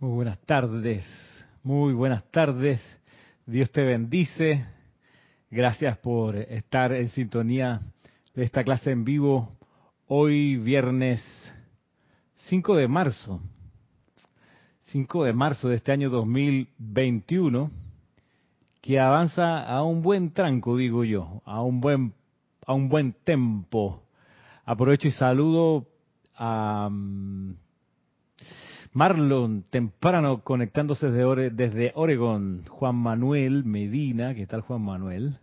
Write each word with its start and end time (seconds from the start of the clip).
Muy 0.00 0.12
buenas 0.12 0.38
tardes, 0.46 1.04
muy 1.64 1.92
buenas 1.92 2.22
tardes. 2.30 2.80
Dios 3.46 3.68
te 3.72 3.82
bendice. 3.82 4.64
Gracias 5.50 5.98
por 5.98 6.36
estar 6.36 6.92
en 6.92 7.08
sintonía 7.08 7.80
de 8.32 8.44
esta 8.44 8.62
clase 8.62 8.92
en 8.92 9.02
vivo 9.02 9.56
hoy 10.06 10.56
viernes 10.56 11.20
5 12.46 12.76
de 12.76 12.86
marzo. 12.86 13.40
5 14.82 15.24
de 15.24 15.32
marzo 15.32 15.68
de 15.68 15.74
este 15.74 15.90
año 15.90 16.10
2021 16.10 17.68
que 18.80 19.00
avanza 19.00 19.64
a 19.64 19.82
un 19.82 20.02
buen 20.02 20.32
tranco, 20.32 20.76
digo 20.76 21.02
yo, 21.02 21.42
a 21.44 21.60
un 21.60 21.80
buen 21.80 22.14
a 22.64 22.72
un 22.72 22.88
buen 22.88 23.14
tempo. 23.24 24.04
Aprovecho 24.64 25.08
y 25.08 25.10
saludo 25.10 25.88
a 26.36 26.88
mm, 26.88 27.54
Marlon, 28.98 29.62
temprano 29.62 30.42
conectándose 30.42 31.08
desde, 31.08 31.50
desde 31.50 31.92
Oregon. 31.94 32.64
Juan 32.68 32.96
Manuel 32.96 33.62
Medina, 33.62 34.34
¿qué 34.34 34.44
tal 34.48 34.62
Juan 34.62 34.82
Manuel? 34.82 35.38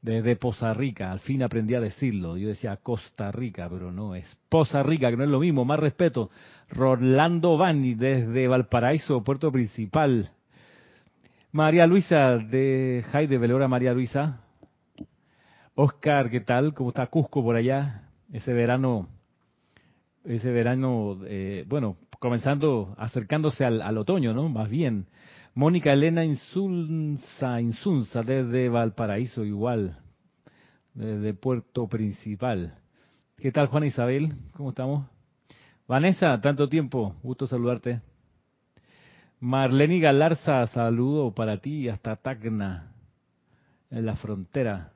Desde 0.00 0.36
Poza 0.36 0.72
Rica, 0.72 1.12
al 1.12 1.20
fin 1.20 1.42
aprendí 1.42 1.74
a 1.74 1.82
decirlo. 1.82 2.38
Yo 2.38 2.48
decía 2.48 2.78
Costa 2.78 3.30
Rica, 3.30 3.68
pero 3.70 3.92
no, 3.92 4.14
es 4.14 4.38
Poza 4.48 4.82
Rica, 4.82 5.10
que 5.10 5.18
no 5.18 5.24
es 5.24 5.28
lo 5.28 5.40
mismo, 5.40 5.66
más 5.66 5.80
respeto. 5.80 6.30
Rolando 6.70 7.58
Bani, 7.58 7.92
desde 7.92 8.48
Valparaíso, 8.48 9.22
puerto 9.22 9.52
principal. 9.52 10.30
María 11.50 11.86
Luisa, 11.86 12.38
de 12.38 13.04
Jaide 13.12 13.36
Velora, 13.36 13.68
María 13.68 13.92
Luisa. 13.92 14.40
Oscar, 15.74 16.30
¿qué 16.30 16.40
tal? 16.40 16.72
¿Cómo 16.72 16.88
está 16.88 17.06
Cusco 17.08 17.42
por 17.42 17.54
allá? 17.54 18.08
Ese 18.32 18.54
verano, 18.54 19.08
ese 20.24 20.50
verano, 20.50 21.18
eh, 21.26 21.66
bueno, 21.68 21.98
comenzando, 22.22 22.94
acercándose 22.98 23.64
al, 23.64 23.98
otoño, 23.98 24.32
¿no? 24.32 24.48
Más 24.48 24.70
bien. 24.70 25.08
Mónica 25.54 25.92
Elena 25.92 26.24
Insunza, 26.24 27.60
Insunza, 27.60 28.22
desde 28.22 28.68
Valparaíso, 28.68 29.44
igual, 29.44 29.98
desde 30.94 31.34
Puerto 31.34 31.88
Principal. 31.88 32.76
¿Qué 33.38 33.50
tal, 33.50 33.66
Juana 33.66 33.86
Isabel? 33.86 34.34
¿Cómo 34.52 34.68
estamos? 34.68 35.04
Vanessa, 35.88 36.40
tanto 36.40 36.68
tiempo, 36.68 37.16
gusto 37.24 37.48
saludarte. 37.48 38.02
Marlene 39.40 39.98
Galarza, 39.98 40.64
saludo 40.68 41.34
para 41.34 41.56
ti 41.56 41.88
hasta 41.88 42.14
Tacna, 42.14 42.92
en 43.90 44.06
la 44.06 44.14
frontera. 44.14 44.92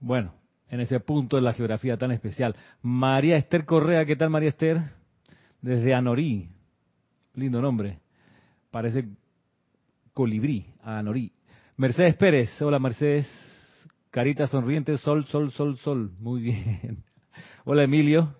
Bueno, 0.00 0.32
en 0.70 0.80
ese 0.80 0.98
punto 0.98 1.36
de 1.36 1.42
la 1.42 1.52
geografía 1.52 1.98
tan 1.98 2.10
especial. 2.10 2.56
María 2.80 3.36
Esther 3.36 3.66
Correa, 3.66 4.06
¿qué 4.06 4.16
tal 4.16 4.30
María 4.30 4.48
Esther? 4.48 4.98
Desde 5.62 5.94
Anorí, 5.94 6.48
lindo 7.34 7.60
nombre, 7.60 7.98
parece 8.70 9.04
colibrí, 10.14 10.64
Anorí. 10.82 11.32
Mercedes 11.76 12.16
Pérez, 12.16 12.60
hola 12.62 12.78
Mercedes, 12.78 13.28
carita 14.10 14.46
sonriente, 14.46 14.96
sol, 14.98 15.26
sol, 15.26 15.50
sol, 15.52 15.76
sol, 15.78 16.12
muy 16.18 16.40
bien. 16.42 17.04
Hola 17.64 17.84
Emilio, 17.84 18.36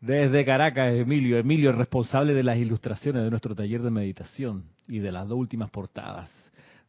desde 0.00 0.44
Caracas, 0.44 0.94
Emilio, 0.94 1.38
Emilio, 1.38 1.72
responsable 1.72 2.32
de 2.32 2.44
las 2.44 2.56
ilustraciones 2.56 3.24
de 3.24 3.30
nuestro 3.30 3.54
taller 3.54 3.82
de 3.82 3.90
meditación 3.90 4.64
y 4.86 5.00
de 5.00 5.10
las 5.10 5.26
dos 5.26 5.38
últimas 5.38 5.70
portadas 5.70 6.30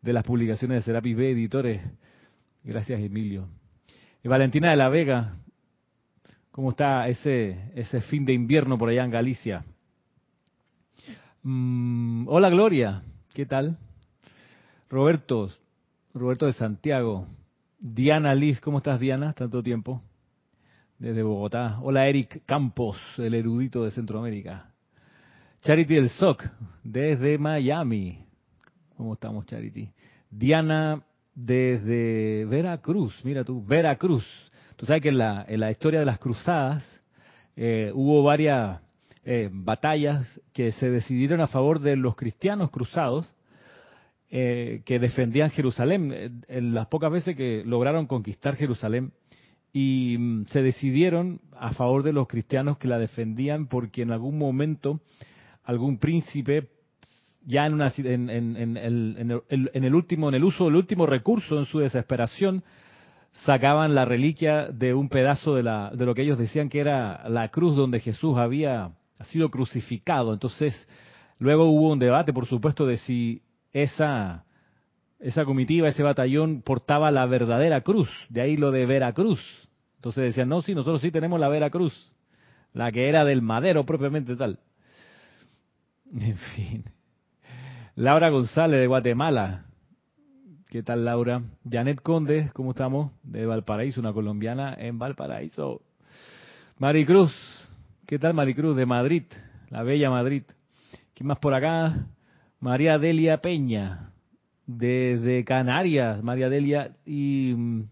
de 0.02 0.14
las 0.14 0.24
publicaciones 0.24 0.78
de 0.78 0.82
Serapis 0.84 1.18
B 1.18 1.32
Editores. 1.32 1.82
Gracias 2.64 3.02
Emilio. 3.02 3.48
Y 4.24 4.28
Valentina 4.28 4.70
de 4.70 4.76
la 4.76 4.90
Vega, 4.90 5.38
¿cómo 6.60 6.72
está 6.72 7.08
ese, 7.08 7.72
ese 7.74 8.02
fin 8.02 8.26
de 8.26 8.34
invierno 8.34 8.78
por 8.78 8.90
allá 8.90 9.06
en 9.06 9.12
Galicia? 9.12 9.64
Mm, 11.42 12.28
hola 12.28 12.50
Gloria, 12.50 13.02
¿qué 13.34 13.46
tal? 13.46 13.78
Roberto, 14.90 15.50
Roberto 16.14 16.48
de 16.48 16.52
Santiago. 16.52 17.28
Diana 17.80 18.36
Liz, 18.36 18.60
¿cómo 18.60 18.80
estás 18.80 19.00
Diana? 19.00 19.32
Tanto 19.32 19.64
tiempo. 19.64 20.02
Desde 20.98 21.24
Bogotá. 21.24 21.80
Hola 21.82 22.10
Eric 22.10 22.42
Campos, 22.46 22.98
el 23.16 23.36
erudito 23.36 23.86
de 23.86 23.92
Centroamérica. 23.92 24.70
Charity 25.62 25.96
del 25.96 26.10
SOC, 26.10 26.44
desde 26.84 27.38
Miami. 27.38 28.20
¿Cómo 28.98 29.14
estamos 29.14 29.46
Charity? 29.46 29.90
Diana 30.30 31.02
desde 31.34 32.44
Veracruz, 32.44 33.18
mira 33.24 33.46
tú, 33.46 33.64
Veracruz. 33.66 34.26
Tú 34.80 34.86
sabes 34.86 35.02
que 35.02 35.10
en 35.10 35.18
la, 35.18 35.46
en 35.46 35.60
la 35.60 35.72
historia 35.72 36.00
de 36.00 36.06
las 36.06 36.20
cruzadas 36.20 36.86
eh, 37.58 37.92
hubo 37.94 38.24
varias 38.24 38.80
eh, 39.26 39.50
batallas 39.52 40.26
que 40.54 40.72
se 40.72 40.90
decidieron 40.90 41.42
a 41.42 41.48
favor 41.48 41.82
de 41.82 41.98
los 41.98 42.16
cristianos 42.16 42.72
cruzados 42.72 43.36
eh, 44.30 44.82
que 44.86 44.98
defendían 44.98 45.50
Jerusalén, 45.50 46.44
en 46.48 46.74
las 46.74 46.88
pocas 46.88 47.12
veces 47.12 47.36
que 47.36 47.62
lograron 47.66 48.08
conquistar 48.08 48.56
Jerusalén, 48.56 49.12
y 49.74 50.16
mm, 50.18 50.46
se 50.46 50.62
decidieron 50.62 51.42
a 51.58 51.74
favor 51.74 52.02
de 52.04 52.14
los 52.14 52.30
cristianos 52.30 52.78
que 52.78 52.88
la 52.88 53.00
defendían 53.00 53.68
porque 53.68 54.04
en 54.04 54.12
algún 54.12 54.38
momento 54.38 55.02
algún 55.66 55.98
príncipe 55.98 56.70
ya 57.46 57.66
en, 57.66 57.74
una, 57.74 57.92
en, 57.98 58.30
en, 58.30 58.56
en, 58.56 58.78
el, 58.78 59.42
en, 59.74 59.84
el, 59.84 59.94
último, 59.94 60.30
en 60.30 60.36
el 60.36 60.44
uso 60.46 60.66
del 60.66 60.78
último 60.78 61.06
recurso, 61.06 61.60
en 61.60 61.66
su 61.66 61.80
desesperación, 61.80 62.64
sacaban 63.46 63.96
la 63.96 64.06
reliquia 64.06 64.68
de 64.68 64.94
un 64.94 65.10
pedazo 65.10 65.56
de, 65.56 65.64
la, 65.64 65.92
de 65.94 66.06
lo 66.06 66.14
que 66.14 66.24
ellos 66.24 66.38
decían 66.38 66.70
que 66.70 66.80
era 66.80 67.28
la 67.30 67.50
cruz 67.50 67.76
donde 67.76 68.00
Jesús 68.00 68.38
había 68.38 68.92
sido 69.26 69.50
crucificado. 69.50 70.34
Entonces, 70.34 70.76
luego 71.38 71.66
hubo 71.66 71.92
un 71.92 72.00
debate, 72.00 72.34
por 72.34 72.46
supuesto, 72.46 72.86
de 72.86 72.98
si 72.98 73.42
esa, 73.72 74.46
esa 75.20 75.46
comitiva, 75.46 75.88
ese 75.88 76.04
batallón 76.04 76.62
portaba 76.62 77.12
la 77.12 77.26
verdadera 77.26 77.82
cruz, 77.82 78.10
de 78.30 78.42
ahí 78.42 78.58
lo 78.58 78.72
de 78.72 78.86
Veracruz. 78.86 79.42
Entonces 79.96 80.24
decían, 80.24 80.50
no, 80.50 80.62
sí, 80.62 80.74
nosotros 80.74 81.02
sí 81.02 81.12
tenemos 81.12 81.40
la 81.40 81.50
Veracruz, 81.50 81.94
la 82.74 82.92
que 82.92 83.10
era 83.10 83.26
del 83.26 83.42
madero 83.42 83.86
propiamente 83.86 84.36
tal. 84.36 84.60
En 86.12 86.38
fin. 86.38 86.86
Laura 87.96 88.30
González 88.30 88.80
de 88.80 88.88
Guatemala. 88.88 89.69
¿Qué 90.70 90.84
tal, 90.84 91.04
Laura? 91.04 91.42
Janet 91.68 92.00
Conde, 92.00 92.52
¿cómo 92.54 92.72
estamos? 92.72 93.12
De 93.24 93.44
Valparaíso, 93.44 94.00
una 94.02 94.14
colombiana 94.14 94.76
en 94.78 95.00
Valparaíso. 95.00 95.82
Maricruz, 96.78 97.34
¿qué 98.06 98.20
tal, 98.20 98.36
Maricruz? 98.36 98.78
De 98.78 98.86
Madrid, 98.86 99.24
la 99.72 99.82
bella 99.82 100.12
Madrid. 100.12 100.44
¿Quién 101.16 101.26
más 101.26 101.40
por 101.40 101.56
acá? 101.56 102.06
María 102.60 103.00
Delia 103.00 103.42
Peña, 103.42 104.12
desde 104.68 105.44
Canarias, 105.44 106.22
María 106.22 106.50
Delia. 106.50 106.96
¿Y 107.04 107.56
mm, 107.58 107.86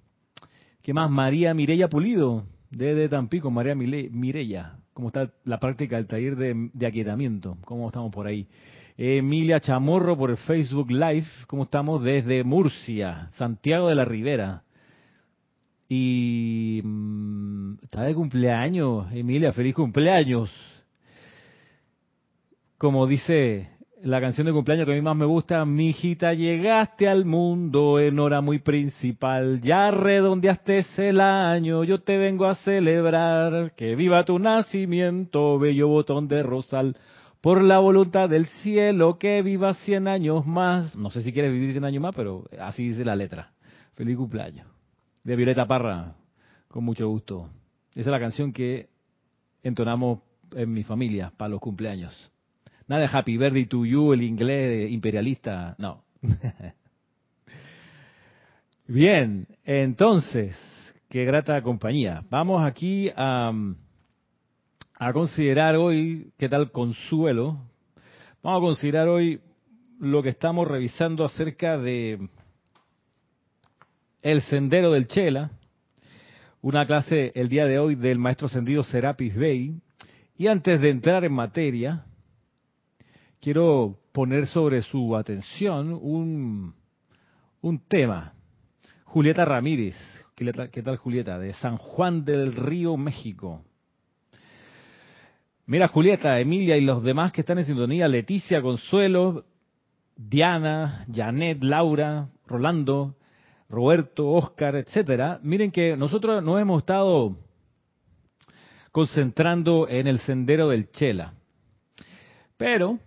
qué 0.84 0.94
más? 0.94 1.10
María 1.10 1.56
Mirella 1.56 1.90
Pulido, 1.90 2.46
desde 2.70 3.10
Tampico, 3.10 3.50
María 3.50 3.74
Mirella. 3.74 4.78
¿Cómo 4.98 5.10
está 5.10 5.30
la 5.46 5.60
práctica 5.60 5.98
del 5.98 6.08
taller 6.08 6.36
de, 6.36 6.72
de 6.74 6.88
aquietamiento? 6.88 7.56
¿Cómo 7.66 7.86
estamos 7.86 8.12
por 8.12 8.26
ahí? 8.26 8.48
Emilia 8.98 9.60
Chamorro 9.60 10.18
por 10.18 10.36
Facebook 10.38 10.90
Live. 10.90 11.28
¿Cómo 11.46 11.66
estamos? 11.66 12.02
Desde 12.02 12.44
Murcia, 12.44 13.30
Santiago 13.36 13.90
de 13.90 13.94
la 13.94 14.06
Ribera. 14.06 14.64
Y 15.88 16.82
mmm, 16.84 17.76
está 17.84 18.02
de 18.02 18.16
cumpleaños, 18.16 19.06
Emilia, 19.14 19.54
feliz 19.54 19.76
cumpleaños. 19.76 20.52
Como 22.80 23.06
dice 23.06 23.70
la 24.04 24.22
canción 24.22 24.46
de 24.46 24.54
cumpleaños 24.54 24.86
que 24.86 24.92
a 24.92 24.96
mí 24.96 25.02
más 25.02 25.16
me 25.16 25.26
gusta, 25.26 25.66
mi 25.66 25.90
hijita, 25.90 26.34
llegaste 26.34 27.08
al 27.08 27.26
mundo 27.26 28.00
en 28.00 28.20
hora 28.20 28.42
muy 28.42 28.60
principal, 28.60 29.60
ya 29.62 29.90
redondeaste 29.90 30.86
el 30.98 31.20
año, 31.20 31.84
yo 31.84 32.02
te 32.02 32.18
vengo 32.18 32.46
a 32.46 32.56
celebrar, 32.56 33.74
que 33.76 33.96
viva 33.96 34.24
tu 34.24 34.38
nacimiento, 34.38 35.58
bello 35.58 35.88
botón 35.88 36.28
de 36.28 36.44
rosal 36.44 36.96
por 37.42 37.62
la 37.64 37.80
voluntad 37.80 38.30
del 38.30 38.46
cielo, 38.48 39.18
que 39.18 39.42
viva 39.42 39.74
100 39.74 40.08
años 40.08 40.46
más. 40.46 40.96
No 40.96 41.10
sé 41.10 41.22
si 41.24 41.32
quieres 41.32 41.52
vivir 41.52 41.72
100 41.72 41.86
años 41.86 42.02
más, 42.02 42.16
pero 42.16 42.46
así 42.60 42.90
dice 42.90 43.06
la 43.06 43.16
letra. 43.16 43.52
Feliz 43.94 44.18
cumpleaños. 44.18 44.68
De 45.24 45.36
Violeta 45.36 45.66
Parra, 45.66 46.16
con 46.68 46.84
mucho 46.84 47.08
gusto. 47.08 47.50
Esa 47.92 48.02
es 48.02 48.08
la 48.08 48.20
canción 48.20 48.54
que 48.54 48.90
entonamos 49.64 50.20
en 50.56 50.72
mi 50.72 50.84
familia 50.84 51.32
para 51.36 51.50
los 51.50 51.60
cumpleaños. 51.60 52.32
Nada 52.88 53.02
de 53.02 53.10
Happy 53.12 53.38
Birthday 53.38 53.66
to 53.66 53.86
You, 53.86 54.14
el 54.14 54.22
inglés 54.22 54.92
imperialista, 54.92 55.76
no. 55.78 56.04
Bien, 58.88 59.48
entonces, 59.66 60.58
qué 61.10 61.26
grata 61.26 61.62
compañía. 61.62 62.24
Vamos 62.30 62.66
aquí 62.66 63.10
a 63.16 63.52
a 65.00 65.14
considerar 65.14 65.76
hoy, 65.76 66.32
¿qué 66.38 66.50
tal 66.50 66.72
consuelo? 66.72 67.60
Vamos 68.42 68.60
a 68.60 68.66
considerar 68.66 69.08
hoy 69.08 69.40
lo 70.00 70.24
que 70.24 70.30
estamos 70.30 70.68
revisando 70.68 71.24
acerca 71.24 71.78
de 71.78 72.28
el 74.24 74.42
sendero 74.44 74.92
del 74.92 75.08
Chela, 75.08 75.52
una 76.62 76.88
clase 76.88 77.32
el 77.36 77.48
día 77.48 77.66
de 77.66 77.78
hoy 77.78 77.94
del 77.94 78.18
maestro 78.18 78.48
ascendido 78.48 78.82
Serapis 78.82 79.36
Bey. 79.36 79.76
Y 80.36 80.48
antes 80.48 80.82
de 80.82 80.90
entrar 80.90 81.24
en 81.24 81.34
materia, 81.34 82.04
quiero 83.42 84.00
poner 84.12 84.48
sobre 84.48 84.82
su 84.82 85.16
atención 85.16 85.94
un, 85.94 86.74
un 87.62 87.80
tema. 87.88 88.34
Julieta 89.06 89.46
Ramírez, 89.46 89.96
¿qué 90.36 90.84
tal 90.84 90.98
Julieta? 90.98 91.40
De 91.40 91.54
San 91.54 91.78
Juan 91.78 92.26
del 92.26 92.56
Río, 92.56 92.98
México. 92.98 93.64
Mira 95.66 95.90
Julieta, 95.90 96.40
Emilia 96.40 96.78
y 96.78 96.82
los 96.82 97.04
demás 97.04 97.32
que 97.32 97.42
están 97.42 97.58
en 97.58 97.66
sintonía, 97.66 98.08
Leticia, 98.08 98.62
Consuelo, 98.62 99.44
Diana, 100.16 101.06
Janet, 101.14 101.62
Laura, 101.62 102.30
Rolando, 102.48 103.16
Roberto, 103.70 104.30
Oscar, 104.30 104.78
etcétera. 104.78 105.40
Miren 105.44 105.72
que 105.72 105.98
nosotros 105.98 106.42
nos 106.42 106.62
hemos 106.62 106.80
estado 106.80 107.36
concentrando 108.92 109.88
en 109.90 110.08
el 110.08 110.20
sendero 110.20 110.70
del 110.70 110.90
Chela. 110.92 111.34
Pero 112.56 113.00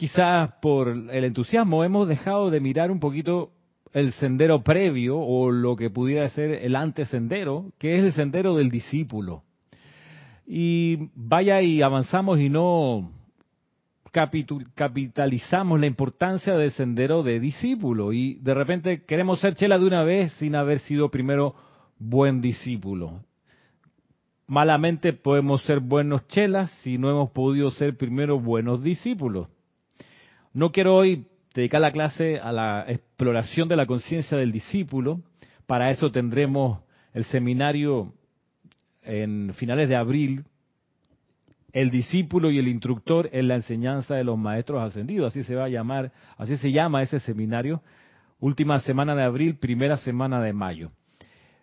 quizás 0.00 0.54
por 0.62 0.88
el 0.88 1.24
entusiasmo 1.24 1.84
hemos 1.84 2.08
dejado 2.08 2.48
de 2.48 2.58
mirar 2.58 2.90
un 2.90 3.00
poquito 3.00 3.50
el 3.92 4.12
sendero 4.12 4.62
previo 4.62 5.18
o 5.18 5.50
lo 5.50 5.76
que 5.76 5.90
pudiera 5.90 6.26
ser 6.30 6.52
el 6.52 6.74
antesendero, 6.74 7.74
que 7.78 7.96
es 7.96 8.00
el 8.00 8.12
sendero 8.14 8.56
del 8.56 8.70
discípulo. 8.70 9.42
Y 10.46 11.10
vaya 11.14 11.60
y 11.60 11.82
avanzamos 11.82 12.40
y 12.40 12.48
no 12.48 13.12
capitalizamos 14.74 15.78
la 15.78 15.86
importancia 15.86 16.56
del 16.56 16.70
sendero 16.70 17.22
de 17.22 17.38
discípulo 17.38 18.14
y 18.14 18.36
de 18.36 18.54
repente 18.54 19.04
queremos 19.04 19.40
ser 19.40 19.54
chela 19.54 19.78
de 19.78 19.84
una 19.84 20.02
vez 20.02 20.32
sin 20.32 20.54
haber 20.54 20.78
sido 20.78 21.10
primero 21.10 21.54
buen 21.98 22.40
discípulo 22.40 23.20
malamente 24.48 25.12
podemos 25.12 25.62
ser 25.62 25.78
buenos 25.78 26.26
chelas 26.26 26.70
si 26.82 26.98
no 26.98 27.08
hemos 27.08 27.30
podido 27.30 27.70
ser 27.70 27.96
primero 27.96 28.40
buenos 28.40 28.82
discípulos. 28.82 29.46
No 30.52 30.72
quiero 30.72 30.96
hoy 30.96 31.26
dedicar 31.54 31.80
la 31.80 31.92
clase 31.92 32.38
a 32.38 32.52
la 32.52 32.84
exploración 32.88 33.68
de 33.68 33.76
la 33.76 33.86
conciencia 33.86 34.36
del 34.36 34.52
discípulo. 34.52 35.20
Para 35.66 35.90
eso 35.90 36.10
tendremos 36.10 36.80
el 37.12 37.24
seminario 37.24 38.14
en 39.02 39.52
finales 39.54 39.88
de 39.88 39.96
abril, 39.96 40.44
el 41.72 41.90
discípulo 41.90 42.50
y 42.50 42.58
el 42.58 42.68
instructor 42.68 43.28
en 43.32 43.48
la 43.48 43.54
enseñanza 43.54 44.14
de 44.14 44.24
los 44.24 44.36
maestros 44.36 44.82
ascendidos, 44.82 45.32
así 45.32 45.44
se 45.44 45.54
va 45.54 45.64
a 45.64 45.68
llamar, 45.68 46.12
así 46.36 46.56
se 46.56 46.72
llama 46.72 47.02
ese 47.02 47.20
seminario, 47.20 47.82
última 48.40 48.80
semana 48.80 49.14
de 49.14 49.22
abril, 49.22 49.56
primera 49.56 49.96
semana 49.96 50.40
de 50.42 50.52
mayo. 50.52 50.88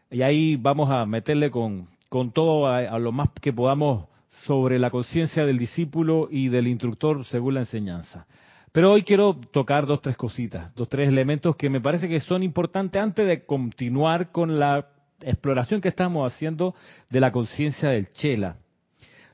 Y 0.10 0.22
ahí 0.22 0.56
vamos 0.56 0.90
a 0.90 1.06
meterle 1.06 1.52
con 1.52 1.88
con 2.10 2.32
todo 2.32 2.68
a, 2.68 2.98
lo 3.00 3.12
más 3.12 3.30
que 3.42 3.54
podamos 3.54 4.06
sobre 4.46 4.80
la 4.80 4.90
conciencia 4.90 5.46
del 5.46 5.58
discípulo 5.58 6.28
y 6.32 6.50
del 6.50 6.68
instructor 6.68 7.26
según 7.26 7.56
la 7.56 7.62
enseñanza. 7.62 8.28
Pero 8.72 8.92
hoy 8.92 9.04
quiero 9.04 9.36
tocar 9.36 9.86
dos, 9.86 10.02
tres 10.02 10.18
cositas, 10.18 10.74
dos, 10.76 10.90
tres 10.90 11.08
elementos 11.08 11.56
que 11.56 11.70
me 11.70 11.82
parece 11.82 12.08
que 12.10 12.20
son 12.20 12.44
importantes 12.44 13.02
antes 13.02 13.26
de 13.28 13.46
continuar 13.46 14.32
con 14.32 14.60
la 14.60 14.88
exploración 15.22 15.82
que 15.82 15.90
estamos 15.90 16.32
haciendo 16.32 16.76
de 17.10 17.20
la 17.20 17.32
conciencia 17.32 17.90
del 17.90 18.10
chela. 18.10 18.58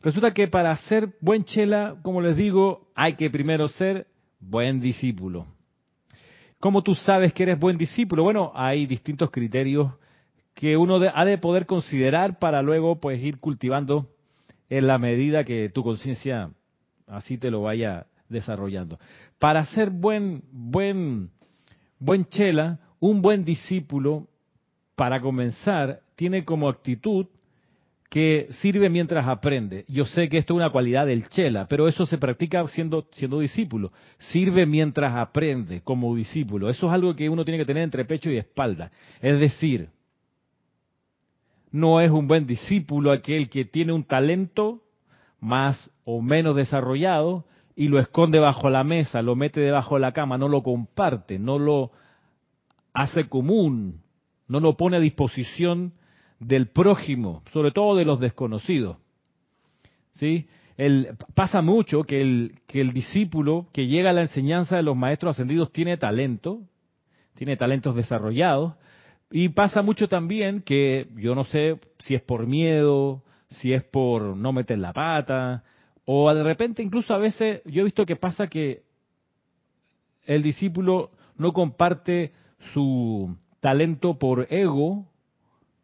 Resulta 0.01 0.33
que 0.33 0.47
para 0.47 0.75
ser 0.75 1.09
buen 1.19 1.45
chela, 1.45 1.95
como 2.03 2.21
les 2.21 2.35
digo, 2.35 2.89
hay 2.95 3.13
que 3.13 3.29
primero 3.29 3.67
ser 3.67 4.07
buen 4.39 4.79
discípulo. 4.79 5.47
¿Cómo 6.59 6.81
tú 6.81 6.95
sabes 6.95 7.33
que 7.33 7.43
eres 7.43 7.59
buen 7.59 7.77
discípulo? 7.77 8.23
Bueno, 8.23 8.51
hay 8.55 8.85
distintos 8.85 9.31
criterios 9.31 9.91
que 10.53 10.77
uno 10.77 10.99
ha 11.13 11.25
de 11.25 11.37
poder 11.37 11.65
considerar 11.65 12.39
para 12.39 12.61
luego 12.61 12.99
pues 12.99 13.21
ir 13.21 13.39
cultivando 13.39 14.07
en 14.69 14.87
la 14.87 14.97
medida 14.97 15.43
que 15.43 15.69
tu 15.69 15.83
conciencia 15.83 16.51
así 17.07 17.37
te 17.37 17.51
lo 17.51 17.63
vaya 17.63 18.07
desarrollando. 18.29 18.99
Para 19.39 19.65
ser 19.65 19.89
buen 19.89 20.43
buen 20.51 21.29
buen 21.99 22.25
chela, 22.25 22.79
un 22.99 23.21
buen 23.21 23.43
discípulo 23.43 24.27
para 24.95 25.21
comenzar 25.21 26.01
tiene 26.15 26.45
como 26.45 26.69
actitud 26.69 27.27
que 28.13 28.47
sirve 28.61 28.89
mientras 28.89 29.27
aprende. 29.27 29.85
Yo 29.87 30.05
sé 30.05 30.29
que 30.29 30.37
esto 30.37 30.53
es 30.53 30.57
una 30.57 30.69
cualidad 30.69 31.07
del 31.07 31.27
chela, 31.29 31.67
pero 31.67 31.87
eso 31.87 32.05
se 32.05 32.19
practica 32.19 32.67
siendo, 32.67 33.07
siendo 33.11 33.39
discípulo. 33.39 33.91
Sirve 34.19 34.67
mientras 34.67 35.15
aprende 35.15 35.81
como 35.81 36.15
discípulo. 36.15 36.69
Eso 36.69 36.85
es 36.85 36.93
algo 36.93 37.15
que 37.15 37.27
uno 37.27 37.43
tiene 37.43 37.57
que 37.57 37.65
tener 37.65 37.81
entre 37.81 38.05
pecho 38.05 38.29
y 38.29 38.37
espalda. 38.37 38.91
Es 39.19 39.39
decir, 39.39 39.89
no 41.71 41.99
es 42.01 42.11
un 42.11 42.27
buen 42.27 42.45
discípulo 42.45 43.11
aquel 43.11 43.49
que 43.49 43.65
tiene 43.65 43.91
un 43.91 44.03
talento 44.03 44.83
más 45.39 45.89
o 46.05 46.21
menos 46.21 46.55
desarrollado 46.55 47.45
y 47.75 47.87
lo 47.87 47.99
esconde 47.99 48.39
bajo 48.39 48.69
la 48.69 48.83
mesa, 48.83 49.21
lo 49.21 49.35
mete 49.35 49.59
debajo 49.59 49.95
de 49.95 50.01
la 50.01 50.11
cama, 50.11 50.37
no 50.37 50.47
lo 50.47 50.61
comparte, 50.61 51.39
no 51.39 51.57
lo 51.57 51.91
hace 52.93 53.27
común, 53.27 54.01
no 54.47 54.59
lo 54.59 54.77
pone 54.77 54.97
a 54.97 54.99
disposición 54.99 55.93
del 56.39 56.67
prójimo, 56.67 57.41
sobre 57.51 57.71
todo 57.71 57.95
de 57.95 58.05
los 58.05 58.19
desconocidos. 58.19 58.97
¿Sí? 60.13 60.47
Pasa 61.33 61.61
mucho 61.61 62.03
que 62.03 62.21
el, 62.21 62.59
que 62.67 62.81
el 62.81 62.93
discípulo 62.93 63.67
que 63.73 63.87
llega 63.87 64.11
a 64.11 64.13
la 64.13 64.21
enseñanza 64.21 64.75
de 64.75 64.83
los 64.83 64.95
maestros 64.95 65.35
ascendidos 65.35 65.71
tiene 65.71 65.97
talento, 65.97 66.61
tiene 67.35 67.57
talentos 67.57 67.95
desarrollados, 67.95 68.75
y 69.31 69.49
pasa 69.49 69.81
mucho 69.81 70.07
también 70.07 70.61
que 70.61 71.07
yo 71.15 71.33
no 71.33 71.45
sé 71.45 71.79
si 71.99 72.13
es 72.13 72.21
por 72.21 72.45
miedo, 72.45 73.23
si 73.49 73.73
es 73.73 73.83
por 73.83 74.37
no 74.37 74.53
meter 74.53 74.77
la 74.77 74.93
pata, 74.93 75.63
o 76.05 76.33
de 76.33 76.43
repente 76.43 76.83
incluso 76.83 77.13
a 77.13 77.17
veces 77.17 77.61
yo 77.65 77.81
he 77.81 77.85
visto 77.85 78.05
que 78.05 78.15
pasa 78.15 78.47
que 78.47 78.83
el 80.25 80.43
discípulo 80.43 81.11
no 81.37 81.53
comparte 81.53 82.31
su 82.73 83.35
talento 83.59 84.17
por 84.17 84.47
ego, 84.49 85.05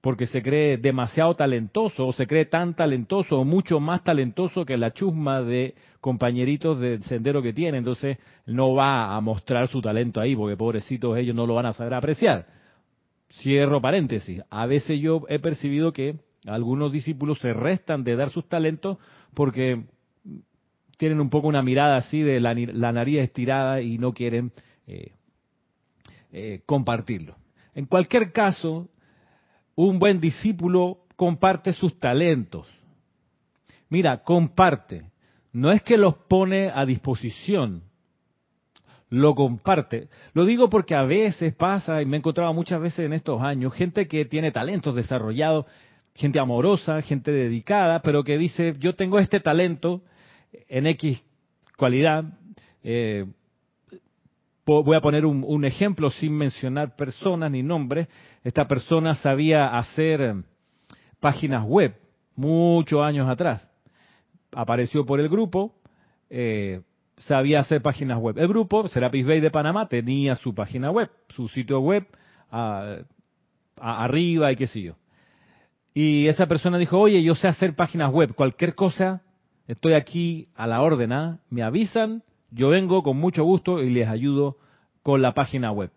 porque 0.01 0.27
se 0.27 0.41
cree 0.41 0.77
demasiado 0.77 1.35
talentoso, 1.35 2.07
o 2.07 2.13
se 2.13 2.25
cree 2.25 2.45
tan 2.45 2.73
talentoso, 2.73 3.39
o 3.39 3.43
mucho 3.43 3.79
más 3.79 4.03
talentoso 4.03 4.65
que 4.65 4.77
la 4.77 4.93
chusma 4.93 5.41
de 5.41 5.75
compañeritos 5.99 6.79
del 6.79 7.03
sendero 7.03 7.41
que 7.41 7.53
tiene, 7.53 7.79
entonces 7.79 8.17
no 8.45 8.73
va 8.73 9.15
a 9.15 9.21
mostrar 9.21 9.67
su 9.67 9.81
talento 9.81 10.21
ahí, 10.21 10.35
porque 10.35 10.55
pobrecitos 10.55 11.17
ellos 11.17 11.35
no 11.35 11.45
lo 11.45 11.55
van 11.55 11.65
a 11.65 11.73
saber 11.73 11.93
apreciar. 11.93 12.47
Cierro 13.41 13.81
paréntesis. 13.81 14.41
A 14.49 14.65
veces 14.65 14.99
yo 15.01 15.23
he 15.27 15.39
percibido 15.39 15.91
que 15.91 16.15
algunos 16.45 16.91
discípulos 16.91 17.39
se 17.39 17.53
restan 17.53 18.03
de 18.03 18.15
dar 18.15 18.29
sus 18.29 18.47
talentos 18.47 18.97
porque 19.33 19.83
tienen 20.99 21.21
un 21.21 21.29
poco 21.29 21.47
una 21.47 21.63
mirada 21.63 21.95
así 21.95 22.21
de 22.21 22.41
la, 22.41 22.91
nariz 22.91 23.19
estirada 23.19 23.79
y 23.79 23.97
no 23.97 24.11
quieren 24.11 24.51
eh, 24.85 25.13
eh, 26.33 26.61
compartirlo. 26.65 27.37
En 27.73 27.85
cualquier 27.85 28.33
caso, 28.33 28.89
un 29.75 29.97
buen 29.97 30.19
discípulo 30.19 31.05
comparte 31.15 31.71
sus 31.71 31.97
talentos. 31.97 32.67
Mira, 33.87 34.23
comparte. 34.23 35.05
No 35.53 35.71
es 35.71 35.81
que 35.83 35.97
los 35.97 36.15
pone 36.15 36.69
a 36.69 36.85
disposición, 36.85 37.83
lo 39.09 39.35
comparte. 39.35 40.09
Lo 40.33 40.43
digo 40.43 40.69
porque 40.69 40.95
a 40.95 41.03
veces 41.03 41.55
pasa, 41.55 42.01
y 42.01 42.05
me 42.05 42.17
he 42.17 42.19
encontrado 42.19 42.53
muchas 42.53 42.81
veces 42.81 43.05
en 43.05 43.13
estos 43.13 43.41
años, 43.41 43.73
gente 43.73 44.05
que 44.05 44.25
tiene 44.25 44.51
talentos 44.51 44.95
desarrollados, 44.95 45.65
gente 46.13 46.41
amorosa, 46.41 47.01
gente 47.01 47.31
dedicada, 47.31 48.01
pero 48.01 48.25
que 48.25 48.37
dice, 48.37 48.73
yo 48.79 48.95
tengo 48.95 49.17
este 49.17 49.39
talento 49.39 50.01
en 50.51 50.87
X 50.87 51.23
cualidad. 51.77 52.25
Eh, 52.83 53.25
voy 54.65 54.95
a 54.95 55.01
poner 55.01 55.25
un, 55.25 55.65
ejemplo 55.65 56.09
sin 56.09 56.33
mencionar 56.35 56.95
personas 56.95 57.49
ni 57.51 57.63
nombres. 57.63 58.07
Esta 58.43 58.67
persona 58.67 59.15
sabía 59.15 59.77
hacer 59.77 60.35
páginas 61.19 61.65
web 61.65 61.95
muchos 62.35 63.01
años 63.01 63.27
atrás. 63.27 63.69
Apareció 64.51 65.05
por 65.05 65.19
el 65.19 65.29
grupo, 65.29 65.73
eh, 66.29 66.81
sabía 67.17 67.61
hacer 67.61 67.81
páginas 67.81 68.19
web. 68.19 68.37
El 68.37 68.47
grupo 68.47 68.87
Serapis 68.87 69.25
Bay 69.25 69.39
de 69.39 69.51
Panamá 69.51 69.87
tenía 69.87 70.35
su 70.35 70.53
página 70.53 70.91
web, 70.91 71.09
su 71.29 71.47
sitio 71.47 71.79
web 71.79 72.05
arriba 73.79 74.51
y 74.51 74.55
qué 74.55 74.67
sé 74.67 74.81
yo. 74.81 74.95
Y 75.93 76.27
esa 76.27 76.45
persona 76.45 76.77
dijo, 76.77 76.99
oye, 76.99 77.21
yo 77.23 77.35
sé 77.35 77.47
hacer 77.47 77.75
páginas 77.75 78.11
web, 78.11 78.33
cualquier 78.35 78.75
cosa, 78.75 79.21
estoy 79.69 79.93
aquí 79.93 80.49
a 80.55 80.65
la 80.65 80.81
orden, 80.81 81.13
¿ah? 81.13 81.39
me 81.51 81.61
avisan, 81.61 82.23
yo 82.49 82.69
vengo 82.69 83.03
con 83.03 83.17
mucho 83.17 83.43
gusto 83.43 83.83
y 83.83 83.91
les 83.91 84.07
ayudo 84.07 84.57
con 85.03 85.21
la 85.21 85.35
página 85.35 85.71
web. 85.71 85.91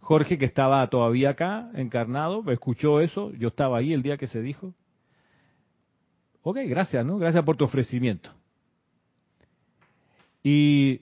Jorge, 0.00 0.38
que 0.38 0.44
estaba 0.44 0.86
todavía 0.86 1.30
acá, 1.30 1.68
encarnado, 1.74 2.48
escuchó 2.52 3.00
eso, 3.00 3.32
yo 3.32 3.48
estaba 3.48 3.78
ahí 3.78 3.92
el 3.92 4.02
día 4.02 4.16
que 4.16 4.28
se 4.28 4.40
dijo. 4.40 4.72
Ok, 6.42 6.58
gracias, 6.66 7.04
¿no? 7.04 7.18
Gracias 7.18 7.44
por 7.44 7.56
tu 7.56 7.64
ofrecimiento. 7.64 8.30
Y 10.44 11.00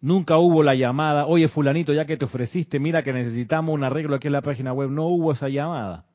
nunca 0.00 0.38
hubo 0.38 0.62
la 0.62 0.74
llamada, 0.74 1.26
oye 1.26 1.48
fulanito, 1.48 1.92
ya 1.92 2.06
que 2.06 2.16
te 2.16 2.24
ofreciste, 2.24 2.78
mira 2.78 3.02
que 3.02 3.12
necesitamos 3.12 3.74
un 3.74 3.84
arreglo 3.84 4.16
aquí 4.16 4.28
en 4.28 4.32
la 4.32 4.42
página 4.42 4.72
web. 4.72 4.88
No 4.88 5.08
hubo 5.08 5.32
esa 5.32 5.50
llamada. 5.50 6.06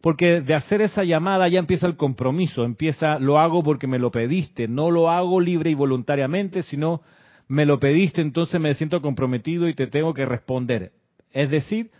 Porque 0.00 0.40
de 0.40 0.54
hacer 0.54 0.82
esa 0.82 1.04
llamada 1.04 1.48
ya 1.48 1.58
empieza 1.58 1.86
el 1.86 1.96
compromiso, 1.96 2.64
empieza, 2.64 3.18
lo 3.18 3.38
hago 3.38 3.62
porque 3.62 3.86
me 3.86 3.98
lo 3.98 4.10
pediste, 4.10 4.68
no 4.68 4.90
lo 4.90 5.10
hago 5.10 5.40
libre 5.40 5.70
y 5.70 5.74
voluntariamente, 5.74 6.62
sino 6.62 7.02
me 7.48 7.66
lo 7.66 7.78
pediste, 7.78 8.20
entonces 8.20 8.60
me 8.60 8.74
siento 8.74 9.00
comprometido 9.00 9.68
y 9.68 9.74
te 9.74 9.86
tengo 9.86 10.14
que 10.14 10.26
responder. 10.26 10.92
Es 11.32 11.50
decir, 11.50 11.90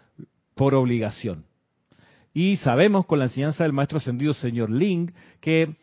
por 0.54 0.74
obligación. 0.74 1.44
Y 2.34 2.56
sabemos 2.56 3.06
con 3.06 3.18
la 3.18 3.26
enseñanza 3.26 3.64
del 3.64 3.72
maestro 3.72 3.98
ascendido 3.98 4.34
señor 4.34 4.70
Ling 4.70 5.12
que 5.40 5.76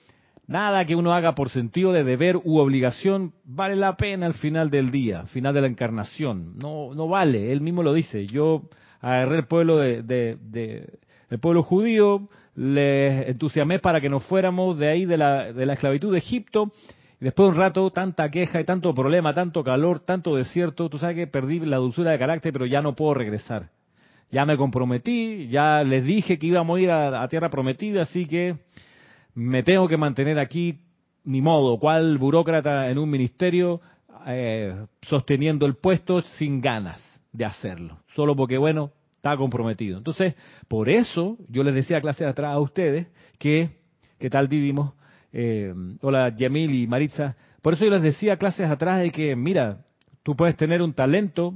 nada 0.48 0.86
que 0.86 0.96
uno 0.96 1.14
haga 1.14 1.34
por 1.36 1.50
sentido 1.50 1.94
de 1.94 2.04
deber 2.04 2.38
u 2.38 2.60
obligación 2.60 3.34
vale 3.44 3.76
la 3.76 3.96
pena 3.96 4.26
al 4.26 4.36
final 4.36 4.70
del 4.70 4.92
día, 4.92 5.26
final 5.28 5.54
de 5.54 5.62
la 5.62 5.68
encarnación. 5.68 6.58
No, 6.58 6.94
no 6.94 7.08
vale, 7.08 7.52
él 7.52 7.62
mismo 7.62 7.82
lo 7.82 7.94
dice. 7.94 8.28
Yo 8.28 8.64
agarré 9.02 9.38
el 9.38 9.46
pueblo 9.46 9.78
de, 9.78 11.00
el 11.34 11.40
pueblo 11.40 11.64
judío, 11.64 12.28
les 12.56 13.28
entusiasmé 13.28 13.80
para 13.80 14.00
que 14.00 14.08
nos 14.08 14.24
fuéramos 14.26 14.78
de 14.78 14.88
ahí 14.88 15.06
de 15.06 15.18
la, 15.18 15.52
de 15.52 15.66
la 15.66 15.74
esclavitud 15.74 16.12
de 16.12 16.20
Egipto. 16.20 16.72
Y 17.20 17.24
después 17.24 17.48
de 17.48 17.56
un 17.56 17.60
rato, 17.60 17.90
tanta 17.90 18.30
queja 18.30 18.62
y 18.62 18.66
tanto 18.66 18.94
problema, 18.94 19.34
tanto 19.34 19.64
calor, 19.64 20.00
tanto 20.00 20.36
desierto, 20.36 20.90
tú 20.90 21.00
sabes 21.00 21.16
que 21.16 21.26
perdí 21.26 21.60
la 21.62 21.78
dulzura 21.78 22.12
de 22.12 22.20
carácter, 22.20 22.54
pero 22.54 22.68
ya 22.68 22.84
no 22.84 22.96
puedo 22.96 23.16
regresar. 23.16 23.70
Ya 24.30 24.46
me 24.46 24.58
comprometí, 24.58 25.48
ya 25.48 25.84
les 25.84 26.06
dije 26.06 26.38
que 26.38 26.46
íbamos 26.46 26.78
a 26.78 26.82
ir 26.82 26.92
a, 26.92 27.28
tierra 27.30 27.50
prometida, 27.50 28.04
así 28.04 28.28
que 28.28 28.58
me 29.34 29.64
tengo 29.64 29.88
que 29.88 29.98
mantener 29.98 30.38
aquí, 30.38 30.82
ni 31.24 31.42
modo, 31.42 31.80
cual 31.80 32.20
burócrata 32.20 32.92
en 32.92 33.00
un 33.00 33.10
ministerio 33.10 33.82
eh, 34.28 34.86
sosteniendo 35.02 35.66
el 35.66 35.78
puesto 35.78 36.22
sin 36.22 36.62
ganas 36.62 37.00
de 37.32 37.46
hacerlo, 37.46 37.98
solo 38.16 38.36
porque, 38.36 38.60
bueno, 38.60 38.92
está 39.24 39.38
comprometido. 39.38 39.98
Entonces, 39.98 40.36
por 40.68 40.90
eso 40.90 41.38
yo 41.48 41.64
les 41.64 41.74
decía 41.74 42.02
clase 42.02 42.26
atrás 42.26 42.52
a 42.52 42.60
ustedes 42.60 43.08
que, 43.40 43.70
¿qué 44.20 44.30
tal 44.30 44.50
Didimos? 44.50 44.92
Eh, 45.32 45.74
hola 46.02 46.36
Yamil 46.36 46.76
y 46.76 46.88
Maritza. 46.88 47.38
Por 47.62 47.74
eso 47.74 47.86
yo 47.86 47.92
les 47.92 48.04
decía 48.04 48.36
clases 48.36 48.70
atrás 48.70 49.00
de 49.00 49.12
que, 49.12 49.34
mira, 49.38 49.78
tú 50.24 50.36
puedes 50.36 50.58
tener 50.58 50.82
un 50.82 50.92
talento 50.92 51.54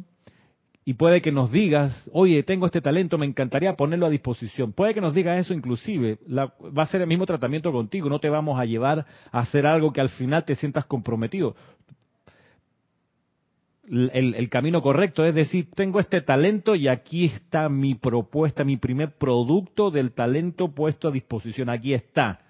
y 0.86 0.94
puede 0.94 1.22
que 1.22 1.34
nos 1.34 1.52
digas, 1.52 2.10
oye, 2.14 2.42
tengo 2.44 2.66
este 2.66 2.80
talento, 2.80 3.18
me 3.18 3.26
encantaría 3.26 3.76
ponerlo 3.76 4.06
a 4.06 4.10
disposición. 4.10 4.72
Puede 4.72 4.94
que 4.94 5.02
nos 5.02 5.14
digas 5.14 5.38
eso 5.38 5.54
inclusive, 5.54 6.20
va 6.30 6.84
a 6.84 6.86
ser 6.86 7.02
el 7.02 7.08
mismo 7.08 7.26
tratamiento 7.26 7.74
contigo, 7.74 8.08
no 8.08 8.20
te 8.20 8.30
vamos 8.30 8.58
a 8.58 8.64
llevar 8.64 9.06
a 9.30 9.40
hacer 9.40 9.66
algo 9.66 9.92
que 9.92 10.00
al 10.00 10.08
final 10.08 10.46
te 10.46 10.56
sientas 10.56 10.86
comprometido. 10.86 11.54
El, 13.90 14.50
camino 14.50 14.82
correcto 14.82 15.26
es 15.26 15.34
decir, 15.34 15.70
tengo 15.74 16.00
este 16.00 16.22
talento 16.22 16.76
y 16.76 16.88
aquí 16.88 17.26
está 17.26 17.70
mi 17.70 17.96
propuesta, 17.96 18.64
mi 18.64 18.78
primer 18.78 19.18
producto 19.18 19.92
del 19.92 20.12
talento 20.12 20.70
puesto 20.70 21.08
a 21.08 21.12
disposición, 21.12 21.70
aquí 21.70 21.94
está 21.94 22.42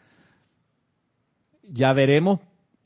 ya 1.70 1.94
veremos, 1.94 2.40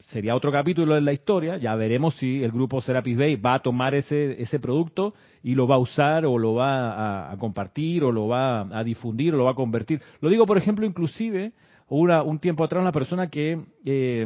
sería 0.10 0.36
otro 0.36 0.52
capítulo 0.52 0.98
en 0.98 1.06
la 1.06 1.14
historia, 1.14 1.58
ya 1.58 1.76
veremos 1.76 2.16
si 2.16 2.44
el 2.44 2.52
grupo 2.52 2.82
Serapis 2.82 3.18
Bay 3.18 3.36
va 3.36 3.56
a 3.56 3.60
tomar 3.60 3.96
ese, 3.96 4.42
ese 4.42 4.60
producto 4.60 5.14
y 5.44 5.56
lo 5.56 5.68
va 5.68 5.76
a 5.76 5.80
usar 5.80 6.26
o 6.26 6.38
lo 6.38 6.56
va 6.56 7.32
a, 7.32 7.38
compartir 7.38 8.04
o 8.04 8.12
lo 8.12 8.28
va 8.28 8.62
a 8.62 8.84
difundir 8.84 9.34
o 9.34 9.38
lo 9.38 9.46
va 9.46 9.52
a 9.52 9.56
convertir. 9.56 10.02
Lo 10.20 10.30
digo, 10.30 10.46
por 10.46 10.58
ejemplo, 10.58 10.86
inclusive, 10.86 11.54
una, 11.88 12.24
un 12.24 12.40
tiempo 12.40 12.64
atrás 12.64 12.82
una 12.82 12.92
persona 12.92 13.30
que 13.30 13.60
eh, 13.86 14.26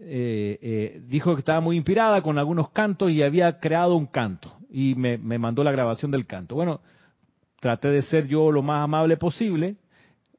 eh, 0.00 0.58
eh, 0.62 1.02
dijo 1.06 1.34
que 1.34 1.40
estaba 1.40 1.60
muy 1.60 1.76
inspirada 1.76 2.22
con 2.22 2.38
algunos 2.38 2.70
cantos 2.70 3.10
y 3.10 3.22
había 3.22 3.58
creado 3.58 3.96
un 3.96 4.06
canto 4.06 4.56
y 4.70 4.94
me, 4.94 5.18
me 5.18 5.38
mandó 5.38 5.62
la 5.62 5.72
grabación 5.72 6.10
del 6.10 6.26
canto. 6.26 6.54
Bueno, 6.54 6.80
traté 7.60 7.88
de 7.88 8.02
ser 8.02 8.26
yo 8.26 8.50
lo 8.50 8.62
más 8.62 8.82
amable 8.82 9.16
posible 9.16 9.76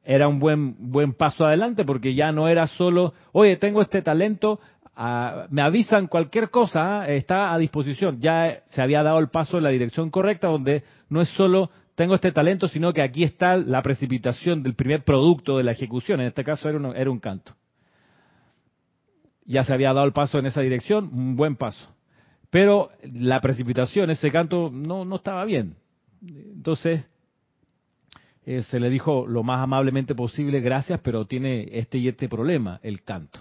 era 0.04 0.28
un 0.28 0.40
buen, 0.40 0.76
buen 0.92 1.14
paso 1.14 1.46
adelante 1.46 1.86
porque 1.86 2.14
ya 2.14 2.32
no 2.32 2.48
era 2.48 2.68
solo, 2.68 3.14
oye, 3.32 3.58
tengo 3.58 3.82
este 3.82 4.02
talento, 4.02 4.60
ah, 4.96 5.46
me 5.50 5.62
avisan 5.62 6.08
cualquier 6.08 6.50
cosa, 6.50 7.02
ah, 7.02 7.08
está 7.08 7.54
a 7.54 7.58
disposición. 7.58 8.20
Ya 8.20 8.62
se 8.66 8.82
había 8.82 9.04
dado 9.04 9.20
el 9.20 9.30
paso 9.30 9.58
en 9.58 9.64
la 9.64 9.70
dirección 9.70 10.10
correcta 10.10 10.48
donde 10.48 10.84
no 11.10 11.22
es 11.22 11.30
solo 11.30 11.70
tengo 11.96 12.16
este 12.16 12.32
talento, 12.32 12.68
sino 12.68 12.94
que 12.94 13.02
aquí 13.02 13.24
está 13.24 13.58
la 13.58 13.82
precipitación 13.82 14.64
del 14.64 14.74
primer 14.74 15.04
producto 15.04 15.58
de 15.58 15.64
la 15.64 15.74
ejecución. 15.74 16.20
En 16.22 16.28
este 16.28 16.44
caso 16.44 16.68
era 16.68 16.78
un, 16.78 16.96
era 16.96 17.12
un 17.12 17.20
canto. 17.20 17.54
Ya 19.46 19.64
se 19.64 19.74
había 19.74 19.94
dado 19.94 20.06
el 20.06 20.14
paso 20.14 20.40
en 20.40 20.46
esa 20.46 20.62
dirección, 20.62 21.10
un 21.14 21.36
buen 21.36 21.56
paso. 21.56 21.90
Pero 22.50 22.92
la 23.04 23.40
precipitación, 23.42 24.10
ese 24.10 24.32
canto, 24.32 24.70
no, 24.72 25.06
no 25.06 25.16
estaba 25.16 25.46
bien. 25.46 25.76
Entonces, 26.22 27.10
eh, 28.46 28.64
se 28.64 28.80
le 28.80 28.90
dijo 28.90 29.26
lo 29.28 29.44
más 29.44 29.60
amablemente 29.60 30.16
posible 30.16 30.60
gracias, 30.62 31.00
pero 31.02 31.26
tiene 31.26 31.68
este 31.72 31.98
y 31.98 32.08
este 32.08 32.28
problema, 32.28 32.80
el 32.84 33.04
canto. 33.04 33.40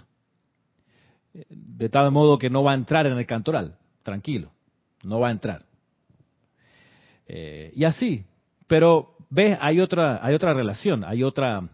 De 1.49 1.89
tal 1.89 2.11
modo 2.11 2.37
que 2.37 2.49
no 2.49 2.63
va 2.63 2.71
a 2.71 2.75
entrar 2.75 3.07
en 3.07 3.17
el 3.17 3.25
cantoral, 3.25 3.77
tranquilo, 4.03 4.51
no 5.03 5.19
va 5.19 5.29
a 5.29 5.31
entrar. 5.31 5.65
Eh, 7.27 7.71
y 7.75 7.83
así, 7.85 8.25
pero 8.67 9.15
ves, 9.29 9.57
hay 9.61 9.79
otra, 9.79 10.23
hay 10.23 10.35
otra 10.35 10.53
relación, 10.53 11.03
hay 11.03 11.23
otra, 11.23 11.69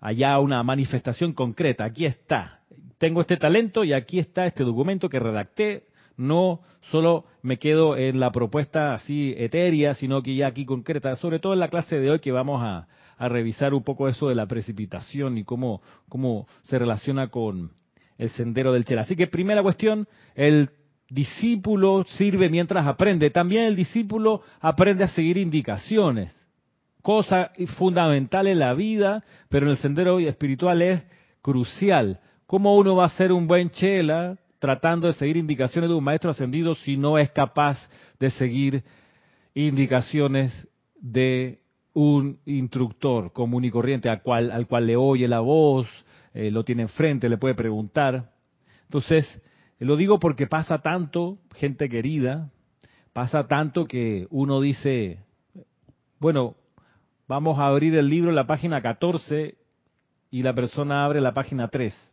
allá 0.00 0.38
una 0.38 0.62
manifestación 0.62 1.32
concreta, 1.32 1.84
aquí 1.84 2.04
está. 2.04 2.55
Tengo 2.98 3.20
este 3.20 3.36
talento 3.36 3.84
y 3.84 3.92
aquí 3.92 4.18
está 4.18 4.46
este 4.46 4.64
documento 4.64 5.08
que 5.08 5.18
redacté, 5.18 5.84
no 6.16 6.60
solo 6.90 7.26
me 7.42 7.58
quedo 7.58 7.96
en 7.96 8.20
la 8.20 8.32
propuesta 8.32 8.94
así 8.94 9.34
etérea, 9.36 9.94
sino 9.94 10.22
que 10.22 10.34
ya 10.34 10.46
aquí 10.46 10.64
concreta, 10.64 11.14
sobre 11.16 11.38
todo 11.38 11.52
en 11.52 11.60
la 11.60 11.68
clase 11.68 11.98
de 11.98 12.10
hoy 12.10 12.20
que 12.20 12.32
vamos 12.32 12.62
a, 12.62 12.88
revisar 13.18 13.72
un 13.72 13.82
poco 13.82 14.08
eso 14.08 14.28
de 14.28 14.34
la 14.34 14.44
precipitación 14.44 15.38
y 15.38 15.44
cómo, 15.44 15.80
cómo 16.10 16.46
se 16.64 16.78
relaciona 16.78 17.28
con 17.28 17.70
el 18.18 18.28
sendero 18.28 18.74
del 18.74 18.84
Chela. 18.84 19.02
Así 19.02 19.16
que 19.16 19.26
primera 19.26 19.62
cuestión, 19.62 20.06
el 20.34 20.68
discípulo 21.08 22.04
sirve 22.10 22.50
mientras 22.50 22.86
aprende. 22.86 23.30
También 23.30 23.64
el 23.64 23.74
discípulo 23.74 24.42
aprende 24.60 25.04
a 25.04 25.08
seguir 25.08 25.38
indicaciones, 25.38 26.34
cosa 27.00 27.52
fundamental 27.78 28.48
en 28.48 28.58
la 28.58 28.74
vida, 28.74 29.22
pero 29.48 29.64
en 29.64 29.72
el 29.72 29.78
sendero 29.78 30.18
espiritual 30.18 30.82
es 30.82 31.02
crucial. 31.40 32.20
¿Cómo 32.46 32.76
uno 32.76 32.94
va 32.94 33.06
a 33.06 33.10
ser 33.10 33.32
un 33.32 33.48
buen 33.48 33.70
chela 33.70 34.38
tratando 34.60 35.08
de 35.08 35.14
seguir 35.14 35.36
indicaciones 35.36 35.90
de 35.90 35.96
un 35.96 36.04
maestro 36.04 36.30
ascendido 36.30 36.76
si 36.76 36.96
no 36.96 37.18
es 37.18 37.30
capaz 37.30 37.76
de 38.20 38.30
seguir 38.30 38.84
indicaciones 39.52 40.68
de 41.00 41.58
un 41.92 42.38
instructor 42.46 43.32
común 43.32 43.64
y 43.64 43.70
corriente 43.70 44.08
al 44.08 44.22
cual, 44.22 44.52
al 44.52 44.68
cual 44.68 44.86
le 44.86 44.94
oye 44.94 45.26
la 45.26 45.40
voz, 45.40 45.88
eh, 46.34 46.52
lo 46.52 46.62
tiene 46.62 46.82
enfrente, 46.82 47.28
le 47.28 47.36
puede 47.36 47.56
preguntar. 47.56 48.30
Entonces, 48.84 49.42
lo 49.80 49.96
digo 49.96 50.20
porque 50.20 50.46
pasa 50.46 50.78
tanto, 50.78 51.38
gente 51.56 51.88
querida, 51.88 52.52
pasa 53.12 53.48
tanto 53.48 53.86
que 53.86 54.28
uno 54.30 54.60
dice, 54.60 55.18
bueno, 56.20 56.54
vamos 57.26 57.58
a 57.58 57.66
abrir 57.66 57.96
el 57.96 58.08
libro 58.08 58.30
en 58.30 58.36
la 58.36 58.46
página 58.46 58.80
14 58.80 59.56
y 60.30 60.42
la 60.44 60.54
persona 60.54 61.04
abre 61.04 61.20
la 61.20 61.34
página 61.34 61.66
3. 61.66 62.12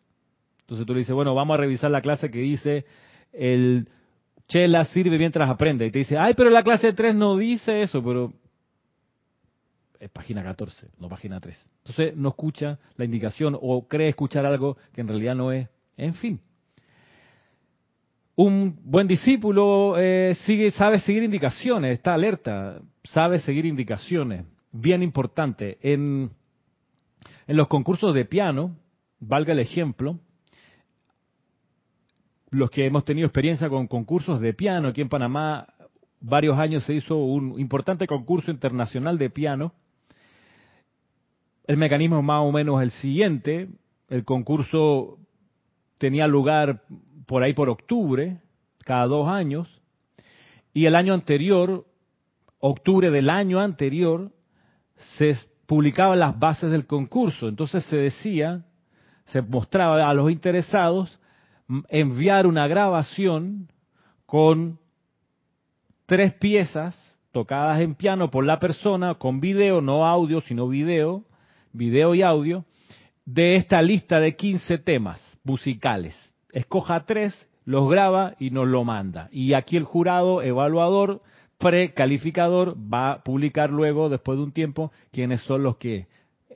Entonces 0.64 0.86
tú 0.86 0.94
le 0.94 1.00
dices, 1.00 1.14
bueno, 1.14 1.36
vamos 1.36 1.56
a 1.56 1.58
revisar 1.58 1.92
la 1.92 2.02
clase 2.02 2.32
que 2.32 2.40
dice 2.40 2.86
el 3.32 3.88
chela 4.48 4.86
sirve 4.86 5.18
mientras 5.18 5.50
aprende. 5.50 5.86
Y 5.86 5.92
te 5.92 6.00
dice, 6.00 6.18
ay, 6.18 6.34
pero 6.36 6.50
la 6.50 6.64
clase 6.64 6.94
3 6.94 7.16
no 7.16 7.38
dice 7.38 7.82
eso, 7.82 8.04
pero 8.04 8.34
es 10.00 10.10
página 10.10 10.44
14, 10.44 10.90
no 11.00 11.10
página 11.10 11.40
3. 11.40 11.58
Entonces 11.80 12.16
no 12.16 12.30
escucha 12.30 12.80
la 12.98 13.06
indicación 13.06 13.58
o 13.60 13.88
cree 13.88 14.10
escuchar 14.10 14.46
algo 14.46 14.78
que 14.94 15.02
en 15.02 15.08
realidad 15.08 15.36
no 15.36 15.52
es. 15.52 15.68
En 15.98 16.14
fin. 16.16 16.40
Un 18.36 18.80
buen 18.84 19.08
discípulo 19.08 19.96
eh, 19.98 20.34
sigue, 20.46 20.72
sabe 20.72 21.00
seguir 21.00 21.24
indicaciones, 21.24 21.94
está 21.94 22.14
alerta, 22.14 22.82
sabe 23.04 23.40
seguir 23.40 23.66
indicaciones. 23.66 24.46
Bien 24.72 25.04
importante. 25.04 25.78
En, 25.82 26.32
en 27.48 27.58
los 27.58 27.68
concursos 27.68 28.16
de 28.16 28.26
piano, 28.26 28.76
valga 29.20 29.54
el 29.54 29.60
ejemplo, 29.60 30.20
los 32.54 32.70
que 32.70 32.86
hemos 32.86 33.04
tenido 33.04 33.26
experiencia 33.26 33.68
con 33.68 33.88
concursos 33.88 34.40
de 34.40 34.54
piano 34.54 34.90
aquí 34.90 35.02
en 35.02 35.10
Panamá, 35.10 35.68
varios 36.22 36.58
años 36.58 36.84
se 36.84 36.94
hizo 36.94 37.18
un 37.18 37.60
importante 37.60 38.06
concurso 38.08 38.52
internacional 38.52 39.18
de 39.18 39.30
piano. 39.30 39.74
El 41.66 41.78
mecanismo 41.78 42.22
más 42.22 42.42
o 42.42 42.52
menos 42.52 42.82
el 42.82 42.92
siguiente. 42.92 43.70
El 44.08 44.24
concurso 44.24 45.18
tenía 45.98 46.28
lugar 46.28 46.84
por 47.26 47.42
ahí 47.42 47.54
por 47.54 47.70
octubre, 47.70 48.38
cada 48.86 49.08
dos 49.08 49.28
años. 49.28 49.82
Y 50.74 50.86
el 50.86 50.96
año 50.96 51.14
anterior, 51.14 51.86
octubre 52.60 53.10
del 53.10 53.30
año 53.30 53.60
anterior, 53.60 54.32
se 55.18 55.36
publicaban 55.66 56.20
las 56.20 56.38
bases 56.38 56.70
del 56.70 56.86
concurso. 56.86 57.48
Entonces 57.48 57.84
se 57.86 57.98
decía, 57.98 58.64
se 59.26 59.42
mostraba 59.42 60.08
a 60.08 60.14
los 60.14 60.30
interesados 60.30 61.20
enviar 61.90 62.48
una 62.48 62.68
grabación 62.68 63.70
con 64.26 64.80
tres 66.06 66.34
piezas 66.36 66.96
tocadas 67.32 67.82
en 67.82 67.96
piano 67.96 68.30
por 68.30 68.46
la 68.46 68.60
persona, 68.60 69.16
con 69.16 69.40
video, 69.40 69.82
no 69.82 70.06
audio, 70.06 70.42
sino 70.42 70.68
video, 70.68 71.24
video 71.74 72.14
y 72.14 72.22
audio, 72.22 72.66
de 73.26 73.56
esta 73.56 73.82
lista 73.82 74.20
de 74.20 74.36
15 74.36 74.78
temas 74.78 75.40
musicales. 75.44 76.16
Escoja 76.52 77.06
tres, 77.06 77.50
los 77.66 77.90
graba 77.90 78.36
y 78.40 78.52
nos 78.52 78.68
lo 78.68 78.84
manda. 78.84 79.30
Y 79.32 79.54
aquí 79.54 79.78
el 79.78 79.84
jurado 79.84 80.42
evaluador 80.42 81.22
precalificador 81.58 82.76
va 82.78 83.14
a 83.14 83.24
publicar 83.24 83.72
luego, 83.72 84.10
después 84.10 84.38
de 84.38 84.44
un 84.44 84.52
tiempo, 84.52 84.92
quiénes 85.12 85.42
son 85.42 85.64
los 85.64 85.78
que 85.78 86.08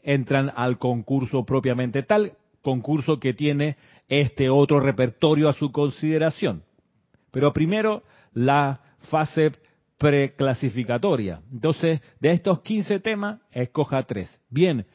entran 0.04 0.52
al 0.56 0.78
concurso 0.78 1.44
propiamente 1.46 2.04
tal, 2.04 2.34
concurso 2.62 3.20
que 3.20 3.34
tiene 3.34 3.78
este 4.08 4.50
otro 4.50 4.80
repertorio 4.80 5.50
a 5.50 5.54
su 5.54 5.72
consideración. 5.72 6.64
Pero 7.32 7.54
primero 7.54 8.04
la 8.34 8.82
fase 9.10 9.52
preclasificatoria. 9.98 11.42
Entonces, 11.52 12.02
de 12.20 12.32
estos 12.32 12.62
15 12.62 13.00
temas, 13.00 13.40
escoja 13.52 14.04
tres. 14.04 14.42
Bien, 14.50 14.86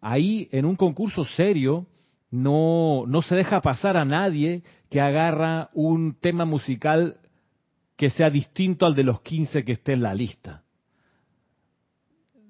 ahí 0.00 0.48
en 0.52 0.64
un 0.64 0.76
concurso 0.76 1.24
serio 1.24 1.86
no, 2.30 3.04
no 3.06 3.22
se 3.22 3.36
deja 3.36 3.60
pasar 3.60 3.96
a 3.96 4.04
nadie 4.04 4.62
que 4.90 5.00
agarra 5.00 5.70
un 5.72 6.14
tema 6.20 6.44
musical 6.44 7.16
que 7.96 8.10
sea 8.10 8.30
distinto 8.30 8.86
al 8.86 8.94
de 8.94 9.04
los 9.04 9.20
15 9.22 9.64
que 9.64 9.72
esté 9.72 9.92
en 9.92 10.02
la 10.02 10.14
lista. 10.14 10.62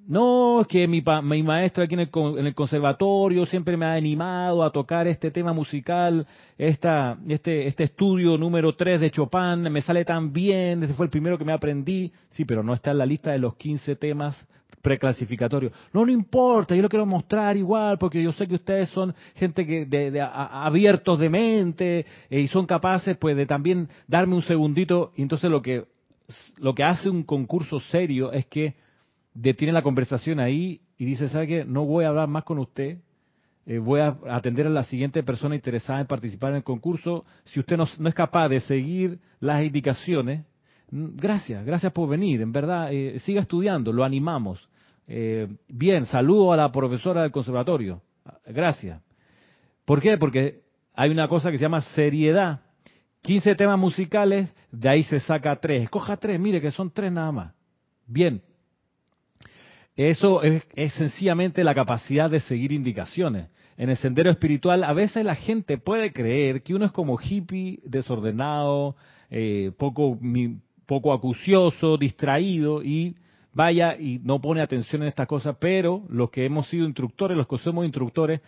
No, 0.09 0.65
que 0.67 0.89
mi, 0.89 1.05
mi 1.23 1.43
maestro 1.43 1.85
aquí 1.85 1.93
en 1.93 2.01
el, 2.01 2.11
en 2.39 2.47
el, 2.47 2.55
conservatorio 2.55 3.45
siempre 3.45 3.77
me 3.77 3.85
ha 3.85 3.93
animado 3.93 4.65
a 4.65 4.73
tocar 4.73 5.07
este 5.07 5.31
tema 5.31 5.53
musical, 5.53 6.27
esta, 6.57 7.19
este, 7.29 7.67
este 7.67 7.85
estudio 7.85 8.39
número 8.39 8.75
3 8.75 9.03
de 9.03 9.11
Chopin, 9.11 9.71
me 9.71 9.83
sale 9.83 10.07
tan 10.07 10.33
bien, 10.33 10.83
ese 10.83 10.95
fue 10.95 11.05
el 11.05 11.11
primero 11.11 11.37
que 11.37 11.45
me 11.45 11.53
aprendí. 11.53 12.11
Sí, 12.31 12.47
pero 12.47 12.63
no 12.63 12.73
está 12.73 12.93
en 12.93 12.99
la 12.99 13.05
lista 13.05 13.33
de 13.33 13.39
los 13.39 13.57
15 13.57 13.97
temas 13.97 14.49
preclasificatorios. 14.81 15.75
No, 15.93 16.07
no 16.07 16.11
importa, 16.11 16.75
yo 16.75 16.81
lo 16.81 16.89
quiero 16.89 17.05
mostrar 17.05 17.59
igual, 17.59 17.99
porque 17.99 18.23
yo 18.23 18.33
sé 18.33 18.49
que 18.49 18.55
ustedes 18.55 18.89
son 18.89 19.15
gente 19.35 19.67
que 19.67 19.85
de, 19.85 20.23
abiertos 20.23 21.19
de 21.19 21.29
mente 21.29 22.07
eh, 22.31 22.41
y 22.41 22.49
son 22.49 22.65
capaces 22.65 23.15
pues 23.19 23.37
de 23.37 23.45
también 23.45 23.91
darme 24.07 24.37
un 24.37 24.43
segundito. 24.43 25.13
Y 25.17 25.21
entonces 25.21 25.51
lo 25.51 25.61
que, 25.61 25.85
lo 26.57 26.75
que 26.75 26.83
hace 26.83 27.11
un 27.11 27.25
concurso 27.25 27.79
serio 27.79 28.33
es 28.33 28.47
que 28.47 28.88
detiene 29.41 29.73
la 29.73 29.83
conversación 29.83 30.41
ahí 30.41 30.81
y 30.97 31.05
dice, 31.05 31.29
¿sabe 31.29 31.47
qué? 31.47 31.65
No 31.65 31.85
voy 31.85 32.05
a 32.05 32.09
hablar 32.09 32.29
más 32.29 32.45
con 32.45 32.59
usted, 32.59 32.99
eh, 33.67 33.79
voy 33.79 34.01
a 34.01 34.17
atender 34.31 34.67
a 34.67 34.71
la 34.71 34.83
siguiente 34.83 35.23
persona 35.23 35.55
interesada 35.55 36.01
en 36.01 36.07
participar 36.07 36.51
en 36.51 36.57
el 36.57 36.65
concurso. 36.65 37.25
Si 37.45 37.61
usted 37.61 37.77
no, 37.77 37.85
es 37.85 38.15
capaz 38.15 38.49
de 38.49 38.61
seguir 38.61 39.21
las 39.39 39.63
indicaciones, 39.63 40.45
mm, 40.91 41.17
gracias, 41.17 41.65
gracias 41.65 41.93
por 41.93 42.09
venir, 42.09 42.41
en 42.41 42.51
verdad, 42.51 42.93
eh, 42.93 43.19
siga 43.21 43.41
estudiando, 43.41 43.93
lo 43.93 44.05
animamos. 44.05 44.69
Eh, 45.07 45.47
bien, 45.69 46.05
saludo 46.07 46.53
a 46.53 46.57
la 46.57 46.73
profesora 46.73 47.23
del 47.23 47.31
conservatorio, 47.31 48.03
gracias. 48.47 49.01
¿Por 49.85 50.03
qué? 50.03 50.19
Porque 50.19 50.63
hay 50.95 51.11
una 51.11 51.29
cosa 51.29 51.51
que 51.51 51.59
se 51.59 51.63
llama 51.63 51.81
seriedad. 51.81 52.61
15 53.23 53.55
temas 53.55 53.79
musicales, 53.79 54.53
de 54.71 54.89
ahí 54.89 55.03
se 55.03 55.21
saca 55.21 55.57
tres. 55.57 55.85
Escoja 55.85 56.17
tres, 56.17 56.39
mire 56.39 56.61
que 56.61 56.71
son 56.71 56.91
tres 56.91 57.11
nada 57.11 57.33
más. 57.33 57.55
Bien, 58.07 58.43
eso 59.99 60.43
es, 60.45 60.63
sencillamente 60.93 61.65
la 61.65 61.75
capacidad 61.75 62.31
de 62.31 62.39
seguir 62.39 62.71
indicaciones. 62.71 63.49
En 63.77 63.91
el 63.91 63.97
sendero 63.97 64.31
espiritual, 64.31 64.85
a 64.85 64.93
veces 64.93 65.25
la 65.25 65.35
gente 65.35 65.77
puede 65.77 66.13
creer 66.13 66.63
que 66.63 66.73
uno 66.73 66.85
es 66.85 66.93
como 66.93 67.19
hippie, 67.21 67.81
desordenado, 67.85 68.95
eh, 69.29 69.73
poco, 69.77 70.17
poco 70.87 71.13
acucioso, 71.13 71.97
distraído 71.97 72.81
y 72.81 73.17
vaya 73.53 73.97
y 73.99 74.21
no 74.21 74.41
pone 74.41 74.61
atención 74.61 75.03
en 75.03 75.09
estas 75.09 75.27
cosas, 75.27 75.57
pero 75.59 76.05
los 76.09 76.31
que 76.31 76.45
hemos 76.45 76.69
sido 76.69 76.87
instructores, 76.87 77.37
los 77.37 77.49
que 77.49 77.59
somos 77.59 77.85
instructores, 77.85 78.41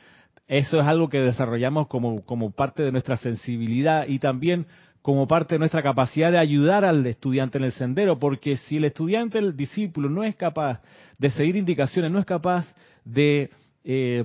eso 0.46 0.78
es 0.78 0.86
algo 0.86 1.08
que 1.08 1.18
desarrollamos 1.18 1.88
como, 1.88 2.24
como 2.24 2.52
parte 2.52 2.84
de 2.84 2.92
nuestra 2.92 3.16
sensibilidad 3.16 4.06
y 4.06 4.20
también 4.20 4.66
como 5.02 5.26
parte 5.26 5.54
de 5.54 5.58
nuestra 5.58 5.82
capacidad 5.82 6.30
de 6.30 6.38
ayudar 6.38 6.84
al 6.84 7.06
estudiante 7.06 7.58
en 7.58 7.64
el 7.64 7.72
sendero, 7.72 8.18
porque 8.18 8.56
si 8.56 8.76
el 8.76 8.84
estudiante, 8.84 9.38
el 9.38 9.56
discípulo, 9.56 10.10
no 10.10 10.24
es 10.24 10.36
capaz 10.36 10.80
de 11.18 11.30
seguir 11.30 11.56
indicaciones, 11.56 12.10
no 12.10 12.18
es 12.18 12.26
capaz 12.26 12.74
de 13.04 13.50
eh, 13.84 14.24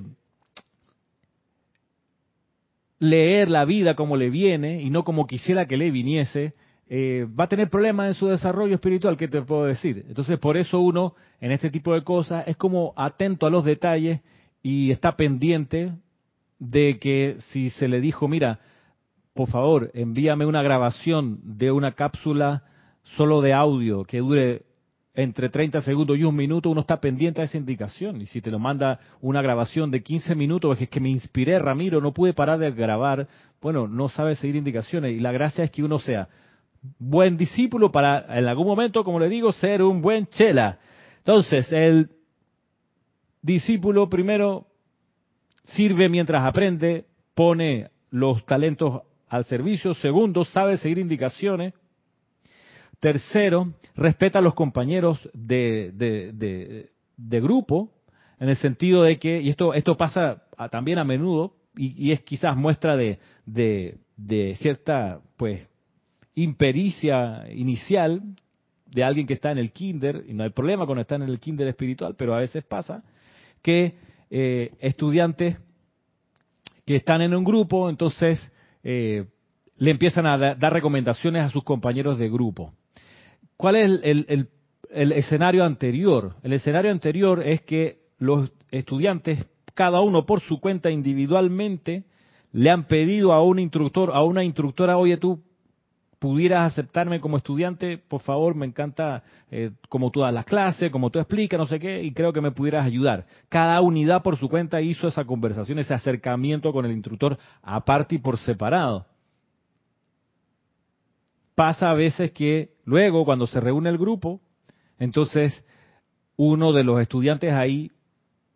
leer 3.00 3.50
la 3.50 3.64
vida 3.66 3.96
como 3.96 4.18
le 4.18 4.30
viene 4.30 4.82
y 4.82 4.90
no 4.90 5.04
como 5.04 5.28
quisiera 5.28 5.66
que 5.66 5.78
le 5.78 5.92
viniese, 5.92 6.54
eh, 6.88 7.26
va 7.40 7.46
a 7.46 7.50
tener 7.50 7.70
problemas 7.70 8.08
en 8.08 8.14
su 8.14 8.28
desarrollo 8.28 8.76
espiritual, 8.76 9.18
¿qué 9.18 9.28
te 9.28 9.42
puedo 9.42 9.66
decir? 9.66 10.06
Entonces, 10.08 10.38
por 10.38 10.58
eso 10.58 10.80
uno, 10.80 11.16
en 11.40 11.52
este 11.52 11.72
tipo 11.72 11.94
de 11.94 12.04
cosas, 12.04 12.48
es 12.48 12.58
como 12.58 12.94
atento 12.96 13.48
a 13.48 13.50
los 13.50 13.64
detalles 13.64 14.22
y 14.62 14.92
está 14.92 15.16
pendiente 15.16 15.94
de 16.60 17.00
que 17.00 17.38
si 17.50 17.70
se 17.72 17.88
le 17.88 18.02
dijo, 18.02 18.28
mira, 18.28 18.60
por 19.36 19.50
favor, 19.50 19.92
envíame 19.94 20.46
una 20.46 20.64
grabación 20.64 21.40
de 21.44 21.70
una 21.70 21.92
cápsula 21.92 22.64
solo 23.18 23.42
de 23.42 23.52
audio 23.52 24.06
que 24.06 24.20
dure 24.20 24.64
entre 25.14 25.50
30 25.50 25.82
segundos 25.82 26.18
y 26.18 26.24
un 26.24 26.36
minuto, 26.36 26.70
uno 26.70 26.82
está 26.82 27.02
pendiente 27.02 27.42
a 27.42 27.44
esa 27.44 27.58
indicación. 27.58 28.22
Y 28.22 28.28
si 28.28 28.42
te 28.42 28.50
lo 28.50 28.60
manda 28.60 29.00
una 29.22 29.42
grabación 29.42 29.92
de 29.92 30.02
15 30.02 30.36
minutos, 30.36 30.80
es 30.82 30.90
que 30.90 31.02
me 31.02 31.10
inspiré, 31.10 31.60
Ramiro, 31.60 32.00
no 32.00 32.14
pude 32.14 32.34
parar 32.34 32.60
de 32.60 32.72
grabar, 32.72 33.28
bueno, 33.62 33.90
no 33.90 34.08
sabe 34.08 34.36
seguir 34.36 34.56
indicaciones. 34.56 35.14
Y 35.14 35.20
la 35.20 35.34
gracia 35.34 35.66
es 35.66 35.72
que 35.72 35.84
uno 35.84 36.00
sea 36.00 36.30
buen 36.98 37.36
discípulo 37.36 37.92
para, 37.92 38.38
en 38.38 38.48
algún 38.48 38.68
momento, 38.68 39.04
como 39.04 39.20
le 39.20 39.28
digo, 39.28 39.52
ser 39.52 39.84
un 39.84 40.02
buen 40.02 40.28
chela. 40.28 40.80
Entonces, 41.18 41.72
el 41.74 42.10
discípulo 43.42 44.10
primero 44.10 44.68
sirve 45.66 46.08
mientras 46.08 46.46
aprende, 46.46 47.06
pone 47.34 47.90
los 48.12 48.46
talentos 48.46 49.02
al 49.30 49.46
servicio. 49.46 49.94
Segundo, 49.94 50.44
sabe 50.46 50.78
seguir 50.78 51.00
indicaciones. 51.00 51.74
Tercero, 53.00 53.74
respeta 53.96 54.40
a 54.40 54.42
los 54.42 54.54
compañeros 54.54 55.20
de, 55.34 55.92
de, 57.18 57.42
grupo, 57.42 57.92
en 58.40 58.50
el 58.50 58.56
sentido 58.56 59.04
de 59.04 59.20
que, 59.20 59.42
y 59.42 59.50
esto, 59.50 59.74
esto 59.74 59.98
pasa 59.98 60.44
también 60.72 60.98
a 60.98 61.04
menudo, 61.04 61.56
y, 61.78 62.12
es 62.12 62.22
quizás 62.22 62.56
muestra 62.56 62.96
de, 62.96 63.20
de, 63.46 64.56
cierta, 64.56 65.20
pues, 65.36 65.68
impericia 66.36 67.46
inicial 67.52 68.22
de 68.86 69.04
alguien 69.04 69.28
que 69.28 69.34
está 69.34 69.52
en 69.52 69.58
el 69.58 69.72
kinder, 69.72 70.24
y 70.28 70.34
no 70.34 70.44
hay 70.44 70.52
problema 70.52 70.86
con 70.86 70.98
estar 70.98 71.22
en 71.22 71.28
el 71.28 71.40
kinder 71.40 71.68
espiritual, 71.68 72.16
pero 72.18 72.34
a 72.34 72.40
veces 72.40 72.64
pasa, 72.64 73.04
que 73.62 73.96
eh, 74.30 74.72
estudiantes 74.80 75.58
que 76.86 76.96
están 76.96 77.22
en 77.22 77.36
un 77.36 77.44
grupo, 77.44 77.90
entonces 77.90 78.52
eh, 78.86 79.26
le 79.78 79.92
empiezan 79.92 80.28
a 80.28 80.38
dar 80.38 80.72
recomendaciones 80.72 81.44
a 81.44 81.50
sus 81.50 81.64
compañeros 81.64 82.18
de 82.18 82.30
grupo. 82.30 82.72
¿Cuál 83.58 83.76
es 83.76 84.00
el, 84.04 84.50
escenario 85.12 85.66
anterior? 85.66 86.36
El 86.44 86.54
escenario 86.54 86.92
anterior 86.92 87.42
es 87.44 87.62
que 87.62 87.98
los 88.20 88.52
estudiantes, 88.72 89.46
cada 89.74 90.02
uno 90.02 90.26
por 90.26 90.40
su 90.40 90.62
cuenta 90.62 90.92
individualmente, 90.92 92.04
le 92.54 92.70
han 92.70 92.86
pedido 92.86 93.34
a 93.34 93.44
un 93.44 93.60
instructor, 93.60 94.12
a 94.14 94.24
una 94.24 94.44
instructora, 94.44 94.98
oye, 94.98 95.18
tú 95.18 95.42
pudieras 96.26 96.72
aceptarme 96.72 97.20
como 97.20 97.38
estudiante, 97.38 98.00
por 98.00 98.20
favor, 98.20 98.56
me 98.56 98.66
encanta 98.66 99.22
eh, 99.52 99.70
como 99.90 100.10
tú 100.10 100.22
das 100.22 100.34
las 100.34 100.46
clases, 100.46 100.90
como 100.90 101.12
tú 101.12 101.20
explicas, 101.20 101.60
no 101.60 101.68
sé 101.68 101.78
qué, 101.78 102.02
y 102.02 102.14
creo 102.14 102.34
que 102.34 102.42
me 102.42 102.50
pudieras 102.50 102.84
ayudar. 102.84 103.28
Cada 103.48 103.80
unidad 103.82 104.24
por 104.24 104.36
su 104.36 104.50
cuenta 104.50 104.82
hizo 104.82 105.08
esa 105.08 105.24
conversación, 105.24 105.78
ese 105.78 105.94
acercamiento 105.94 106.74
con 106.74 106.84
el 106.84 106.94
instructor 106.94 107.38
aparte 107.62 108.16
y 108.16 108.18
por 108.18 108.40
separado. 108.40 109.06
Pasa 111.54 111.92
a 111.92 111.94
veces 111.94 112.32
que 112.32 112.72
luego, 112.86 113.24
cuando 113.24 113.46
se 113.46 113.60
reúne 113.60 113.90
el 113.92 114.00
grupo, 114.00 114.42
entonces 114.98 115.64
uno 116.38 116.74
de 116.74 116.84
los 116.84 117.00
estudiantes 117.02 117.54
ahí 117.54 117.92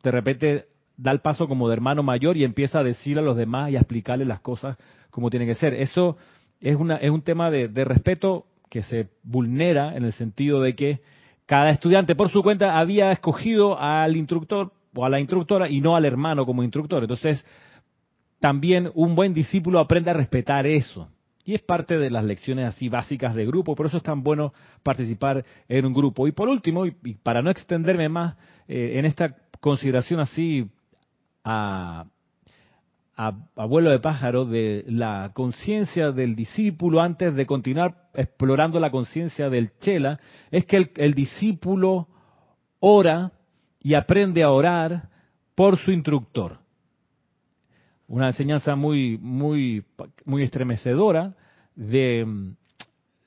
de 0.01 0.09
repente 0.09 0.65
da 0.97 1.11
el 1.11 1.19
paso 1.19 1.47
como 1.47 1.67
de 1.67 1.75
hermano 1.75 2.01
mayor 2.01 2.35
y 2.35 2.45
empieza 2.45 2.79
a 2.79 2.83
decir 2.83 3.19
a 3.19 3.21
los 3.21 3.37
demás 3.37 3.69
y 3.69 3.75
a 3.75 3.79
explicarles 3.81 4.27
las 4.27 4.39
cosas 4.39 4.75
como 5.11 5.29
tienen 5.29 5.47
que 5.47 5.53
ser. 5.53 5.75
Eso 5.75 6.17
es, 6.61 6.75
una, 6.75 6.97
es 6.97 7.09
un 7.09 7.21
tema 7.21 7.49
de, 7.49 7.67
respeto 7.85 8.45
que 8.69 8.83
se 8.83 9.09
vulnera 9.23 9.95
en 9.95 10.05
el 10.05 10.13
sentido 10.13 10.61
de 10.61 10.75
que 10.75 10.99
cada 11.45 11.69
estudiante 11.71 12.15
por 12.15 12.29
su 12.29 12.43
cuenta 12.43 12.77
había 12.77 13.11
escogido 13.11 13.79
al 13.79 14.15
instructor 14.15 14.71
o 14.93 15.05
a 15.05 15.09
la 15.09 15.19
instructora 15.19 15.69
y 15.69 15.81
no 15.81 15.95
al 15.95 16.05
hermano 16.05 16.45
como 16.45 16.63
instructor. 16.63 17.03
Entonces, 17.03 17.43
también 18.39 18.91
un 18.93 19.15
buen 19.15 19.33
discípulo 19.33 19.79
aprende 19.79 20.11
a 20.11 20.13
respetar 20.13 20.67
eso. 20.67 21.09
Y 21.45 21.55
es 21.55 21.61
parte 21.61 21.97
de 21.97 22.11
las 22.11 22.23
lecciones 22.23 22.67
así 22.67 22.89
básicas 22.89 23.33
de 23.33 23.45
grupo, 23.45 23.75
por 23.75 23.87
eso 23.87 23.97
es 23.97 24.03
tan 24.03 24.21
bueno 24.21 24.53
participar 24.83 25.43
en 25.67 25.85
un 25.85 25.93
grupo. 25.93 26.27
Y 26.27 26.31
por 26.31 26.47
último, 26.47 26.85
y, 26.85 26.91
para 27.23 27.41
no 27.41 27.49
extenderme 27.49 28.07
más 28.07 28.35
eh, 28.67 28.99
en 28.99 29.05
esta 29.05 29.35
consideración 29.59 30.19
así 30.19 30.69
a, 31.43 32.05
abuelo 33.19 33.91
de 33.91 33.99
pájaro 33.99 34.45
de 34.45 34.85
la 34.87 35.31
conciencia 35.33 36.11
del 36.11 36.37
discípulo 36.37 37.01
antes 37.01 37.35
de 37.35 37.45
continuar 37.45 38.09
explorando 38.13 38.79
la 38.79 38.91
conciencia 38.91 39.49
del 39.49 39.77
chela, 39.79 40.19
es 40.51 40.65
que 40.65 40.89
el, 40.95 41.13
discípulo 41.13 42.07
ora 42.79 43.33
y 43.81 43.95
aprende 43.95 44.41
a 44.41 44.51
orar 44.51 45.09
por 45.53 45.77
su 45.77 45.91
instructor. 45.91 46.59
Una 48.07 48.27
enseñanza 48.27 48.75
muy, 48.75 49.17
muy, 49.17 49.83
muy 50.23 50.43
estremecedora 50.43 51.35
de, 51.75 52.25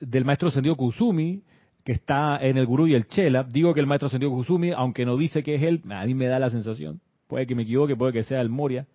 del 0.01 0.25
maestro 0.25 0.51
Sendio 0.51 0.75
Kusumi, 0.75 1.43
que 1.85 1.93
está 1.93 2.39
en 2.41 2.57
el 2.57 2.65
Gurú 2.65 2.87
y 2.87 2.95
el 2.95 3.09
Chela. 3.09 3.45
Digo 3.45 3.75
que 3.75 3.81
el 3.81 3.87
maestro 3.87 4.09
Sendio 4.09 4.31
Kusumi, 4.31 4.71
aunque 4.71 5.05
no 5.05 5.19
dice 5.19 5.43
que 5.43 5.57
es 5.57 5.63
él, 5.63 5.83
a 5.91 6.07
mí 6.07 6.15
me 6.15 6.29
da 6.29 6.39
la 6.39 6.49
sensación. 6.49 7.01
Puede 7.27 7.47
que 7.47 7.55
me 7.55 7.65
equivoque, 7.65 7.95
puede 7.95 8.15
que 8.15 8.23
sea 8.23 8.41
el 8.41 8.49
Moria, 8.49 8.87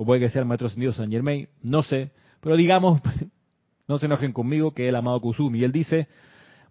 o 0.00 0.04
puede 0.04 0.20
que 0.20 0.28
sea 0.28 0.42
el 0.42 0.46
maestro 0.46 0.68
Sendio 0.68 0.92
San 0.92 1.10
Germain, 1.10 1.48
no 1.60 1.82
sé. 1.82 2.12
Pero 2.40 2.56
digamos, 2.56 3.00
no 3.88 3.98
se 3.98 4.06
enojen 4.06 4.32
conmigo, 4.32 4.72
que 4.72 4.84
es 4.84 4.90
el 4.90 4.96
amado 4.96 5.20
Kusumi. 5.20 5.58
Y 5.58 5.64
él 5.64 5.72
dice, 5.72 6.06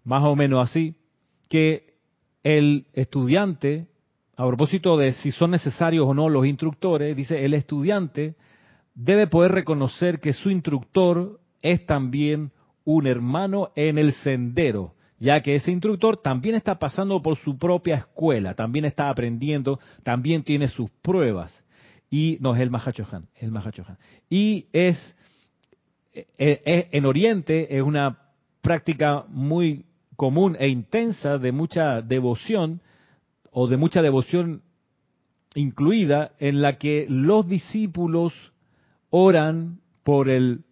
más 0.02 0.24
o 0.24 0.34
menos 0.34 0.66
así, 0.66 0.94
que 1.50 1.98
el 2.42 2.86
estudiante, 2.94 3.88
a 4.34 4.46
propósito 4.46 4.96
de 4.96 5.12
si 5.12 5.30
son 5.30 5.50
necesarios 5.50 6.06
o 6.08 6.14
no 6.14 6.30
los 6.30 6.46
instructores, 6.46 7.14
dice, 7.14 7.44
el 7.44 7.52
estudiante 7.52 8.34
debe 8.94 9.26
poder 9.26 9.52
reconocer 9.52 10.20
que 10.20 10.32
su 10.32 10.48
instructor 10.48 11.38
es 11.60 11.84
también 11.84 12.50
un 12.86 13.06
hermano 13.06 13.72
en 13.76 13.98
el 13.98 14.14
sendero, 14.14 14.94
ya 15.18 15.42
que 15.42 15.54
ese 15.54 15.70
instructor 15.70 16.16
también 16.16 16.54
está 16.54 16.78
pasando 16.78 17.20
por 17.20 17.36
su 17.36 17.58
propia 17.58 17.96
escuela, 17.96 18.54
también 18.54 18.86
está 18.86 19.10
aprendiendo, 19.10 19.78
también 20.02 20.44
tiene 20.44 20.68
sus 20.68 20.88
pruebas. 21.02 21.52
Y 22.10 22.38
no 22.40 22.54
es 22.54 22.60
el 22.60 22.70
Mahachohan, 22.70 23.28
el 23.36 23.50
Mahachohan. 23.50 23.98
Y 24.30 24.66
es, 24.72 25.16
eh, 26.14 26.26
eh, 26.38 26.88
en 26.92 27.06
Oriente 27.06 27.76
es 27.76 27.82
una 27.82 28.18
práctica 28.62 29.24
muy 29.28 29.84
común 30.16 30.56
e 30.58 30.68
intensa 30.68 31.38
de 31.38 31.52
mucha 31.52 32.02
devoción 32.02 32.80
o 33.50 33.68
de 33.68 33.76
mucha 33.76 34.02
devoción 34.02 34.62
incluida 35.54 36.32
en 36.38 36.62
la 36.62 36.78
que 36.78 37.06
los 37.08 37.46
discípulos 37.48 38.32
oran 39.10 39.80
por 40.02 40.28
el 40.28 40.64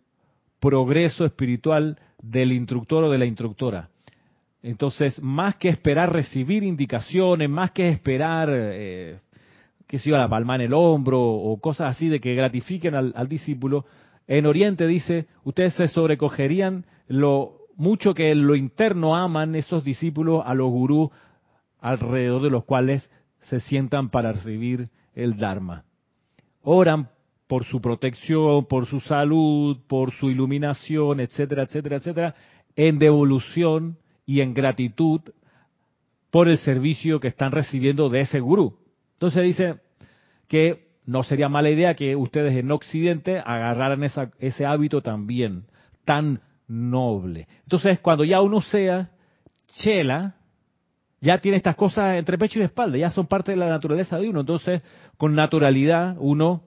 progreso 0.60 1.24
espiritual 1.24 1.98
del 2.20 2.52
instructor 2.52 3.04
o 3.04 3.10
de 3.10 3.18
la 3.18 3.26
instructora. 3.26 3.88
Entonces, 4.62 5.20
más 5.22 5.56
que 5.56 5.68
esperar 5.68 6.12
recibir 6.12 6.62
indicaciones, 6.64 7.48
más 7.48 7.70
que 7.70 7.88
esperar, 7.88 8.48
eh, 8.52 9.20
que 9.86 9.98
se 9.98 10.10
la 10.10 10.28
palma 10.28 10.56
en 10.56 10.62
el 10.62 10.74
hombro 10.74 11.20
o 11.20 11.60
cosas 11.60 11.96
así 11.96 12.08
de 12.08 12.20
que 12.20 12.34
gratifiquen 12.34 12.94
al, 12.94 13.12
al 13.16 13.28
discípulo, 13.28 13.84
en 14.26 14.46
Oriente 14.46 14.86
dice, 14.86 15.26
ustedes 15.44 15.74
se 15.74 15.88
sobrecogerían 15.88 16.84
lo 17.08 17.58
mucho 17.76 18.14
que 18.14 18.30
en 18.32 18.46
lo 18.46 18.56
interno 18.56 19.14
aman 19.14 19.54
esos 19.54 19.84
discípulos 19.84 20.42
a 20.44 20.54
los 20.54 20.70
gurús 20.70 21.10
alrededor 21.80 22.42
de 22.42 22.50
los 22.50 22.64
cuales 22.64 23.10
se 23.40 23.60
sientan 23.60 24.08
para 24.08 24.32
recibir 24.32 24.88
el 25.14 25.36
Dharma. 25.36 25.84
Oran 26.62 27.10
por 27.46 27.64
su 27.64 27.80
protección, 27.80 28.66
por 28.66 28.86
su 28.86 29.00
salud, 29.00 29.78
por 29.86 30.12
su 30.12 30.30
iluminación, 30.30 31.20
etcétera, 31.20 31.62
etcétera, 31.62 31.96
etcétera, 31.96 32.34
en 32.74 32.98
devolución 32.98 33.98
y 34.24 34.40
en 34.40 34.52
gratitud 34.52 35.20
por 36.30 36.48
el 36.48 36.58
servicio 36.58 37.20
que 37.20 37.28
están 37.28 37.52
recibiendo 37.52 38.08
de 38.08 38.20
ese 38.22 38.40
gurú. 38.40 38.76
Entonces 39.16 39.42
dice 39.44 39.76
que 40.46 40.88
no 41.06 41.22
sería 41.22 41.48
mala 41.48 41.70
idea 41.70 41.94
que 41.94 42.14
ustedes 42.16 42.54
en 42.54 42.70
Occidente 42.70 43.38
agarraran 43.38 44.02
ese 44.38 44.66
hábito 44.66 45.00
también, 45.00 45.64
tan 46.04 46.40
noble. 46.68 47.48
Entonces, 47.62 47.98
cuando 48.00 48.24
ya 48.24 48.42
uno 48.42 48.60
sea 48.60 49.10
chela, 49.68 50.34
ya 51.20 51.38
tiene 51.38 51.56
estas 51.56 51.76
cosas 51.76 52.16
entre 52.16 52.36
pecho 52.36 52.58
y 52.58 52.62
espalda, 52.62 52.98
ya 52.98 53.10
son 53.10 53.26
parte 53.26 53.52
de 53.52 53.56
la 53.56 53.68
naturaleza 53.68 54.18
de 54.18 54.28
uno. 54.28 54.40
Entonces, 54.40 54.82
con 55.16 55.34
naturalidad, 55.34 56.16
uno 56.18 56.64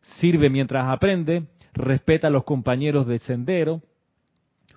sirve 0.00 0.48
mientras 0.48 0.86
aprende, 0.86 1.44
respeta 1.74 2.28
a 2.28 2.30
los 2.30 2.44
compañeros 2.44 3.06
del 3.06 3.18
sendero, 3.20 3.82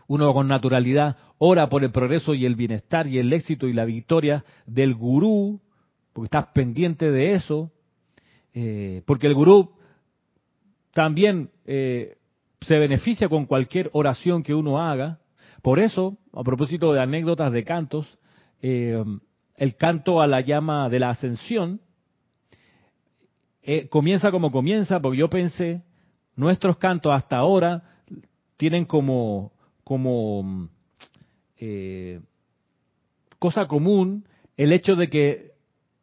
uno 0.08 0.34
con 0.34 0.48
naturalidad 0.48 1.18
ora 1.38 1.70
por 1.70 1.84
el 1.84 1.92
progreso 1.92 2.34
y 2.34 2.46
el 2.46 2.56
bienestar 2.56 3.08
y 3.08 3.20
el 3.20 3.32
éxito 3.32 3.68
y 3.68 3.74
la 3.74 3.86
victoria 3.86 4.44
del 4.66 4.96
gurú, 4.96 5.62
porque 6.18 6.26
estás 6.36 6.48
pendiente 6.48 7.12
de 7.12 7.34
eso, 7.34 7.72
eh, 8.52 9.04
porque 9.06 9.28
el 9.28 9.36
gurú 9.36 9.70
también 10.92 11.52
eh, 11.64 12.18
se 12.62 12.80
beneficia 12.80 13.30
con 13.30 13.46
cualquier 13.46 13.92
oración 13.94 14.42
que 14.42 14.56
uno 14.56 14.82
haga. 14.82 15.20
Por 15.62 15.78
eso, 15.78 16.18
a 16.34 16.42
propósito 16.42 16.92
de 16.92 17.02
anécdotas 17.02 17.54
de 17.54 17.64
cantos, 17.64 18.08
eh, 18.64 19.00
el 19.58 19.76
canto 19.76 20.20
a 20.20 20.26
la 20.26 20.42
llama 20.42 20.90
de 20.90 21.00
la 21.00 21.12
ascensión 21.12 21.82
comienza 23.92 24.32
como 24.32 24.52
comienza, 24.52 25.00
porque 25.00 25.20
yo 25.20 25.30
pensé, 25.30 25.84
nuestros 26.36 26.78
cantos 26.78 27.14
hasta 27.14 27.38
ahora 27.38 27.84
tienen 28.58 28.86
como, 28.86 29.52
como 29.84 30.68
cosa 33.38 33.68
común 33.68 34.26
el 34.56 34.74
hecho 34.74 34.96
de 34.96 35.12
que 35.12 35.57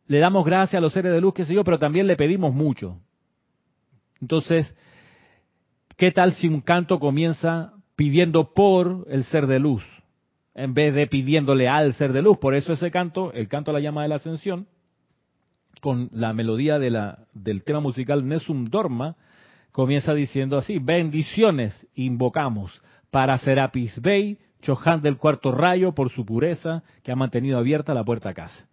le 0.06 0.18
damos 0.18 0.44
gracias 0.44 0.78
a 0.78 0.80
los 0.80 0.92
seres 0.92 1.12
de 1.12 1.20
luz, 1.20 1.34
qué 1.34 1.44
sé 1.44 1.54
yo, 1.54 1.64
pero 1.64 1.78
también 1.78 2.06
le 2.06 2.16
pedimos 2.16 2.54
mucho. 2.54 2.98
Entonces, 4.20 4.74
¿qué 5.96 6.10
tal 6.10 6.32
si 6.34 6.48
un 6.48 6.60
canto 6.60 6.98
comienza 6.98 7.72
pidiendo 7.96 8.52
por 8.52 9.06
el 9.08 9.24
ser 9.24 9.46
de 9.46 9.60
luz, 9.60 9.84
en 10.54 10.74
vez 10.74 10.94
de 10.94 11.06
pidiéndole 11.06 11.68
al 11.68 11.94
ser 11.94 12.12
de 12.12 12.22
luz? 12.22 12.38
Por 12.38 12.54
eso 12.54 12.72
ese 12.72 12.90
canto, 12.90 13.32
el 13.32 13.48
canto 13.48 13.70
a 13.70 13.74
la 13.74 13.80
llama 13.80 14.02
de 14.02 14.08
la 14.08 14.16
ascensión, 14.16 14.66
con 15.80 16.08
la 16.12 16.32
melodía 16.32 16.78
de 16.78 16.90
la, 16.90 17.26
del 17.32 17.62
tema 17.64 17.80
musical 17.80 18.26
Nesum 18.26 18.64
Dorma, 18.66 19.16
comienza 19.72 20.14
diciendo 20.14 20.56
así, 20.56 20.78
bendiciones 20.78 21.86
invocamos 21.94 22.80
para 23.10 23.36
Serapis 23.38 24.00
Bey, 24.00 24.38
Chohan 24.62 25.02
del 25.02 25.18
cuarto 25.18 25.52
rayo 25.52 25.92
por 25.92 26.10
su 26.10 26.24
pureza 26.24 26.82
que 27.02 27.12
ha 27.12 27.16
mantenido 27.16 27.58
abierta 27.58 27.92
la 27.92 28.02
puerta 28.02 28.30
a 28.30 28.34
casa. 28.34 28.66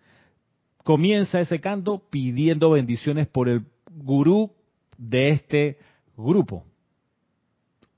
Comienza 0.84 1.40
ese 1.40 1.60
canto 1.60 2.02
pidiendo 2.10 2.72
bendiciones 2.72 3.28
por 3.28 3.50
el 3.50 3.66
gurú 3.92 4.52
de 4.98 5.30
este 5.30 5.78
grupo, 6.18 6.66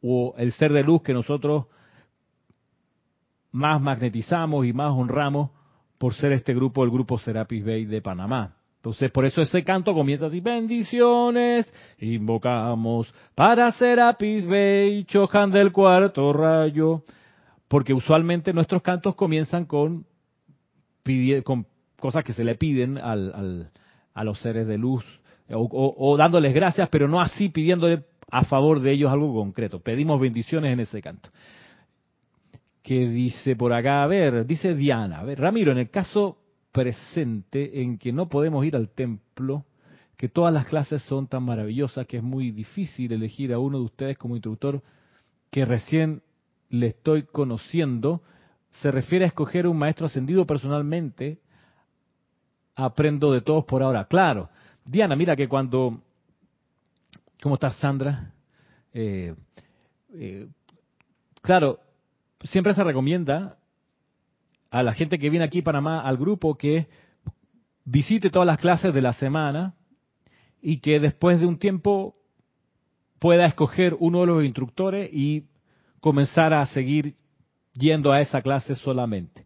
o 0.02 0.34
el 0.38 0.52
ser 0.52 0.74
de 0.74 0.84
luz 0.84 1.02
que 1.02 1.14
nosotros 1.14 1.66
más 3.52 3.82
magnetizamos 3.82 4.66
y 4.66 4.74
más 4.74 4.92
honramos 4.92 5.52
por 5.98 6.14
ser 6.14 6.34
este 6.34 6.54
grupo, 6.54 6.84
el 6.84 6.90
grupo 6.90 7.18
Serapis 7.18 7.64
Bay 7.64 7.86
de 7.86 8.02
Panamá. 8.02 8.58
Entonces, 8.78 9.10
por 9.12 9.26
eso 9.26 9.42
ese 9.42 9.64
canto 9.64 9.94
comienza 9.94 10.26
así, 10.26 10.42
bendiciones, 10.42 11.74
invocamos 12.00 13.14
para 13.34 13.72
Serapis 13.72 14.46
Bey, 14.46 15.06
Chohan 15.06 15.52
del 15.52 15.72
cuarto 15.72 16.34
rayo, 16.34 17.04
porque 17.70 17.94
usualmente 17.94 18.52
nuestros 18.52 18.82
cantos 18.82 19.16
comienzan 19.16 19.66
con, 19.66 20.06
con 21.46 21.66
cosas 22.04 22.26
que 22.26 22.34
se 22.34 22.44
le 22.44 22.56
piden 22.56 22.98
al, 22.98 23.72
a 24.14 24.24
los 24.26 24.38
seres 24.42 24.68
de 24.68 24.78
luz, 24.78 25.06
o, 25.50 26.18
dándoles 26.18 26.54
gracias, 26.54 26.90
pero 26.90 27.08
no 27.08 27.22
así 27.22 27.48
pidiéndole 27.48 28.04
a 28.30 28.44
favor 28.44 28.82
de 28.82 28.92
ellos 28.92 29.10
algo 29.10 29.34
concreto. 29.34 29.80
Pedimos 29.80 30.20
bendiciones 30.20 30.74
en 30.74 30.82
ese 30.82 31.02
canto. 31.02 31.30
Que 32.82 33.08
dice 33.08 33.56
por 33.56 33.72
acá, 33.72 34.04
a 34.04 34.08
ver, 34.08 34.46
dice 34.46 34.76
Diana, 34.76 35.24
Ramiro, 35.34 35.72
en 35.72 35.78
el 35.78 35.90
caso 35.90 36.40
presente 36.74 37.82
en 37.82 37.98
que 37.98 38.12
no 38.12 38.28
podemos 38.28 38.66
ir 38.66 38.76
al 38.76 38.90
templo, 38.90 39.64
que 40.18 40.28
todas 40.28 40.54
las 40.54 40.68
clases 40.68 41.02
son 41.04 41.28
tan 41.28 41.44
maravillosas 41.44 42.06
que 42.06 42.18
es 42.18 42.24
muy 42.24 42.52
difícil 42.52 43.14
elegir 43.14 43.54
a 43.54 43.60
uno 43.60 43.78
de 43.78 43.86
ustedes 43.86 44.18
como 44.18 44.36
instructor 44.36 44.82
que 45.52 45.64
recién 45.64 46.22
le 46.68 46.88
estoy 46.88 47.24
conociendo. 47.24 48.24
Se 48.82 48.92
refiere 48.92 49.24
a 49.24 49.30
escoger 49.30 49.68
un 49.68 49.78
maestro 49.78 50.08
ascendido 50.08 50.46
personalmente. 50.46 51.40
Aprendo 52.76 53.32
de 53.32 53.42
todos 53.42 53.66
por 53.66 53.84
ahora. 53.84 54.06
Claro, 54.06 54.50
Diana, 54.86 55.16
mira 55.16 55.36
que 55.36 55.48
cuando... 55.48 56.02
¿Cómo 57.42 57.56
estás, 57.56 57.76
Sandra? 57.76 58.32
Eh, 58.94 59.36
eh, 60.14 60.48
claro, 61.42 61.80
siempre 62.44 62.74
se 62.74 62.84
recomienda 62.84 63.58
a 64.72 64.82
la 64.82 64.94
gente 64.94 65.20
que 65.20 65.30
viene 65.30 65.46
aquí 65.46 65.62
Panamá, 65.62 66.02
al 66.02 66.18
grupo, 66.18 66.56
que 66.56 66.88
visite 67.86 68.30
todas 68.30 68.48
las 68.48 68.58
clases 68.58 68.94
de 68.94 69.02
la 69.02 69.14
semana 69.14 69.76
y 70.62 70.78
que 70.80 71.00
después 71.00 71.40
de 71.40 71.46
un 71.46 71.60
tiempo 71.60 72.16
pueda 73.20 73.46
escoger 73.46 73.96
uno 74.00 74.22
de 74.22 74.28
los 74.28 74.44
instructores 74.44 75.10
y 75.12 75.46
comenzar 76.00 76.54
a 76.54 76.66
seguir 76.68 77.16
yendo 77.74 78.12
a 78.12 78.22
esa 78.22 78.42
clase 78.42 78.76
solamente. 78.76 79.46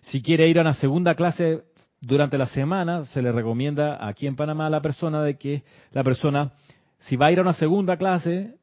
Si 0.00 0.22
quiere 0.22 0.48
ir 0.48 0.58
a 0.58 0.62
una 0.62 0.74
segunda 0.74 1.14
clase 1.14 1.64
durante 2.00 2.38
la 2.38 2.46
semana, 2.46 3.04
se 3.06 3.22
le 3.22 3.32
recomienda 3.32 4.06
aquí 4.06 4.26
en 4.26 4.36
Panamá 4.36 4.66
a 4.66 4.70
la 4.70 4.80
persona 4.80 5.22
de 5.22 5.36
que 5.36 5.64
la 5.92 6.04
persona, 6.04 6.52
si 6.98 7.16
va 7.16 7.26
a 7.26 7.32
ir 7.32 7.38
a 7.38 7.42
una 7.42 7.52
segunda 7.52 7.96
clase, 7.96 8.56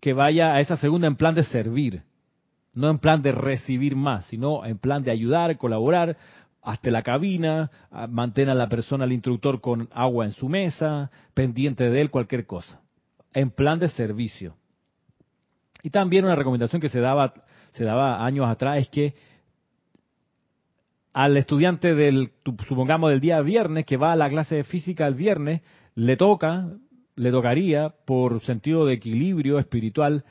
que 0.00 0.12
vaya 0.12 0.54
a 0.54 0.60
esa 0.60 0.76
segunda 0.76 1.06
en 1.06 1.16
plan 1.16 1.34
de 1.34 1.42
servir 1.44 2.02
no 2.78 2.90
en 2.90 2.98
plan 2.98 3.20
de 3.22 3.32
recibir 3.32 3.96
más, 3.96 4.24
sino 4.26 4.64
en 4.64 4.78
plan 4.78 5.02
de 5.02 5.10
ayudar, 5.10 5.56
colaborar, 5.58 6.16
hasta 6.62 6.90
la 6.90 7.02
cabina, 7.02 7.70
mantén 8.08 8.48
a 8.50 8.54
la 8.54 8.68
persona, 8.68 9.04
al 9.04 9.12
instructor 9.12 9.60
con 9.60 9.88
agua 9.92 10.26
en 10.26 10.32
su 10.32 10.48
mesa, 10.48 11.10
pendiente 11.34 11.90
de 11.90 12.00
él, 12.00 12.10
cualquier 12.10 12.46
cosa, 12.46 12.80
en 13.32 13.50
plan 13.50 13.80
de 13.80 13.88
servicio. 13.88 14.54
Y 15.82 15.90
también 15.90 16.24
una 16.24 16.36
recomendación 16.36 16.80
que 16.80 16.88
se 16.88 17.00
daba, 17.00 17.34
se 17.70 17.84
daba 17.84 18.24
años 18.24 18.46
atrás 18.46 18.78
es 18.78 18.88
que 18.90 19.14
al 21.18 21.36
estudiante 21.36 21.96
del, 21.96 22.30
supongamos, 22.68 23.10
del 23.10 23.18
día 23.18 23.40
viernes, 23.40 23.84
que 23.86 23.96
va 23.96 24.12
a 24.12 24.16
la 24.16 24.30
clase 24.30 24.54
de 24.54 24.62
física 24.62 25.04
el 25.04 25.14
viernes, 25.14 25.62
le 25.96 26.16
toca, 26.16 26.68
le 27.16 27.32
tocaría, 27.32 27.92
por 28.06 28.40
sentido 28.42 28.86
de 28.86 28.94
equilibrio 28.94 29.58
espiritual, 29.58 30.22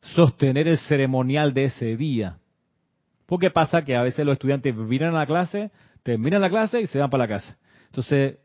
sostener 0.00 0.68
el 0.68 0.78
ceremonial 0.78 1.54
de 1.54 1.64
ese 1.64 1.96
día. 1.96 2.38
Porque 3.26 3.50
pasa 3.50 3.82
que 3.82 3.96
a 3.96 4.02
veces 4.02 4.24
los 4.24 4.34
estudiantes 4.34 4.76
vienen 4.88 5.08
a 5.08 5.18
la 5.18 5.26
clase, 5.26 5.72
terminan 6.04 6.40
la 6.40 6.50
clase 6.50 6.82
y 6.82 6.86
se 6.86 7.00
van 7.00 7.10
para 7.10 7.24
la 7.24 7.34
casa. 7.34 7.58
Entonces, 7.86 8.38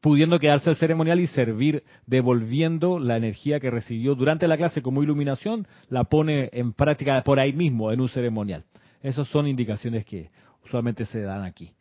pudiendo 0.00 0.38
quedarse 0.38 0.70
el 0.70 0.76
ceremonial 0.76 1.18
y 1.18 1.26
servir 1.26 1.82
devolviendo 2.06 3.00
la 3.00 3.16
energía 3.16 3.58
que 3.58 3.72
recibió 3.72 4.14
durante 4.14 4.46
la 4.46 4.56
clase 4.56 4.82
como 4.82 5.02
iluminación, 5.02 5.66
la 5.88 6.04
pone 6.04 6.48
en 6.52 6.74
práctica 6.74 7.24
por 7.24 7.40
ahí 7.40 7.52
mismo 7.52 7.90
en 7.90 8.00
un 8.00 8.08
ceremonial. 8.08 8.62
Esas 9.02 9.26
son 9.26 9.48
indicaciones 9.48 10.04
que 10.04 10.30
usualmente 10.64 11.04
se 11.04 11.20
dan 11.20 11.44
aquí. 11.44 11.72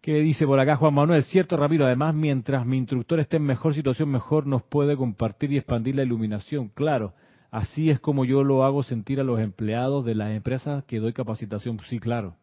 ¿Qué 0.00 0.14
dice 0.14 0.46
por 0.46 0.58
acá 0.58 0.76
Juan 0.76 0.94
Manuel? 0.94 1.22
Cierto, 1.22 1.56
Ramiro. 1.56 1.86
Además, 1.86 2.12
mientras 2.12 2.66
mi 2.66 2.76
instructor 2.76 3.20
esté 3.20 3.36
en 3.36 3.44
mejor 3.44 3.72
situación, 3.72 4.08
mejor 4.08 4.48
nos 4.48 4.64
puede 4.64 4.96
compartir 4.96 5.52
y 5.52 5.58
expandir 5.58 5.94
la 5.94 6.02
iluminación. 6.02 6.70
Claro, 6.70 7.14
así 7.52 7.88
es 7.88 8.00
como 8.00 8.24
yo 8.24 8.42
lo 8.42 8.64
hago 8.64 8.82
sentir 8.82 9.20
a 9.20 9.24
los 9.24 9.38
empleados 9.38 10.04
de 10.04 10.16
las 10.16 10.32
empresas 10.32 10.82
que 10.84 10.98
doy 10.98 11.12
capacitación. 11.12 11.78
Sí, 11.88 12.00
claro. 12.00 12.34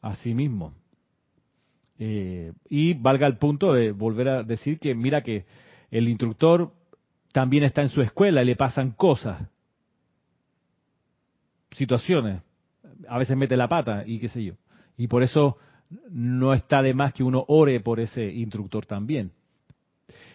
Así 0.00 0.34
mismo. 0.34 0.72
Eh, 1.98 2.52
y 2.68 2.94
valga 2.94 3.26
el 3.26 3.38
punto 3.38 3.72
de 3.72 3.90
volver 3.90 4.28
a 4.28 4.42
decir 4.44 4.78
que 4.78 4.94
mira 4.94 5.22
que 5.22 5.46
el 5.90 6.08
instructor 6.08 6.72
también 7.32 7.64
está 7.64 7.82
en 7.82 7.88
su 7.88 8.02
escuela 8.02 8.42
y 8.42 8.46
le 8.46 8.54
pasan 8.56 8.92
cosas, 8.92 9.48
situaciones. 11.72 12.42
A 13.08 13.18
veces 13.18 13.36
mete 13.36 13.56
la 13.56 13.68
pata 13.68 14.04
y 14.06 14.18
qué 14.18 14.28
sé 14.28 14.44
yo. 14.44 14.54
Y 14.96 15.08
por 15.08 15.22
eso 15.22 15.58
no 16.10 16.52
está 16.52 16.82
de 16.82 16.94
más 16.94 17.12
que 17.12 17.22
uno 17.22 17.44
ore 17.48 17.80
por 17.80 18.00
ese 18.00 18.24
instructor 18.24 18.86
también. 18.86 19.32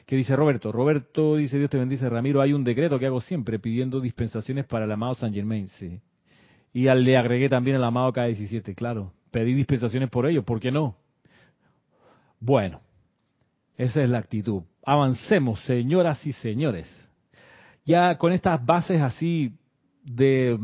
¿Qué 0.06 0.15
dice 0.15 0.36
Roberto? 0.36 0.71
Roberto 0.71 1.38
dice, 1.38 1.58
Dios 1.58 1.69
te 1.69 1.78
bendice, 1.78 2.10
Ramiro, 2.10 2.41
hay 2.41 2.54
un 2.54 2.63
decreto 2.63 3.00
que 3.00 3.06
hago 3.06 3.21
siempre 3.21 3.60
pidiendo 3.60 4.00
dispensaciones 4.02 4.65
para 4.65 4.86
el 4.86 4.91
amado 4.91 5.13
San 5.15 5.34
Germain, 5.34 5.67
sí. 5.67 6.02
Y 6.74 6.88
al, 6.88 7.04
le 7.04 7.17
agregué 7.17 7.50
también 7.50 7.78
el 7.78 7.84
amado 7.84 8.12
K17, 8.12 8.76
claro. 8.76 9.13
Pedí 9.32 9.54
dispensaciones 9.54 10.10
por 10.10 10.26
ellos, 10.26 10.43
¿por 10.43 10.60
qué 10.60 10.71
no? 10.71 10.95
Bueno, 12.39 12.82
esa 13.78 14.02
es 14.02 14.10
la 14.10 14.17
actitud. 14.17 14.63
Avancemos, 14.86 15.60
señoras 15.62 16.26
y 16.26 16.34
señores. 16.34 16.88
Ya 17.86 18.17
con 18.17 18.34
estas 18.34 18.65
bases 18.65 19.02
así 19.02 19.54
de 20.04 20.58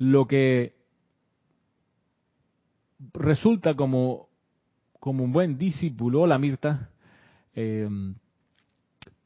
lo 0.00 0.26
que 0.26 0.72
resulta 3.12 3.74
como, 3.74 4.28
como 4.98 5.24
un 5.24 5.30
buen 5.30 5.58
discípulo, 5.58 6.26
la 6.26 6.38
Mirta, 6.38 6.88
eh, 7.54 7.86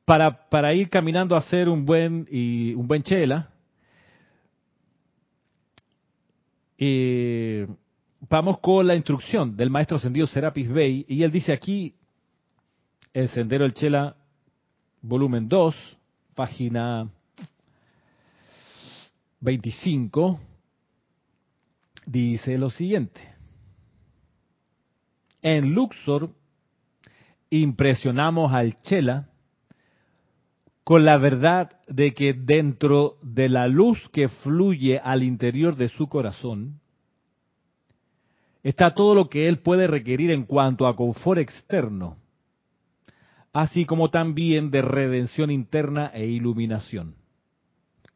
para, 0.04 0.48
para 0.48 0.74
ir 0.74 0.90
caminando 0.90 1.36
a 1.36 1.42
ser 1.42 1.68
un 1.68 1.84
buen 1.86 2.26
y 2.28 2.74
un 2.74 2.88
buen 2.88 3.04
chela, 3.04 3.52
eh, 6.76 7.68
vamos 8.28 8.58
con 8.58 8.84
la 8.84 8.96
instrucción 8.96 9.56
del 9.56 9.70
maestro 9.70 9.98
ascendido 9.98 10.26
Serapis 10.26 10.68
Bey, 10.68 11.06
y 11.08 11.22
él 11.22 11.30
dice 11.30 11.52
aquí, 11.52 11.94
el 13.12 13.28
Sendero 13.28 13.62
del 13.62 13.74
Chela, 13.74 14.16
volumen 15.02 15.48
2, 15.48 15.76
página 16.34 17.08
25, 19.38 20.40
dice 22.06 22.58
lo 22.58 22.70
siguiente. 22.70 23.20
En 25.42 25.74
Luxor 25.74 26.30
impresionamos 27.50 28.52
al 28.52 28.76
Chela 28.76 29.28
con 30.84 31.06
la 31.06 31.16
verdad 31.16 31.70
de 31.88 32.12
que 32.12 32.34
dentro 32.34 33.16
de 33.22 33.48
la 33.48 33.66
luz 33.68 34.08
que 34.10 34.28
fluye 34.28 35.00
al 35.02 35.22
interior 35.22 35.76
de 35.76 35.88
su 35.88 36.08
corazón, 36.08 36.80
está 38.62 38.94
todo 38.94 39.14
lo 39.14 39.30
que 39.30 39.48
él 39.48 39.58
puede 39.58 39.86
requerir 39.86 40.30
en 40.30 40.44
cuanto 40.44 40.86
a 40.86 40.94
confort 40.94 41.40
externo, 41.40 42.18
así 43.52 43.86
como 43.86 44.10
también 44.10 44.70
de 44.70 44.82
redención 44.82 45.50
interna 45.50 46.10
e 46.12 46.26
iluminación. 46.26 47.14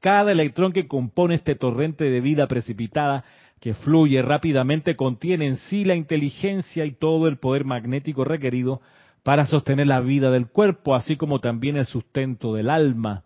Cada 0.00 0.30
electrón 0.30 0.72
que 0.72 0.86
compone 0.86 1.36
este 1.36 1.54
torrente 1.54 2.04
de 2.04 2.20
vida 2.20 2.46
precipitada 2.48 3.24
que 3.60 3.74
fluye 3.74 4.22
rápidamente 4.22 4.96
contiene 4.96 5.46
en 5.46 5.56
sí 5.56 5.84
la 5.84 5.94
inteligencia 5.94 6.84
y 6.84 6.92
todo 6.92 7.28
el 7.28 7.38
poder 7.38 7.64
magnético 7.64 8.24
requerido 8.24 8.80
para 9.22 9.46
sostener 9.46 9.86
la 9.86 10.00
vida 10.00 10.30
del 10.30 10.48
cuerpo, 10.48 10.94
así 10.94 11.16
como 11.16 11.40
también 11.40 11.76
el 11.76 11.86
sustento 11.86 12.54
del 12.54 12.70
alma 12.70 13.24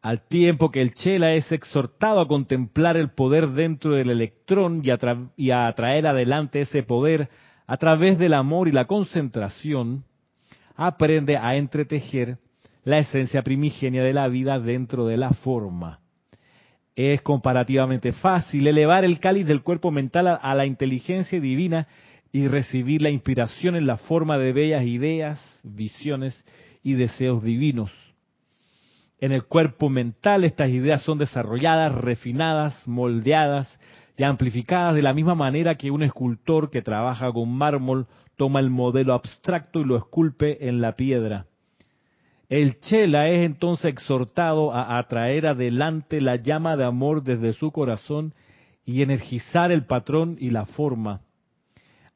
al 0.00 0.26
tiempo 0.26 0.70
que 0.70 0.80
el 0.80 0.94
Chela 0.94 1.32
es 1.34 1.50
exhortado 1.50 2.20
a 2.20 2.28
contemplar 2.28 2.96
el 2.96 3.10
poder 3.10 3.48
dentro 3.50 3.94
del 3.94 4.10
electrón 4.10 4.82
y 5.36 5.50
a, 5.50 5.66
atraer 5.66 6.06
adelante 6.06 6.60
ese 6.60 6.82
poder 6.82 7.28
a 7.66 7.76
través 7.76 8.18
del 8.18 8.34
amor 8.34 8.68
y 8.68 8.72
la 8.72 8.86
concentración, 8.86 10.04
aprende 10.76 11.36
a 11.36 11.56
entretejer 11.56 12.38
la 12.84 12.98
esencia 12.98 13.42
primigenia 13.42 14.02
de 14.02 14.12
la 14.12 14.28
vida 14.28 14.58
dentro 14.58 15.06
de 15.06 15.18
la 15.18 15.30
forma. 15.30 16.00
Es 16.98 17.22
comparativamente 17.22 18.12
fácil 18.12 18.66
elevar 18.66 19.04
el 19.04 19.20
cáliz 19.20 19.46
del 19.46 19.62
cuerpo 19.62 19.90
mental 19.90 20.26
a 20.42 20.54
la 20.54 20.66
inteligencia 20.66 21.40
divina 21.40 21.86
y 22.32 22.48
recibir 22.48 23.02
la 23.02 23.10
inspiración 23.10 23.76
en 23.76 23.86
la 23.86 23.98
forma 23.98 24.36
de 24.36 24.52
bellas 24.52 24.84
ideas, 24.84 25.40
visiones 25.62 26.44
y 26.82 26.94
deseos 26.94 27.42
divinos 27.44 27.92
en 29.20 29.32
el 29.32 29.44
cuerpo 29.44 29.88
mental 29.88 30.44
estas 30.44 30.70
ideas 30.70 31.02
son 31.02 31.18
desarrolladas, 31.18 31.94
refinadas, 31.94 32.86
moldeadas 32.86 33.68
y 34.16 34.22
amplificadas 34.22 34.94
de 34.94 35.02
la 35.02 35.12
misma 35.12 35.34
manera 35.34 35.76
que 35.76 35.90
un 35.90 36.02
escultor 36.02 36.70
que 36.70 36.82
trabaja 36.82 37.32
con 37.32 37.52
mármol 37.52 38.06
toma 38.36 38.60
el 38.60 38.70
modelo 38.70 39.14
abstracto 39.14 39.80
y 39.80 39.84
lo 39.84 39.96
esculpe 39.96 40.68
en 40.68 40.80
la 40.80 40.94
piedra. 40.94 41.46
El 42.48 42.80
Chela 42.80 43.28
es 43.28 43.44
entonces 43.44 43.86
exhortado 43.86 44.72
a 44.72 44.98
atraer 44.98 45.46
adelante 45.46 46.20
la 46.20 46.36
llama 46.36 46.76
de 46.76 46.84
amor 46.84 47.22
desde 47.22 47.52
su 47.52 47.70
corazón 47.72 48.32
y 48.84 49.02
energizar 49.02 49.70
el 49.70 49.84
patrón 49.84 50.36
y 50.40 50.50
la 50.50 50.64
forma, 50.64 51.20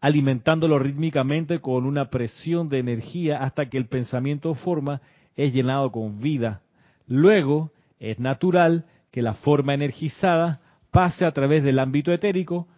alimentándolo 0.00 0.78
rítmicamente 0.78 1.60
con 1.60 1.84
una 1.84 2.08
presión 2.08 2.70
de 2.70 2.78
energía 2.78 3.42
hasta 3.42 3.68
que 3.68 3.76
el 3.76 3.86
pensamiento 3.86 4.54
forma 4.54 5.02
es 5.36 5.52
llenado 5.52 5.92
con 5.92 6.20
vida, 6.20 6.62
Luego, 7.06 7.72
es 7.98 8.18
natural 8.18 8.86
que 9.10 9.22
la 9.22 9.34
forma 9.34 9.74
energizada 9.74 10.60
pase 10.90 11.24
a 11.24 11.32
través 11.32 11.64
del 11.64 11.78
ámbito 11.78 12.12
etérico 12.12 12.68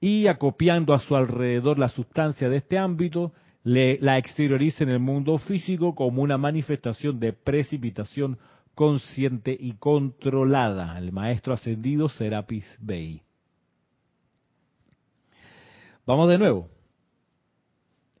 y 0.00 0.26
acopiando 0.26 0.94
a 0.94 0.98
su 0.98 1.16
alrededor 1.16 1.78
la 1.78 1.88
sustancia 1.88 2.48
de 2.48 2.56
este 2.56 2.78
ámbito, 2.78 3.32
la 3.64 4.18
exteriorice 4.18 4.84
en 4.84 4.90
el 4.90 5.00
mundo 5.00 5.38
físico 5.38 5.94
como 5.94 6.22
una 6.22 6.36
manifestación 6.36 7.18
de 7.18 7.32
precipitación 7.32 8.38
consciente 8.74 9.56
y 9.58 9.72
controlada. 9.74 10.98
El 10.98 11.12
maestro 11.12 11.54
ascendido 11.54 12.08
Serapis 12.08 12.66
Bey. 12.80 13.22
Vamos 16.06 16.28
de 16.28 16.38
nuevo. 16.38 16.68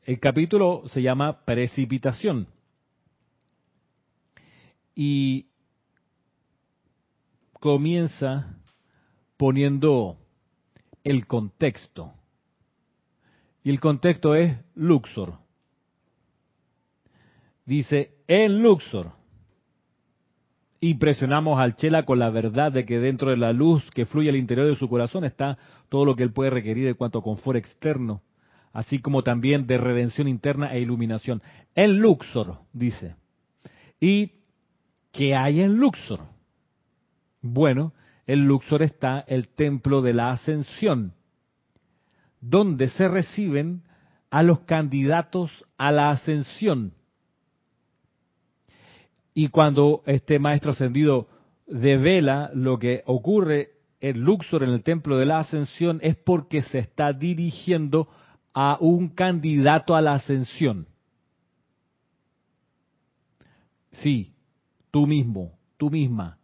El 0.04 0.18
capítulo 0.18 0.84
se 0.88 1.02
llama 1.02 1.44
Precipitación. 1.44 2.46
Y 4.94 5.48
comienza 7.52 8.56
poniendo 9.36 10.18
el 11.02 11.26
contexto. 11.26 12.14
Y 13.64 13.70
el 13.70 13.80
contexto 13.80 14.34
es 14.34 14.56
Luxor. 14.74 15.38
Dice, 17.64 18.18
en 18.28 18.62
Luxor 18.62 19.12
impresionamos 20.80 21.58
al 21.58 21.76
Chela 21.76 22.04
con 22.04 22.18
la 22.18 22.28
verdad 22.28 22.70
de 22.70 22.84
que 22.84 22.98
dentro 22.98 23.30
de 23.30 23.38
la 23.38 23.54
luz 23.54 23.90
que 23.92 24.04
fluye 24.04 24.28
al 24.28 24.36
interior 24.36 24.68
de 24.68 24.74
su 24.74 24.86
corazón 24.86 25.24
está 25.24 25.56
todo 25.88 26.04
lo 26.04 26.14
que 26.14 26.22
él 26.22 26.32
puede 26.32 26.50
requerir 26.50 26.86
en 26.88 26.94
cuanto 26.94 27.20
a 27.20 27.22
confort 27.22 27.56
externo, 27.56 28.20
así 28.70 28.98
como 28.98 29.22
también 29.22 29.66
de 29.66 29.78
redención 29.78 30.28
interna 30.28 30.74
e 30.74 30.80
iluminación. 30.80 31.40
En 31.74 31.98
Luxor, 31.98 32.58
dice. 32.74 33.16
¿Y 33.98 34.32
qué 35.10 35.34
hay 35.34 35.62
en 35.62 35.76
Luxor? 35.76 36.20
Bueno, 37.40 37.94
en 38.26 38.46
Luxor 38.46 38.82
está 38.82 39.20
el 39.20 39.48
templo 39.48 40.02
de 40.02 40.12
la 40.12 40.32
ascensión, 40.32 41.14
donde 42.46 42.88
se 42.88 43.08
reciben 43.08 43.82
a 44.30 44.42
los 44.42 44.60
candidatos 44.60 45.50
a 45.78 45.90
la 45.90 46.10
ascensión. 46.10 46.92
Y 49.32 49.48
cuando 49.48 50.02
este 50.06 50.38
maestro 50.38 50.72
ascendido 50.72 51.28
devela 51.66 52.50
lo 52.54 52.78
que 52.78 53.02
ocurre 53.06 53.70
en 54.00 54.20
Luxor 54.20 54.62
en 54.62 54.70
el 54.70 54.82
templo 54.82 55.16
de 55.16 55.24
la 55.24 55.38
ascensión 55.38 55.98
es 56.02 56.16
porque 56.16 56.60
se 56.62 56.80
está 56.80 57.12
dirigiendo 57.12 58.08
a 58.52 58.76
un 58.78 59.08
candidato 59.08 59.96
a 59.96 60.02
la 60.02 60.12
ascensión. 60.12 60.86
Sí, 63.92 64.34
tú 64.90 65.06
mismo, 65.06 65.58
tú 65.78 65.90
misma. 65.90 66.38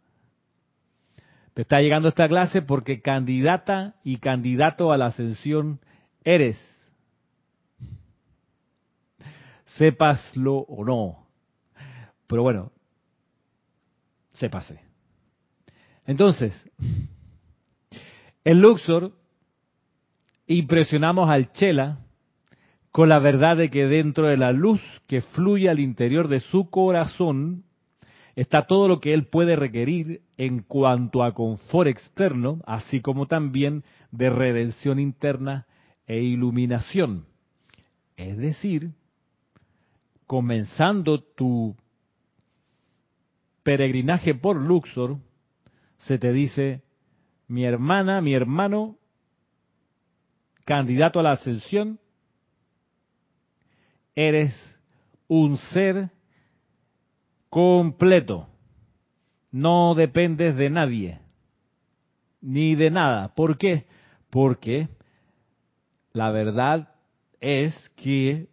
Te 1.53 1.61
está 1.61 1.79
llegando 1.79 2.09
esta 2.09 2.27
clase 2.27 2.61
porque 2.61 3.01
candidata 3.01 3.95
y 4.03 4.17
candidato 4.17 4.91
a 4.91 4.97
la 4.97 5.07
ascensión 5.07 5.79
eres. 6.23 6.59
Sépaslo 9.77 10.57
o 10.57 10.83
no. 10.83 11.27
Pero 12.27 12.43
bueno, 12.43 12.71
sépase. 14.33 14.81
Entonces, 16.05 16.53
en 18.43 18.61
Luxor 18.61 19.13
impresionamos 20.47 21.29
al 21.29 21.51
Chela 21.51 21.99
con 22.91 23.07
la 23.07 23.19
verdad 23.19 23.55
de 23.55 23.69
que 23.69 23.85
dentro 23.85 24.27
de 24.27 24.37
la 24.37 24.51
luz 24.51 24.81
que 25.07 25.21
fluye 25.21 25.69
al 25.69 25.79
interior 25.79 26.27
de 26.27 26.41
su 26.41 26.69
corazón 26.69 27.63
está 28.35 28.65
todo 28.65 28.87
lo 28.87 28.99
que 28.99 29.13
él 29.13 29.27
puede 29.27 29.55
requerir 29.55 30.21
en 30.37 30.59
cuanto 30.59 31.23
a 31.23 31.33
confort 31.33 31.87
externo, 31.87 32.61
así 32.65 33.01
como 33.01 33.27
también 33.27 33.83
de 34.11 34.29
redención 34.29 34.99
interna 34.99 35.65
e 36.07 36.21
iluminación. 36.21 37.25
Es 38.17 38.37
decir, 38.37 38.91
comenzando 40.27 41.23
tu 41.23 41.75
peregrinaje 43.63 44.35
por 44.35 44.55
Luxor, 44.55 45.17
se 45.97 46.17
te 46.17 46.31
dice, 46.31 46.83
mi 47.47 47.65
hermana, 47.65 48.21
mi 48.21 48.33
hermano, 48.33 48.97
candidato 50.65 51.19
a 51.19 51.23
la 51.23 51.31
ascensión, 51.31 51.99
eres 54.15 54.53
un 55.27 55.57
ser 55.57 56.09
completo. 57.49 58.47
No 59.51 59.95
dependes 59.95 60.55
de 60.55 60.69
nadie, 60.69 61.19
ni 62.39 62.75
de 62.75 62.89
nada. 62.89 63.33
¿Por 63.35 63.57
qué? 63.57 63.85
Porque 64.29 64.87
la 66.13 66.31
verdad 66.31 66.95
es 67.39 67.73
que 67.95 68.47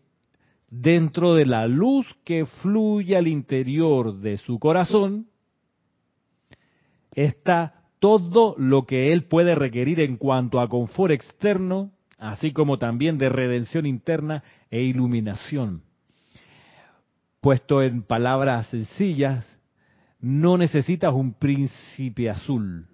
dentro 0.70 1.34
de 1.34 1.46
la 1.46 1.66
luz 1.66 2.06
que 2.24 2.46
fluye 2.46 3.16
al 3.16 3.26
interior 3.26 4.18
de 4.20 4.38
su 4.38 4.58
corazón, 4.58 5.26
está 7.12 7.82
todo 7.98 8.54
lo 8.58 8.86
que 8.86 9.12
él 9.12 9.24
puede 9.24 9.54
requerir 9.54 10.00
en 10.00 10.16
cuanto 10.16 10.60
a 10.60 10.68
confort 10.68 11.12
externo 11.12 11.90
así 12.18 12.52
como 12.52 12.78
también 12.78 13.16
de 13.16 13.28
redención 13.28 13.86
interna 13.86 14.42
e 14.70 14.82
iluminación. 14.82 15.82
Puesto 17.40 17.82
en 17.82 18.02
palabras 18.02 18.66
sencillas, 18.66 19.46
no 20.20 20.58
necesitas 20.58 21.14
un 21.14 21.34
príncipe 21.34 22.28
azul 22.28 22.88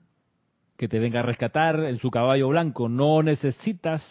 que 0.77 0.89
te 0.89 0.99
venga 0.99 1.21
a 1.21 1.23
rescatar 1.23 1.81
en 1.85 1.99
su 1.99 2.11
caballo 2.11 2.49
blanco, 2.49 2.89
no 2.89 3.23
necesitas 3.23 4.05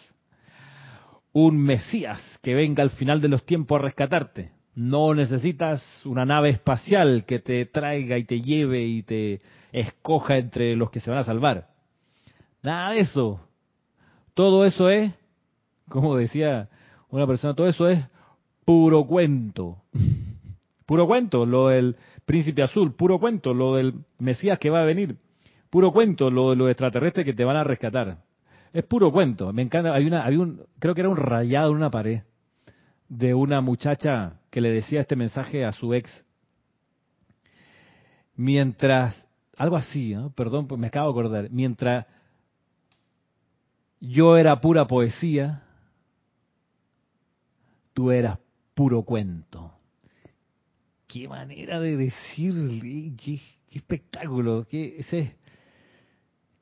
un 1.34 1.58
Mesías 1.58 2.20
que 2.42 2.54
venga 2.54 2.82
al 2.82 2.90
final 2.90 3.20
de 3.20 3.28
los 3.28 3.44
tiempos 3.44 3.78
a 3.78 3.82
rescatarte. 3.82 4.52
No 4.76 5.14
necesitas 5.14 5.82
una 6.06 6.24
nave 6.24 6.50
espacial 6.50 7.24
que 7.26 7.40
te 7.40 7.66
traiga 7.66 8.16
y 8.16 8.24
te 8.24 8.40
lleve 8.40 8.84
y 8.84 9.02
te 9.02 9.40
escoja 9.72 10.38
entre 10.38 10.74
los 10.76 10.90
que 10.90 11.00
se 11.00 11.10
van 11.10 11.18
a 11.18 11.24
salvar. 11.24 11.68
Nada 12.62 12.92
de 12.92 13.00
eso. 13.00 13.40
Todo 14.34 14.64
eso 14.64 14.88
es, 14.88 15.12
como 15.88 16.16
decía 16.16 16.68
una 17.10 17.26
persona, 17.26 17.54
todo 17.54 17.68
eso 17.68 17.88
es 17.88 18.00
puro 18.64 19.04
cuento. 19.04 19.78
puro 20.86 21.06
cuento, 21.06 21.46
lo 21.46 21.68
del 21.68 21.96
príncipe 22.24 22.62
azul, 22.62 22.94
puro 22.94 23.18
cuento, 23.18 23.52
lo 23.52 23.74
del 23.74 23.94
Mesías 24.18 24.58
que 24.58 24.70
va 24.70 24.82
a 24.82 24.84
venir, 24.84 25.16
puro 25.68 25.92
cuento, 25.92 26.30
lo 26.30 26.50
de 26.50 26.56
los 26.56 26.70
extraterrestres 26.70 27.26
que 27.26 27.34
te 27.34 27.44
van 27.44 27.56
a 27.56 27.64
rescatar. 27.64 28.18
Es 28.74 28.82
puro 28.84 29.12
cuento. 29.12 29.52
Me 29.52 29.62
encanta, 29.62 29.94
hay 29.94 30.04
una, 30.04 30.24
había 30.24 30.40
un, 30.40 30.66
creo 30.80 30.96
que 30.96 31.00
era 31.00 31.08
un 31.08 31.16
rayado 31.16 31.70
en 31.70 31.76
una 31.76 31.92
pared 31.92 32.22
de 33.08 33.32
una 33.32 33.60
muchacha 33.60 34.40
que 34.50 34.60
le 34.60 34.70
decía 34.70 35.00
este 35.00 35.14
mensaje 35.14 35.64
a 35.64 35.70
su 35.70 35.94
ex. 35.94 36.10
Mientras, 38.34 39.28
algo 39.56 39.76
así, 39.76 40.16
perdón, 40.34 40.66
pues 40.66 40.80
me 40.80 40.88
acabo 40.88 41.06
de 41.06 41.12
acordar, 41.12 41.50
mientras 41.52 42.06
yo 44.00 44.36
era 44.36 44.60
pura 44.60 44.88
poesía, 44.88 45.62
tú 47.92 48.10
eras 48.10 48.40
puro 48.74 49.04
cuento. 49.04 49.72
Qué 51.06 51.28
manera 51.28 51.78
de 51.78 51.96
decirle, 51.96 53.12
qué, 53.24 53.38
espectáculo, 53.70 54.66
qué, 54.68 54.96
ese, 54.98 55.36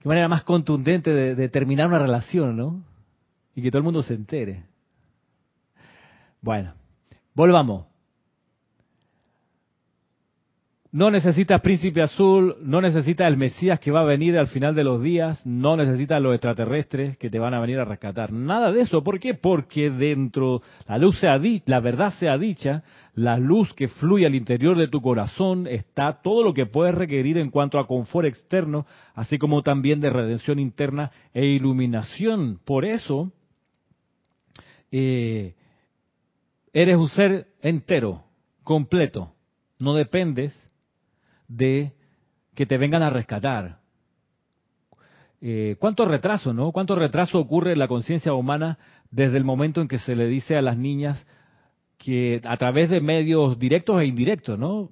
qué 0.03 0.09
manera 0.09 0.29
más 0.29 0.43
contundente 0.43 1.13
de, 1.13 1.35
de 1.35 1.49
terminar 1.49 1.87
una 1.87 1.99
relación, 1.99 2.57
¿no? 2.57 2.83
Y 3.55 3.63
que 3.63 3.71
todo 3.71 3.79
el 3.79 3.85
mundo 3.85 4.03
se 4.03 4.15
entere. 4.15 4.65
Bueno, 6.41 6.75
volvamos. 7.35 7.92
No 10.95 11.11
necesitas 11.11 11.63
príncipe 11.63 12.03
azul, 12.03 12.55
no 12.61 12.83
necesitas 12.83 13.27
el 13.27 13.39
Mesías 13.39 13.81
que 13.81 13.91
va 13.91 14.01
a 14.01 14.05
venir 14.05 14.37
al 14.37 14.49
final 14.49 14.75
de 14.75 14.85
los 14.85 15.03
días, 15.03 15.41
no 15.47 15.75
necesitas 15.75 16.21
los 16.21 16.35
extraterrestres 16.35 17.17
que 17.17 17.31
te 17.31 17.39
van 17.39 17.55
a 17.55 17.61
venir 17.61 17.79
a 17.79 17.87
rescatar. 17.87 18.31
Nada 18.31 18.71
de 18.73 18.83
eso. 18.83 19.03
¿Por 19.03 19.19
qué? 19.19 19.33
Porque 19.33 19.89
dentro, 19.89 20.61
la 20.87 20.99
luz 20.99 21.19
sea 21.19 21.41
la 21.65 21.81
verdad 21.81 22.13
sea 22.19 22.37
dicha, 22.37 22.85
la 23.15 23.39
luz 23.39 23.73
que 23.73 23.89
fluye 23.89 24.27
al 24.27 24.35
interior 24.35 24.77
de 24.77 24.89
tu 24.89 25.01
corazón 25.01 25.67
está 25.67 26.21
todo 26.21 26.45
lo 26.45 26.53
que 26.53 26.67
puedes 26.67 26.95
requerir 26.95 27.39
en 27.39 27.49
cuanto 27.49 27.79
a 27.79 27.87
confort 27.87 28.29
externo, 28.29 28.85
así 29.15 29.39
como 29.39 29.63
también 29.63 29.99
de 29.99 30.11
redención 30.11 30.59
interna 30.59 31.11
e 31.33 31.47
iluminación. 31.47 32.61
Por 32.67 32.85
eso, 32.85 33.33
eh, 34.91 35.55
eres 36.75 36.97
un 36.99 37.09
ser 37.09 37.47
entero, 37.63 38.25
completo. 38.63 39.33
No 39.79 39.95
dependes 39.95 40.55
de 41.57 41.93
que 42.55 42.67
te 42.67 42.79
vengan 42.79 43.03
a 43.03 43.11
rescatar. 43.11 43.79
Eh, 45.41 45.77
¿Cuánto 45.79 46.05
retraso, 46.05 46.53
no? 46.53 46.71
¿Cuánto 46.71 46.95
retraso 46.95 47.39
ocurre 47.39 47.73
en 47.73 47.79
la 47.79 47.89
conciencia 47.89 48.33
humana 48.33 48.79
desde 49.11 49.39
el 49.39 49.45
momento 49.45 49.81
en 49.81 49.89
que 49.89 49.99
se 49.99 50.15
le 50.15 50.27
dice 50.27 50.57
a 50.57 50.63
las 50.63 50.77
niñas 50.77 51.27
que 51.99 52.41
a 52.45 52.57
través 52.57 52.91
de 52.91 53.01
medios 53.01 53.59
directos 53.59 54.01
e 54.01 54.07
indirectos, 54.07 54.59
¿no? 54.59 54.91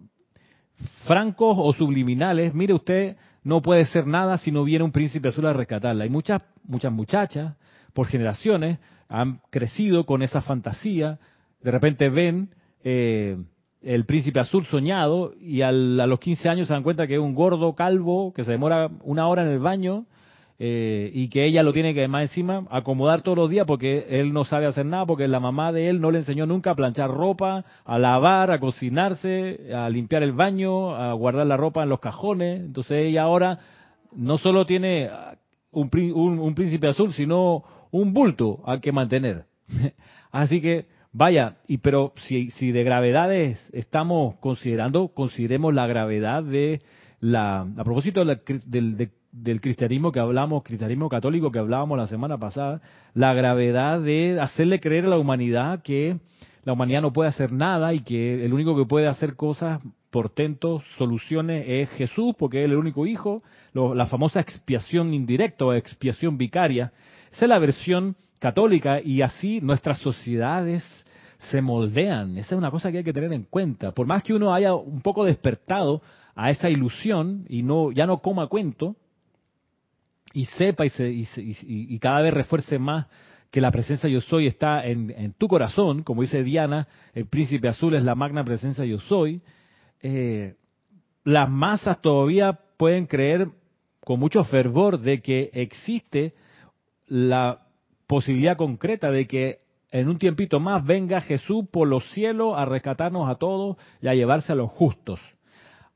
Francos 1.07 1.57
o 1.59 1.73
subliminales, 1.73 2.55
mire 2.55 2.75
usted, 2.75 3.17
no 3.43 3.63
puede 3.63 3.85
ser 3.87 4.07
nada 4.07 4.39
si 4.39 4.51
no 4.51 4.65
viene 4.65 4.85
un 4.85 4.93
príncipe 4.93 5.29
azul 5.29 5.47
a 5.47 5.53
rescatarla. 5.53 6.05
Hay 6.05 6.11
muchas, 6.11 6.43
muchas 6.65 6.93
muchachas, 6.93 7.57
por 7.93 8.07
generaciones, 8.07 8.79
han 9.09 9.41
crecido 9.51 10.07
con 10.07 10.23
esa 10.23 10.41
fantasía, 10.41 11.19
de 11.63 11.71
repente 11.71 12.09
ven 12.09 12.55
eh, 12.85 13.37
el 13.83 14.05
príncipe 14.05 14.41
azul 14.41 14.67
soñado 14.67 15.33
y 15.41 15.63
a 15.63 15.73
los 15.73 16.21
15 16.21 16.49
años 16.49 16.69
se 16.69 16.75
dan 16.75 16.83
cuenta 16.83 17.07
que 17.07 17.15
es 17.15 17.21
un 17.21 17.35
gordo 17.35 17.75
calvo 17.75 18.33
que 18.35 18.45
se 18.45 18.53
demora 18.53 18.91
una 19.03 19.27
hora 19.27 19.43
en 19.43 19.49
el 19.49 19.59
baño 19.59 20.05
eh, 20.59 21.11
y 21.15 21.29
que 21.31 21.47
ella 21.47 21.63
lo 21.63 21.73
tiene 21.73 21.95
que 21.95 22.07
más 22.07 22.23
encima 22.23 22.67
acomodar 22.71 23.23
todos 23.23 23.39
los 23.39 23.49
días 23.49 23.67
porque 23.67 24.07
él 24.11 24.35
no 24.35 24.45
sabe 24.45 24.67
hacer 24.67 24.85
nada 24.85 25.07
porque 25.07 25.27
la 25.27 25.41
mamá 25.41 25.73
de 25.73 25.89
él 25.89 26.03
no 26.03 26.11
le 26.11 26.19
enseñó 26.19 26.45
nunca 26.45 26.73
a 26.73 26.75
planchar 26.75 27.11
ropa, 27.11 27.65
a 27.87 27.99
lavar, 27.99 28.51
a 28.51 28.61
cocinarse, 28.61 29.73
a 29.75 29.89
limpiar 29.89 30.23
el 30.23 30.33
baño, 30.33 30.95
a 30.95 31.15
guardar 31.15 31.47
la 31.47 31.57
ropa 31.57 31.83
en 31.83 31.89
los 31.89 32.01
cajones. 32.01 32.61
Entonces 32.61 33.07
ella 33.07 33.23
ahora 33.23 33.61
no 34.13 34.37
solo 34.37 34.67
tiene 34.67 35.09
un, 35.71 35.89
un 36.15 36.55
príncipe 36.55 36.89
azul, 36.89 37.15
sino 37.15 37.65
un 37.91 38.13
bulto 38.13 38.61
al 38.67 38.83
que 38.83 38.93
mantener. 38.93 39.45
Así 40.31 40.61
que 40.61 40.87
Vaya, 41.13 41.57
y 41.67 41.79
pero 41.79 42.13
si, 42.17 42.51
si 42.51 42.71
de 42.71 42.85
gravedades 42.85 43.69
estamos 43.73 44.37
considerando, 44.37 45.09
consideremos 45.09 45.75
la 45.75 45.89
gravedad 45.89 46.45
de 46.45 46.83
la, 47.19 47.63
a 47.63 47.85
propósito 47.85 48.25
del, 48.25 49.11
del 49.33 49.61
cristianismo 49.61 50.13
que 50.13 50.21
hablamos, 50.21 50.63
cristianismo 50.63 51.09
católico 51.09 51.51
que 51.51 51.59
hablábamos 51.59 51.99
la 51.99 52.07
semana 52.07 52.39
pasada, 52.39 52.81
la 53.15 53.35
gravedad 53.35 54.01
de 54.01 54.39
hacerle 54.41 54.79
creer 54.79 55.07
a 55.07 55.11
la 55.11 55.19
humanidad 55.19 55.83
que 55.83 56.19
la 56.65 56.75
humanidad 56.75 57.03
no 57.03 57.13
puede 57.13 57.31
hacer 57.31 57.53
nada 57.53 57.93
y 57.93 58.01
que 58.01 58.45
el 58.45 58.53
único 58.53 58.77
que 58.77 58.85
puede 58.85 59.09
hacer 59.09 59.35
cosas, 59.35 59.83
portentos, 60.11 60.85
soluciones 60.97 61.65
es 61.67 61.89
Jesús, 61.91 62.35
porque 62.39 62.61
es 62.61 62.67
el 62.67 62.77
único 62.77 63.07
hijo, 63.07 63.43
la 63.73 64.07
famosa 64.07 64.41
expiación 64.41 65.15
indirecta 65.15 65.65
o 65.65 65.73
expiación 65.73 66.37
vicaria. 66.37 66.93
Esa 67.33 67.47
es 67.47 67.49
la 67.49 67.59
versión 67.59 68.17
católica 68.41 69.01
y 69.01 69.23
así 69.23 69.61
nuestras 69.61 69.99
sociedades 69.99 70.85
se 71.39 71.61
moldean. 71.63 72.37
Esa 72.37 72.55
es 72.55 72.59
una 72.59 72.71
cosa 72.71 72.91
que 72.91 72.99
hay 72.99 73.05
que 73.05 73.13
tener 73.13 73.33
en 73.33 73.45
cuenta. 73.45 73.93
Por 73.93 74.07
más 74.07 74.25
que 74.25 74.35
uno 74.35 74.53
haya 74.53 74.75
un 74.75 75.01
poco 75.01 75.25
despertado 75.25 76.03
a 76.35 76.51
esa 76.51 76.69
ilusión 76.69 77.45
y 77.49 77.63
no 77.63 77.93
ya 77.93 78.07
no 78.07 78.19
coma 78.19 78.49
cuento 78.49 78.97
y 80.33 80.47
sepa 80.47 80.87
y, 80.87 80.91
se, 80.91 81.09
y, 81.11 81.99
cada 81.99 82.23
vez 82.23 82.33
refuerce 82.33 82.79
más 82.79 83.07
que 83.51 83.61
la 83.61 83.71
presencia 83.71 84.09
yo 84.09 84.21
soy 84.21 84.47
está 84.47 84.87
en, 84.87 85.35
tu 85.37 85.49
corazón, 85.49 86.03
como 86.05 86.23
dice 86.23 86.45
Diana, 86.45 86.87
el 87.15 87.27
príncipe 87.27 87.69
azul 87.69 87.95
es 87.95 88.05
la 88.05 88.15
magna 88.15 88.45
presencia 88.45 88.85
yo 88.85 89.01
soy, 89.01 89.43
eh, 90.03 90.55
las 91.25 91.51
masas 91.51 92.01
todavía 92.01 92.61
pueden 92.77 93.07
creer 93.07 93.49
con 94.05 94.21
mucho 94.21 94.45
fervor 94.45 95.01
de 95.01 95.21
que 95.21 95.51
existe 95.53 96.35
la 97.09 97.67
posibilidad 98.11 98.57
concreta 98.57 99.13
de 99.13 99.29
que 99.29 99.59
en 99.93 100.09
un 100.09 100.19
tiempito 100.19 100.59
más 100.59 100.85
venga 100.85 101.21
Jesús 101.21 101.67
por 101.71 101.87
los 101.87 102.11
cielos 102.11 102.55
a 102.57 102.65
rescatarnos 102.65 103.31
a 103.31 103.37
todos 103.37 103.77
y 104.03 104.09
a 104.09 104.15
llevarse 104.15 104.51
a 104.51 104.57
los 104.57 104.69
justos. 104.69 105.21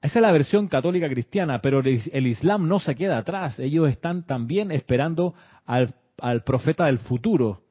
Esa 0.01 0.21
es 0.21 0.23
la 0.23 0.31
versión 0.31 0.69
católica 0.69 1.09
cristiana, 1.09 1.61
pero 1.61 1.81
el 1.81 2.27
Islam 2.29 2.69
no 2.69 2.79
se 2.79 2.95
queda 2.95 3.19
atrás. 3.19 3.59
Ellos 3.59 3.89
están 3.89 4.27
también 4.27 4.71
esperando 4.71 5.35
al, 5.67 5.93
profeta 6.45 6.87
del 6.87 7.01
futuro. 7.01 7.63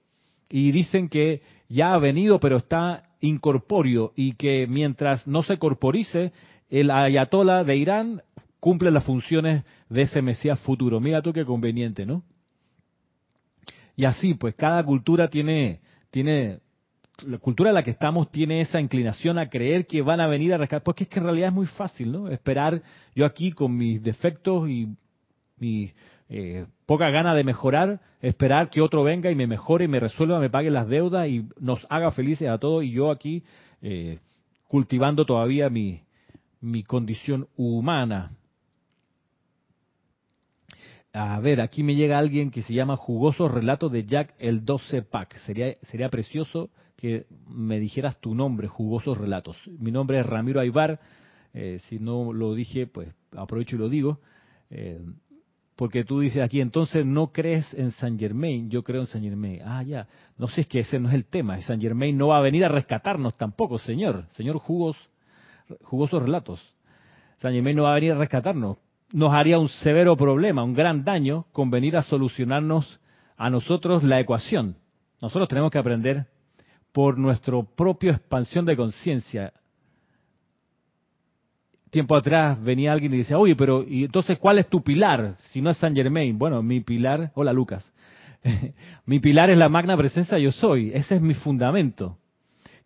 Y 0.49 0.73
dicen 0.73 1.07
que 1.07 1.41
ya 1.69 1.93
ha 1.93 1.97
venido, 1.97 2.41
pero 2.41 2.57
está 2.57 3.03
incorpóreo 3.21 4.11
y 4.13 4.33
que 4.33 4.67
mientras 4.67 5.25
no 5.25 5.43
se 5.43 5.57
corporice, 5.57 6.33
el 6.69 6.91
ayatollah 6.91 7.63
de 7.63 7.77
Irán 7.77 8.21
cumple 8.59 8.91
las 8.91 9.05
funciones 9.05 9.63
de 9.87 10.01
ese 10.01 10.21
Mesías 10.21 10.59
futuro. 10.59 10.99
Mira 10.99 11.21
tú 11.21 11.31
qué 11.31 11.45
conveniente, 11.45 12.05
¿no? 12.05 12.23
Y 13.95 14.05
así, 14.05 14.33
pues 14.33 14.55
cada 14.55 14.83
cultura 14.83 15.29
tiene, 15.29 15.79
tiene, 16.09 16.59
la 17.25 17.37
cultura 17.37 17.69
en 17.69 17.75
la 17.75 17.83
que 17.83 17.91
estamos 17.91 18.31
tiene 18.31 18.61
esa 18.61 18.79
inclinación 18.79 19.37
a 19.37 19.49
creer 19.49 19.85
que 19.85 20.01
van 20.01 20.19
a 20.19 20.27
venir 20.27 20.53
a 20.53 20.57
rescatar, 20.57 20.83
porque 20.83 21.03
es 21.03 21.09
que 21.09 21.19
en 21.19 21.25
realidad 21.25 21.49
es 21.49 21.53
muy 21.53 21.67
fácil, 21.67 22.11
¿no? 22.11 22.27
Esperar 22.29 22.81
yo 23.15 23.25
aquí 23.25 23.51
con 23.51 23.77
mis 23.77 24.01
defectos 24.01 24.67
y 24.67 24.87
mi 25.57 25.93
eh, 26.29 26.65
poca 26.85 27.09
gana 27.09 27.35
de 27.35 27.43
mejorar, 27.43 28.01
esperar 28.21 28.69
que 28.69 28.81
otro 28.81 29.03
venga 29.03 29.29
y 29.29 29.35
me 29.35 29.45
mejore, 29.45 29.87
me 29.87 29.99
resuelva, 29.99 30.39
me 30.39 30.49
pague 30.49 30.71
las 30.71 30.87
deudas 30.87 31.27
y 31.27 31.47
nos 31.59 31.85
haga 31.89 32.11
felices 32.11 32.49
a 32.49 32.57
todos 32.57 32.83
y 32.83 32.91
yo 32.91 33.11
aquí 33.11 33.43
eh, 33.81 34.19
cultivando 34.67 35.25
todavía 35.25 35.69
mi, 35.69 36.01
mi 36.59 36.83
condición 36.83 37.47
humana. 37.55 38.31
A 41.15 41.39
ver, 41.39 41.61
aquí 41.61 41.83
me 41.83 41.93
llega 41.93 42.17
alguien 42.17 42.49
que 42.49 42.63
se 42.63 42.73
llama 42.73 42.97
Jugosos 42.97 43.51
Relatos 43.51 43.91
de 43.91 44.03
Jack 44.03 44.33
el 44.39 44.65
12 44.65 45.03
Pack. 45.03 45.35
Sería, 45.45 45.75
sería 45.83 46.09
precioso 46.09 46.71
que 46.95 47.27
me 47.47 47.79
dijeras 47.79 48.19
tu 48.19 48.33
nombre, 48.33 48.67
Jugosos 48.67 49.19
Relatos. 49.19 49.55
Mi 49.67 49.91
nombre 49.91 50.19
es 50.19 50.25
Ramiro 50.25 50.59
Aybar. 50.59 50.99
Eh, 51.53 51.77
si 51.87 51.99
no 51.99 52.33
lo 52.33 52.55
dije, 52.55 52.87
pues 52.87 53.09
aprovecho 53.37 53.75
y 53.75 53.79
lo 53.79 53.89
digo. 53.89 54.21
Eh, 54.71 54.99
porque 55.75 56.03
tú 56.03 56.19
dices 56.19 56.41
aquí, 56.41 56.61
entonces 56.61 57.05
no 57.05 57.31
crees 57.31 57.71
en 57.75 57.91
San 57.91 58.17
Germain, 58.17 58.71
yo 58.71 58.83
creo 58.83 59.01
en 59.01 59.07
San 59.07 59.21
Germain. 59.21 59.61
Ah, 59.63 59.83
ya, 59.83 60.07
no 60.39 60.47
sé, 60.47 60.61
es 60.61 60.67
que 60.67 60.79
ese 60.79 60.99
no 60.99 61.09
es 61.09 61.13
el 61.13 61.25
tema. 61.25 61.61
San 61.61 61.79
Germain 61.79 62.17
no 62.17 62.29
va 62.29 62.39
a 62.39 62.41
venir 62.41 62.65
a 62.65 62.69
rescatarnos 62.69 63.37
tampoco, 63.37 63.77
señor. 63.77 64.25
Señor 64.31 64.57
Jugos, 64.57 64.97
Jugosos 65.83 66.23
Relatos. 66.23 66.59
San 67.37 67.53
Germain 67.53 67.75
no 67.75 67.83
va 67.83 67.91
a 67.91 67.95
venir 67.95 68.13
a 68.13 68.15
rescatarnos 68.15 68.77
nos 69.13 69.31
haría 69.31 69.59
un 69.59 69.69
severo 69.69 70.17
problema, 70.17 70.63
un 70.63 70.73
gran 70.73 71.05
daño 71.05 71.45
con 71.51 71.69
venir 71.69 71.95
a 71.95 72.01
solucionarnos 72.01 72.99
a 73.37 73.49
nosotros 73.49 74.03
la 74.03 74.19
ecuación. 74.19 74.75
Nosotros 75.21 75.47
tenemos 75.47 75.71
que 75.71 75.77
aprender 75.77 76.25
por 76.91 77.17
nuestra 77.17 77.61
propia 77.77 78.11
expansión 78.11 78.65
de 78.65 78.75
conciencia. 78.75 79.53
Tiempo 81.91 82.15
atrás 82.15 82.61
venía 82.61 82.91
alguien 82.91 83.13
y 83.13 83.17
decía, 83.17 83.37
oye, 83.37 83.55
pero 83.55 83.85
¿y 83.87 84.05
entonces 84.05 84.39
cuál 84.39 84.57
es 84.57 84.67
tu 84.67 84.81
pilar? 84.83 85.35
Si 85.51 85.61
no 85.61 85.69
es 85.69 85.77
San 85.77 85.95
Germain. 85.95 86.37
Bueno, 86.39 86.63
mi 86.63 86.81
pilar, 86.81 87.31
hola 87.35 87.53
Lucas, 87.53 87.93
mi 89.05 89.19
pilar 89.19 89.51
es 89.51 89.57
la 89.59 89.69
magna 89.69 89.95
presencia 89.95 90.39
yo 90.39 90.51
soy, 90.51 90.91
ese 90.91 91.15
es 91.15 91.21
mi 91.21 91.35
fundamento, 91.35 92.17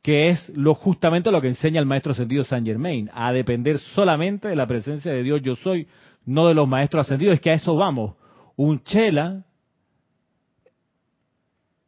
que 0.01 0.28
es 0.28 0.49
lo 0.49 0.73
justamente 0.73 1.32
lo 1.32 1.41
que 1.41 1.47
enseña 1.47 1.80
el 1.80 1.86
maestro 1.86 2.13
sentido 2.13 2.43
San 2.43 2.65
Germain, 2.65 3.09
a 3.13 3.32
depender 3.32 3.80
solamente 3.80 4.49
de 4.49 4.57
la 4.57 4.67
presencia 4.67 5.13
de 5.13 5.23
Dios 5.23 5.41
yo 5.41 5.55
soy, 5.55 5.88
no 6.28 6.47
de 6.47 6.53
los 6.53 6.67
maestros 6.67 7.05
ascendidos, 7.05 7.36
es 7.36 7.41
que 7.41 7.49
a 7.49 7.53
eso 7.53 7.75
vamos. 7.75 8.15
Un 8.57 8.84
chela 8.84 9.45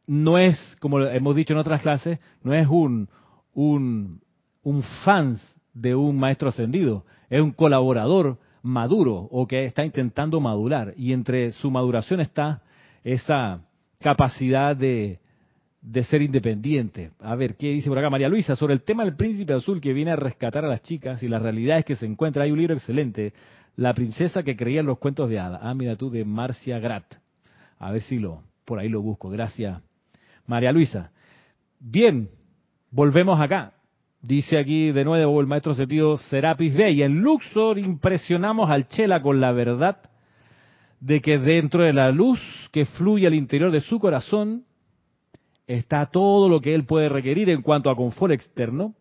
no 0.06 0.38
es, 0.38 0.76
como 0.80 0.98
hemos 1.00 1.36
dicho 1.36 1.52
en 1.52 1.58
otras 1.58 1.82
clases, 1.82 2.18
no 2.42 2.54
es 2.54 2.66
un, 2.66 3.08
un, 3.52 4.20
un 4.62 4.82
fans 5.04 5.40
de 5.74 5.94
un 5.94 6.18
maestro 6.18 6.48
ascendido, 6.48 7.04
es 7.28 7.40
un 7.40 7.52
colaborador 7.52 8.38
maduro 8.62 9.28
o 9.30 9.46
que 9.46 9.66
está 9.66 9.84
intentando 9.84 10.40
madurar. 10.40 10.94
Y 10.96 11.12
entre 11.12 11.52
su 11.52 11.70
maduración 11.70 12.20
está 12.20 12.62
esa 13.04 13.60
capacidad 14.00 14.74
de, 14.74 15.20
de 15.82 16.02
ser 16.04 16.22
independiente. 16.22 17.10
A 17.20 17.34
ver, 17.36 17.56
¿qué 17.56 17.68
dice 17.68 17.88
por 17.88 17.98
acá 17.98 18.08
María 18.08 18.28
Luisa? 18.28 18.56
Sobre 18.56 18.72
el 18.72 18.82
tema 18.82 19.04
del 19.04 19.16
príncipe 19.16 19.52
azul 19.52 19.80
que 19.80 19.92
viene 19.92 20.12
a 20.12 20.16
rescatar 20.16 20.64
a 20.64 20.68
las 20.68 20.82
chicas 20.82 21.22
y 21.22 21.28
las 21.28 21.42
realidades 21.42 21.84
que 21.84 21.94
se 21.94 22.06
encuentra. 22.06 22.44
Hay 22.44 22.52
un 22.52 22.58
libro 22.58 22.74
excelente 22.74 23.32
la 23.80 23.94
princesa 23.94 24.42
que 24.42 24.56
creía 24.56 24.80
en 24.80 24.86
los 24.86 24.98
cuentos 24.98 25.30
de 25.30 25.40
hadas. 25.40 25.60
Ah, 25.62 25.72
mira 25.72 25.96
tú, 25.96 26.10
de 26.10 26.22
Marcia 26.22 26.78
Grat. 26.78 27.14
A 27.78 27.90
ver 27.90 28.02
si 28.02 28.18
lo, 28.18 28.42
por 28.66 28.78
ahí 28.78 28.90
lo 28.90 29.00
busco. 29.00 29.30
Gracias, 29.30 29.80
María 30.46 30.70
Luisa. 30.70 31.12
Bien, 31.78 32.28
volvemos 32.90 33.40
acá. 33.40 33.72
Dice 34.20 34.58
aquí 34.58 34.92
de 34.92 35.02
nuevo 35.02 35.40
el 35.40 35.46
maestro 35.46 35.72
sentido 35.72 36.18
Serapis 36.18 36.76
y 36.76 37.02
En 37.02 37.22
Luxor 37.22 37.78
impresionamos 37.78 38.68
al 38.68 38.86
Chela 38.86 39.22
con 39.22 39.40
la 39.40 39.50
verdad 39.52 39.96
de 41.00 41.22
que 41.22 41.38
dentro 41.38 41.82
de 41.82 41.94
la 41.94 42.10
luz 42.10 42.38
que 42.72 42.84
fluye 42.84 43.26
al 43.26 43.32
interior 43.32 43.72
de 43.72 43.80
su 43.80 43.98
corazón 43.98 44.66
está 45.66 46.04
todo 46.04 46.50
lo 46.50 46.60
que 46.60 46.74
él 46.74 46.84
puede 46.84 47.08
requerir 47.08 47.48
en 47.48 47.62
cuanto 47.62 47.88
a 47.88 47.96
confort 47.96 48.34
externo, 48.34 48.94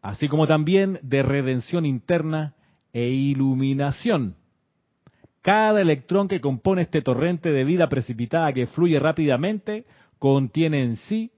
así 0.00 0.28
como 0.28 0.46
también 0.46 1.00
de 1.02 1.24
redención 1.24 1.84
interna 1.84 2.54
e 2.92 3.08
iluminación. 3.08 4.36
Cada 5.40 5.80
electrón 5.80 6.28
que 6.28 6.40
compone 6.40 6.82
este 6.82 7.02
torrente 7.02 7.50
de 7.50 7.64
vida 7.64 7.88
precipitada 7.88 8.52
que 8.52 8.66
fluye 8.66 8.98
rápidamente 8.98 9.84
contiene 10.18 10.82
en 10.84 10.96
sí 10.96 11.32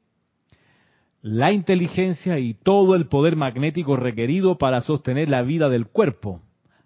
la 1.23 1.53
inteligencia 1.53 2.39
y 2.39 2.53
todo 2.53 2.95
el 2.95 3.07
poder 3.07 3.35
magnético 3.35 3.97
requerido 3.97 4.59
para 4.59 4.83
sostener 4.83 5.31
la 5.31 5.41
vida 5.41 5.71
del 5.71 5.87
cuerpo, 5.87 6.43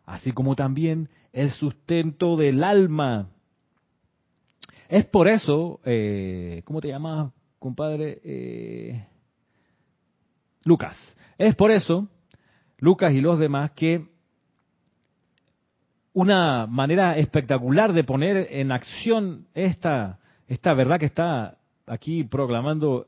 así 0.06 0.30
como 0.30 0.54
también 0.54 1.08
el 1.32 1.50
sustento 1.50 2.36
del 2.36 2.62
alma. 2.62 3.30
Es 4.88 5.04
por 5.06 5.26
eso, 5.26 5.80
eh, 5.84 6.62
¿cómo 6.64 6.80
te 6.80 6.86
llamas, 6.86 7.32
compadre? 7.58 8.20
Eh, 8.22 9.04
Lucas. 10.62 10.96
Es 11.36 11.56
por 11.56 11.72
eso, 11.72 12.08
Lucas 12.78 13.12
y 13.12 13.20
los 13.20 13.40
demás, 13.40 13.72
que 13.72 14.06
una 16.18 16.66
manera 16.66 17.16
espectacular 17.16 17.92
de 17.92 18.02
poner 18.02 18.48
en 18.50 18.72
acción 18.72 19.46
esta, 19.54 20.18
esta 20.48 20.74
verdad 20.74 20.98
que 20.98 21.06
está 21.06 21.58
aquí 21.86 22.24
proclamando 22.24 23.06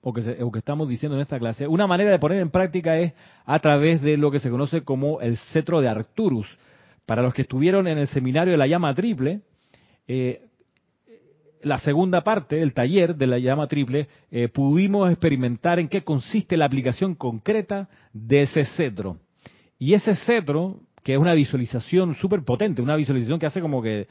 o 0.00 0.12
que, 0.12 0.42
o 0.42 0.50
que 0.50 0.58
estamos 0.58 0.88
diciendo 0.88 1.14
en 1.14 1.22
esta 1.22 1.38
clase. 1.38 1.68
Una 1.68 1.86
manera 1.86 2.10
de 2.10 2.18
poner 2.18 2.40
en 2.40 2.50
práctica 2.50 2.98
es 2.98 3.12
a 3.46 3.60
través 3.60 4.02
de 4.02 4.16
lo 4.16 4.32
que 4.32 4.40
se 4.40 4.50
conoce 4.50 4.82
como 4.82 5.20
el 5.20 5.36
cetro 5.52 5.80
de 5.80 5.86
Arcturus. 5.86 6.48
Para 7.06 7.22
los 7.22 7.32
que 7.34 7.42
estuvieron 7.42 7.86
en 7.86 7.98
el 7.98 8.08
seminario 8.08 8.50
de 8.50 8.58
la 8.58 8.66
llama 8.66 8.92
triple, 8.94 9.42
eh, 10.08 10.42
la 11.62 11.78
segunda 11.78 12.24
parte, 12.24 12.60
el 12.60 12.74
taller 12.74 13.14
de 13.14 13.28
la 13.28 13.38
llama 13.38 13.68
triple, 13.68 14.08
eh, 14.32 14.48
pudimos 14.48 15.08
experimentar 15.08 15.78
en 15.78 15.88
qué 15.88 16.02
consiste 16.02 16.56
la 16.56 16.64
aplicación 16.64 17.14
concreta 17.14 17.88
de 18.12 18.42
ese 18.42 18.64
cetro. 18.64 19.18
Y 19.78 19.94
ese 19.94 20.16
cetro 20.16 20.80
que 21.04 21.12
es 21.12 21.18
una 21.18 21.34
visualización 21.34 22.16
súper 22.16 22.42
potente, 22.42 22.80
una 22.80 22.96
visualización 22.96 23.38
que 23.38 23.44
hace 23.44 23.60
como 23.60 23.82
que 23.82 24.08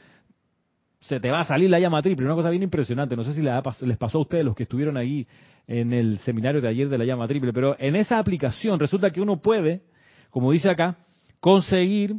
se 1.00 1.18
te 1.18 1.30
va 1.30 1.40
a 1.40 1.44
salir 1.44 1.68
la 1.68 1.80
llama 1.80 2.00
triple, 2.00 2.24
una 2.24 2.36
cosa 2.36 2.50
bien 2.50 2.62
impresionante. 2.62 3.16
No 3.16 3.24
sé 3.24 3.34
si 3.34 3.42
les 3.42 3.98
pasó 3.98 4.18
a 4.18 4.20
ustedes, 4.22 4.44
los 4.44 4.54
que 4.54 4.62
estuvieron 4.62 4.96
ahí 4.96 5.26
en 5.66 5.92
el 5.92 6.18
seminario 6.20 6.62
de 6.62 6.68
ayer 6.68 6.88
de 6.88 6.96
la 6.96 7.04
llama 7.04 7.26
triple, 7.26 7.52
pero 7.52 7.76
en 7.80 7.96
esa 7.96 8.18
aplicación 8.18 8.78
resulta 8.78 9.10
que 9.10 9.20
uno 9.20 9.42
puede, 9.42 9.82
como 10.30 10.52
dice 10.52 10.70
acá, 10.70 10.96
conseguir, 11.40 12.14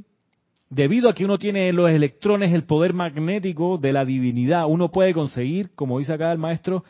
debido 0.69 1.09
a 1.09 1.13
que 1.13 1.23
uno 1.23 1.37
tiene 1.39 1.71
los 1.71 1.89
electrones, 1.89 2.53
el 2.53 2.65
poder 2.65 2.93
magnético 2.93 3.77
de 3.77 3.93
la 3.93 4.03
divinidad, 4.03 4.65
uno 4.67 4.91
puede 4.91 5.13
conseguir, 5.13 5.69
como 5.73 5.99
dice 5.99 6.13
acá 6.13 6.33
el 6.33 6.37
maestro, 6.37 6.83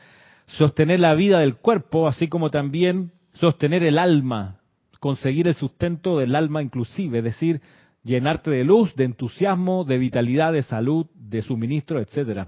sostener 0.47 0.99
la 0.99 1.13
vida 1.13 1.39
del 1.39 1.55
cuerpo, 1.55 2.07
así 2.07 2.27
como 2.29 2.49
también 2.49 3.11
sostener 3.33 3.83
el 3.83 3.99
alma 3.99 4.59
conseguir 5.07 5.47
el 5.47 5.53
sustento 5.53 6.17
del 6.17 6.35
alma 6.35 6.63
inclusive, 6.63 7.19
es 7.19 7.23
decir, 7.23 7.61
llenarte 8.03 8.49
de 8.49 8.63
luz, 8.63 8.95
de 8.95 9.03
entusiasmo, 9.03 9.83
de 9.83 9.99
vitalidad, 9.99 10.51
de 10.51 10.63
salud, 10.63 11.05
de 11.13 11.41
suministro, 11.41 11.99
etcétera. 11.99 12.47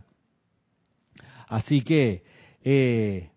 Así 1.47 1.82
que 1.82 2.24
Eh, 2.70 3.30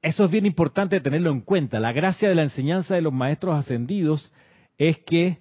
eso 0.00 0.24
es 0.24 0.30
bien 0.30 0.46
importante 0.46 1.00
tenerlo 1.00 1.32
en 1.32 1.40
cuenta. 1.40 1.80
La 1.80 1.92
gracia 1.92 2.28
de 2.28 2.36
la 2.36 2.44
enseñanza 2.44 2.94
de 2.94 3.00
los 3.00 3.12
maestros 3.12 3.58
ascendidos 3.58 4.32
es 4.76 4.98
que 4.98 5.38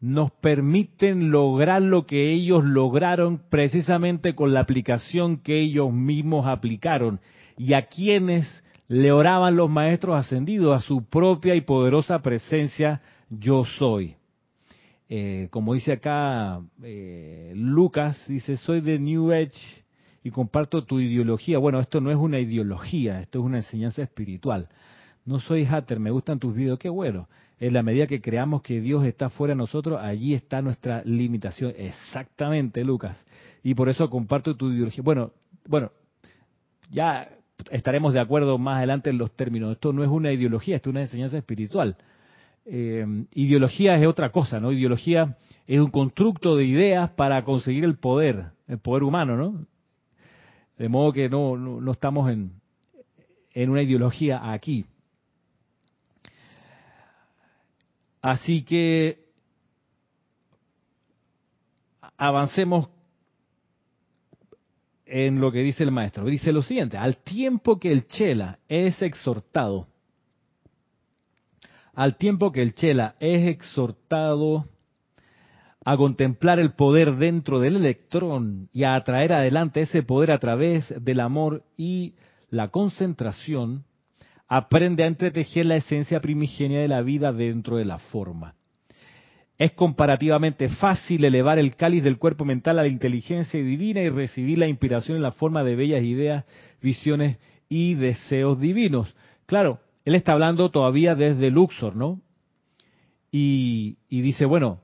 nos 0.00 0.32
permiten 0.32 1.30
lograr 1.30 1.82
lo 1.82 2.04
que 2.04 2.32
ellos 2.32 2.64
lograron 2.64 3.42
precisamente 3.48 4.34
con 4.34 4.52
la 4.52 4.60
aplicación 4.60 5.36
que 5.36 5.60
ellos 5.60 5.92
mismos 5.92 6.46
aplicaron. 6.46 7.20
Y 7.56 7.74
a 7.74 7.86
quienes 7.86 8.59
le 8.90 9.12
oraban 9.12 9.54
los 9.54 9.70
maestros 9.70 10.16
ascendidos, 10.16 10.76
a 10.76 10.84
su 10.84 11.04
propia 11.04 11.54
y 11.54 11.60
poderosa 11.60 12.18
presencia, 12.18 13.00
yo 13.28 13.64
soy. 13.64 14.16
Eh, 15.08 15.46
como 15.52 15.74
dice 15.74 15.92
acá 15.92 16.60
eh, 16.82 17.52
Lucas, 17.54 18.20
dice, 18.26 18.56
soy 18.56 18.80
de 18.80 18.98
New 18.98 19.30
Age 19.30 19.84
y 20.24 20.30
comparto 20.32 20.82
tu 20.82 20.98
ideología. 20.98 21.58
Bueno, 21.58 21.78
esto 21.78 22.00
no 22.00 22.10
es 22.10 22.16
una 22.16 22.40
ideología, 22.40 23.20
esto 23.20 23.38
es 23.38 23.44
una 23.44 23.58
enseñanza 23.58 24.02
espiritual. 24.02 24.68
No 25.24 25.38
soy 25.38 25.64
hater, 25.66 26.00
me 26.00 26.10
gustan 26.10 26.40
tus 26.40 26.52
videos, 26.52 26.80
qué 26.80 26.88
bueno. 26.88 27.28
En 27.60 27.74
la 27.74 27.84
medida 27.84 28.08
que 28.08 28.20
creamos 28.20 28.60
que 28.62 28.80
Dios 28.80 29.04
está 29.04 29.30
fuera 29.30 29.54
de 29.54 29.58
nosotros, 29.58 30.00
allí 30.02 30.34
está 30.34 30.62
nuestra 30.62 31.04
limitación. 31.04 31.72
Exactamente, 31.76 32.82
Lucas. 32.82 33.24
Y 33.62 33.74
por 33.74 33.88
eso 33.88 34.10
comparto 34.10 34.56
tu 34.56 34.72
ideología. 34.72 35.04
Bueno, 35.04 35.30
bueno, 35.68 35.92
ya 36.90 37.28
estaremos 37.70 38.14
de 38.14 38.20
acuerdo 38.20 38.58
más 38.58 38.78
adelante 38.78 39.10
en 39.10 39.18
los 39.18 39.34
términos. 39.34 39.72
Esto 39.72 39.92
no 39.92 40.02
es 40.02 40.10
una 40.10 40.32
ideología, 40.32 40.76
esto 40.76 40.90
es 40.90 40.92
una 40.92 41.02
enseñanza 41.02 41.38
espiritual. 41.38 41.96
Eh, 42.64 43.04
ideología 43.34 43.96
es 43.96 44.06
otra 44.06 44.30
cosa, 44.30 44.60
¿no? 44.60 44.72
Ideología 44.72 45.36
es 45.66 45.80
un 45.80 45.90
constructo 45.90 46.56
de 46.56 46.64
ideas 46.64 47.10
para 47.10 47.44
conseguir 47.44 47.84
el 47.84 47.96
poder, 47.96 48.52
el 48.68 48.78
poder 48.78 49.02
humano, 49.02 49.36
¿no? 49.36 49.66
De 50.78 50.88
modo 50.88 51.12
que 51.12 51.28
no, 51.28 51.56
no, 51.56 51.92
estamos 51.92 52.30
en, 52.30 52.52
en 53.52 53.70
una 53.70 53.82
ideología 53.82 54.52
aquí. 54.52 54.86
Así 58.22 58.62
que 58.62 59.24
avancemos 62.16 62.88
en 65.10 65.40
lo 65.40 65.52
que 65.52 65.60
dice 65.60 65.82
el 65.82 65.90
maestro. 65.90 66.24
Dice 66.24 66.52
lo 66.52 66.62
siguiente, 66.62 66.96
al 66.96 67.18
tiempo 67.18 67.78
que 67.78 67.92
el 67.92 68.06
Chela 68.06 68.58
es 68.68 69.02
exhortado, 69.02 69.88
al 71.94 72.16
tiempo 72.16 72.52
que 72.52 72.62
el 72.62 72.74
Chela 72.74 73.16
es 73.20 73.46
exhortado 73.46 74.66
a 75.84 75.96
contemplar 75.96 76.60
el 76.60 76.72
poder 76.72 77.16
dentro 77.16 77.58
del 77.58 77.76
electrón 77.76 78.68
y 78.72 78.84
a 78.84 78.94
atraer 78.94 79.32
adelante 79.32 79.80
ese 79.82 80.02
poder 80.02 80.30
a 80.30 80.38
través 80.38 80.94
del 81.02 81.20
amor 81.20 81.64
y 81.76 82.14
la 82.50 82.68
concentración, 82.68 83.84
aprende 84.46 85.04
a 85.04 85.06
entretejer 85.06 85.66
la 85.66 85.76
esencia 85.76 86.20
primigenia 86.20 86.80
de 86.80 86.88
la 86.88 87.02
vida 87.02 87.32
dentro 87.32 87.76
de 87.76 87.84
la 87.84 87.98
forma. 87.98 88.54
Es 89.60 89.72
comparativamente 89.72 90.70
fácil 90.70 91.22
elevar 91.22 91.58
el 91.58 91.76
cáliz 91.76 92.02
del 92.02 92.16
cuerpo 92.16 92.46
mental 92.46 92.78
a 92.78 92.82
la 92.82 92.88
inteligencia 92.88 93.62
divina 93.62 94.00
y 94.00 94.08
recibir 94.08 94.56
la 94.56 94.66
inspiración 94.66 95.18
en 95.18 95.22
la 95.22 95.32
forma 95.32 95.62
de 95.62 95.76
bellas 95.76 96.02
ideas, 96.02 96.46
visiones 96.80 97.36
y 97.68 97.92
deseos 97.92 98.58
divinos. 98.58 99.14
Claro, 99.44 99.80
él 100.06 100.14
está 100.14 100.32
hablando 100.32 100.70
todavía 100.70 101.14
desde 101.14 101.50
Luxor, 101.50 101.94
¿no? 101.94 102.22
Y, 103.30 103.98
dice, 104.08 104.46
bueno, 104.46 104.80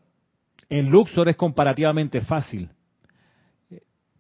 en 0.69 0.91
Luxor 0.91 1.31
es 1.31 1.37
comparativamente 1.37 2.21
fácil. 2.21 2.69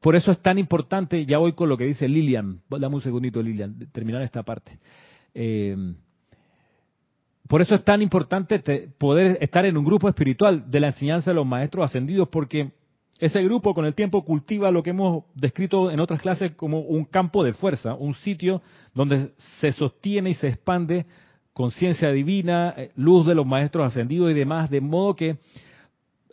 Por 0.00 0.16
eso 0.16 0.30
es 0.30 0.40
tan 0.40 0.58
importante, 0.58 1.26
ya 1.26 1.36
voy 1.36 1.52
con 1.52 1.68
lo 1.68 1.76
que 1.76 1.84
dice 1.84 2.08
Lilian, 2.08 2.62
dame 2.70 2.94
un 2.94 3.02
segundito 3.02 3.42
Lilian, 3.42 3.90
terminar 3.92 4.22
esta 4.22 4.42
parte. 4.42 4.78
Eh, 5.34 5.76
por 7.48 7.62
eso 7.62 7.74
es 7.74 7.84
tan 7.84 8.02
importante 8.02 8.58
poder 8.98 9.38
estar 9.40 9.64
en 9.66 9.76
un 9.76 9.84
grupo 9.84 10.08
espiritual 10.08 10.70
de 10.70 10.80
la 10.80 10.88
enseñanza 10.88 11.30
de 11.30 11.34
los 11.34 11.46
maestros 11.46 11.84
ascendidos, 11.84 12.28
porque 12.28 12.72
ese 13.18 13.42
grupo 13.42 13.74
con 13.74 13.86
el 13.86 13.94
tiempo 13.94 14.24
cultiva 14.24 14.70
lo 14.70 14.82
que 14.82 14.90
hemos 14.90 15.24
descrito 15.34 15.90
en 15.90 16.00
otras 16.00 16.20
clases 16.20 16.52
como 16.52 16.80
un 16.80 17.04
campo 17.04 17.44
de 17.44 17.54
fuerza, 17.54 17.94
un 17.94 18.14
sitio 18.14 18.62
donde 18.94 19.32
se 19.60 19.72
sostiene 19.72 20.30
y 20.30 20.34
se 20.34 20.48
expande 20.48 21.06
conciencia 21.52 22.10
divina, 22.10 22.74
eh, 22.76 22.90
luz 22.96 23.26
de 23.26 23.34
los 23.34 23.46
maestros 23.46 23.86
ascendidos 23.86 24.30
y 24.30 24.34
demás, 24.34 24.68
de 24.68 24.80
modo 24.80 25.14
que 25.14 25.38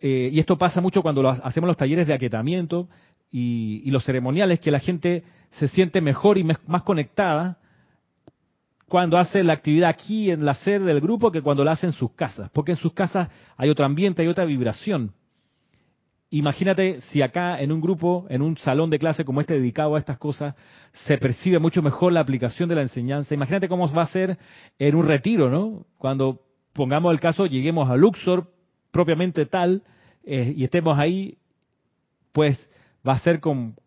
eh, 0.02 0.30
y 0.34 0.40
esto 0.40 0.58
pasa 0.58 0.82
mucho 0.82 1.02
cuando 1.02 1.28
hacemos 1.30 1.68
los 1.68 1.78
talleres 1.78 2.08
de 2.08 2.14
aquietamiento 2.14 2.90
y, 3.32 3.90
los 3.90 4.04
ceremoniales, 4.04 4.60
que 4.60 4.70
la 4.70 4.80
gente 4.80 5.24
se 5.52 5.70
siente 5.70 6.02
mejor 6.02 6.38
y 6.38 6.44
más 6.44 6.84
conectada 6.84 7.58
cuando 8.94 9.18
hace 9.18 9.42
la 9.42 9.54
actividad 9.54 9.90
aquí 9.90 10.30
en 10.30 10.46
la 10.46 10.54
sede 10.54 10.86
del 10.86 11.02
grupo 11.02 11.32
que 11.32 11.42
cuando 11.42 11.64
la 11.64 11.72
hace 11.72 11.88
en 11.88 11.94
sus 11.94 12.12
casas, 12.12 12.52
porque 12.54 12.74
en 12.74 12.78
sus 12.78 12.94
casas 12.94 13.28
hay 13.58 13.72
otro 13.72 13.86
ambiente, 13.86 14.22
hay 14.22 14.28
otra 14.28 14.46
vibración. 14.46 15.14
Imagínate 16.30 17.02
si 17.02 17.24
acá 17.24 17.60
en 17.60 17.72
un 17.72 17.82
grupo, 17.82 18.28
en 18.30 18.44
un 18.44 18.56
salón 18.56 18.92
de 18.92 19.00
clase 19.00 19.26
como 19.26 19.42
este 19.42 19.56
dedicado 19.56 19.96
a 19.96 19.98
estas 19.98 20.20
cosas, 20.20 20.54
se 21.08 21.18
percibe 21.18 21.58
mucho 21.58 21.82
mejor 21.82 22.14
la 22.14 22.20
aplicación 22.20 22.70
de 22.70 22.76
la 22.76 22.84
enseñanza. 22.84 23.34
Imagínate 23.34 23.68
cómo 23.68 23.92
va 23.92 24.04
a 24.04 24.06
ser 24.06 24.38
en 24.78 24.94
un 24.94 25.08
retiro, 25.08 25.50
¿no? 25.50 25.88
Cuando 25.98 26.42
pongamos 26.74 27.12
el 27.14 27.20
caso, 27.20 27.48
lleguemos 27.48 27.90
a 27.90 27.98
Luxor 27.98 28.52
propiamente 28.92 29.48
tal, 29.48 29.82
eh, 30.24 30.54
y 30.56 30.64
estemos 30.64 31.00
ahí, 31.00 31.40
pues 32.32 32.70
va 33.08 33.14
a 33.14 33.20
ser, 33.22 33.40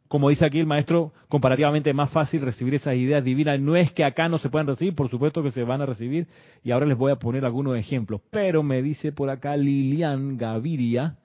como 0.08 0.28
dice 0.30 0.46
aquí 0.46 0.58
el 0.58 0.66
maestro, 0.66 1.12
comparativamente 1.28 1.92
más 1.92 2.10
fácil 2.10 2.40
recibir 2.42 2.74
esas 2.74 2.94
ideas 2.94 3.24
divinas. 3.24 3.60
No 3.60 3.76
es 3.76 3.92
que 3.92 4.04
acá 4.04 4.28
no 4.28 4.38
se 4.38 4.50
puedan 4.50 4.66
recibir, 4.66 4.94
por 4.94 5.08
supuesto 5.08 5.42
que 5.42 5.50
se 5.50 5.62
van 5.62 5.82
a 5.82 5.86
recibir, 5.86 6.26
y 6.62 6.70
ahora 6.70 6.86
les 6.86 6.96
voy 6.96 7.12
a 7.12 7.16
poner 7.16 7.44
algunos 7.44 7.76
ejemplos. 7.76 8.20
Pero 8.30 8.62
me 8.62 8.82
dice 8.82 9.12
por 9.12 9.30
acá 9.30 9.56
Lilian 9.56 10.36
Gaviria, 10.36 11.16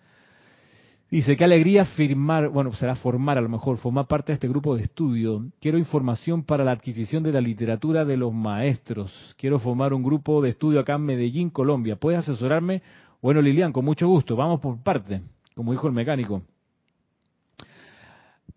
Dice, 1.12 1.36
qué 1.36 1.44
alegría 1.44 1.84
firmar, 1.84 2.48
bueno, 2.48 2.72
será 2.72 2.96
formar 2.96 3.38
a 3.38 3.42
lo 3.42 3.50
mejor, 3.50 3.76
formar 3.76 4.08
parte 4.08 4.32
de 4.32 4.36
este 4.36 4.48
grupo 4.48 4.78
de 4.78 4.84
estudio. 4.84 5.46
Quiero 5.60 5.78
información 5.78 6.44
para 6.44 6.64
la 6.64 6.72
adquisición 6.72 7.22
de 7.22 7.34
la 7.34 7.42
literatura 7.42 8.06
de 8.06 8.16
los 8.16 8.34
maestros. 8.34 9.36
Quiero 9.38 9.60
formar 9.60 9.94
un 9.94 10.04
grupo 10.04 10.42
de 10.42 10.52
estudio 10.52 10.80
acá 10.80 10.96
en 10.96 11.02
Medellín, 11.02 11.50
Colombia. 11.50 11.98
¿Puedes 11.98 12.20
asesorarme? 12.20 12.82
Bueno, 13.22 13.42
Lilian, 13.42 13.74
con 13.74 13.84
mucho 13.84 14.08
gusto. 14.08 14.38
Vamos 14.38 14.62
por 14.62 14.82
parte, 14.82 15.22
como 15.54 15.74
dijo 15.74 15.86
el 15.86 15.94
mecánico. 15.94 16.44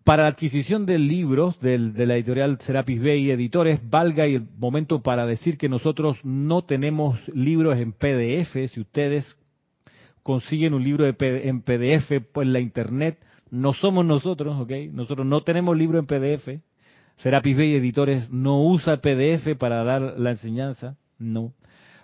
Para 0.05 0.21
la 0.21 0.29
adquisición 0.29 0.85
de 0.85 0.99
libros 0.99 1.59
de 1.59 2.05
la 2.05 2.13
editorial 2.13 2.59
Serapis 2.61 3.01
Bay 3.01 3.31
Editores, 3.31 3.79
valga 3.89 4.25
el 4.25 4.47
momento 4.59 5.01
para 5.01 5.25
decir 5.25 5.57
que 5.57 5.67
nosotros 5.67 6.19
no 6.23 6.63
tenemos 6.63 7.27
libros 7.29 7.79
en 7.79 7.91
PDF. 7.91 8.53
Si 8.71 8.81
ustedes 8.81 9.35
consiguen 10.21 10.75
un 10.75 10.83
libro 10.83 11.07
en 11.07 11.61
PDF 11.61 12.21
por 12.31 12.45
la 12.45 12.59
internet, 12.59 13.17
no 13.49 13.73
somos 13.73 14.05
nosotros, 14.05 14.61
¿ok? 14.61 14.71
Nosotros 14.91 15.25
no 15.25 15.41
tenemos 15.41 15.75
libro 15.75 15.97
en 15.97 16.05
PDF. 16.05 16.61
Serapis 17.15 17.57
Bay 17.57 17.73
Editores 17.73 18.29
no 18.29 18.63
usa 18.63 18.97
PDF 18.97 19.57
para 19.57 19.83
dar 19.83 20.19
la 20.19 20.29
enseñanza, 20.29 20.97
no. 21.17 21.51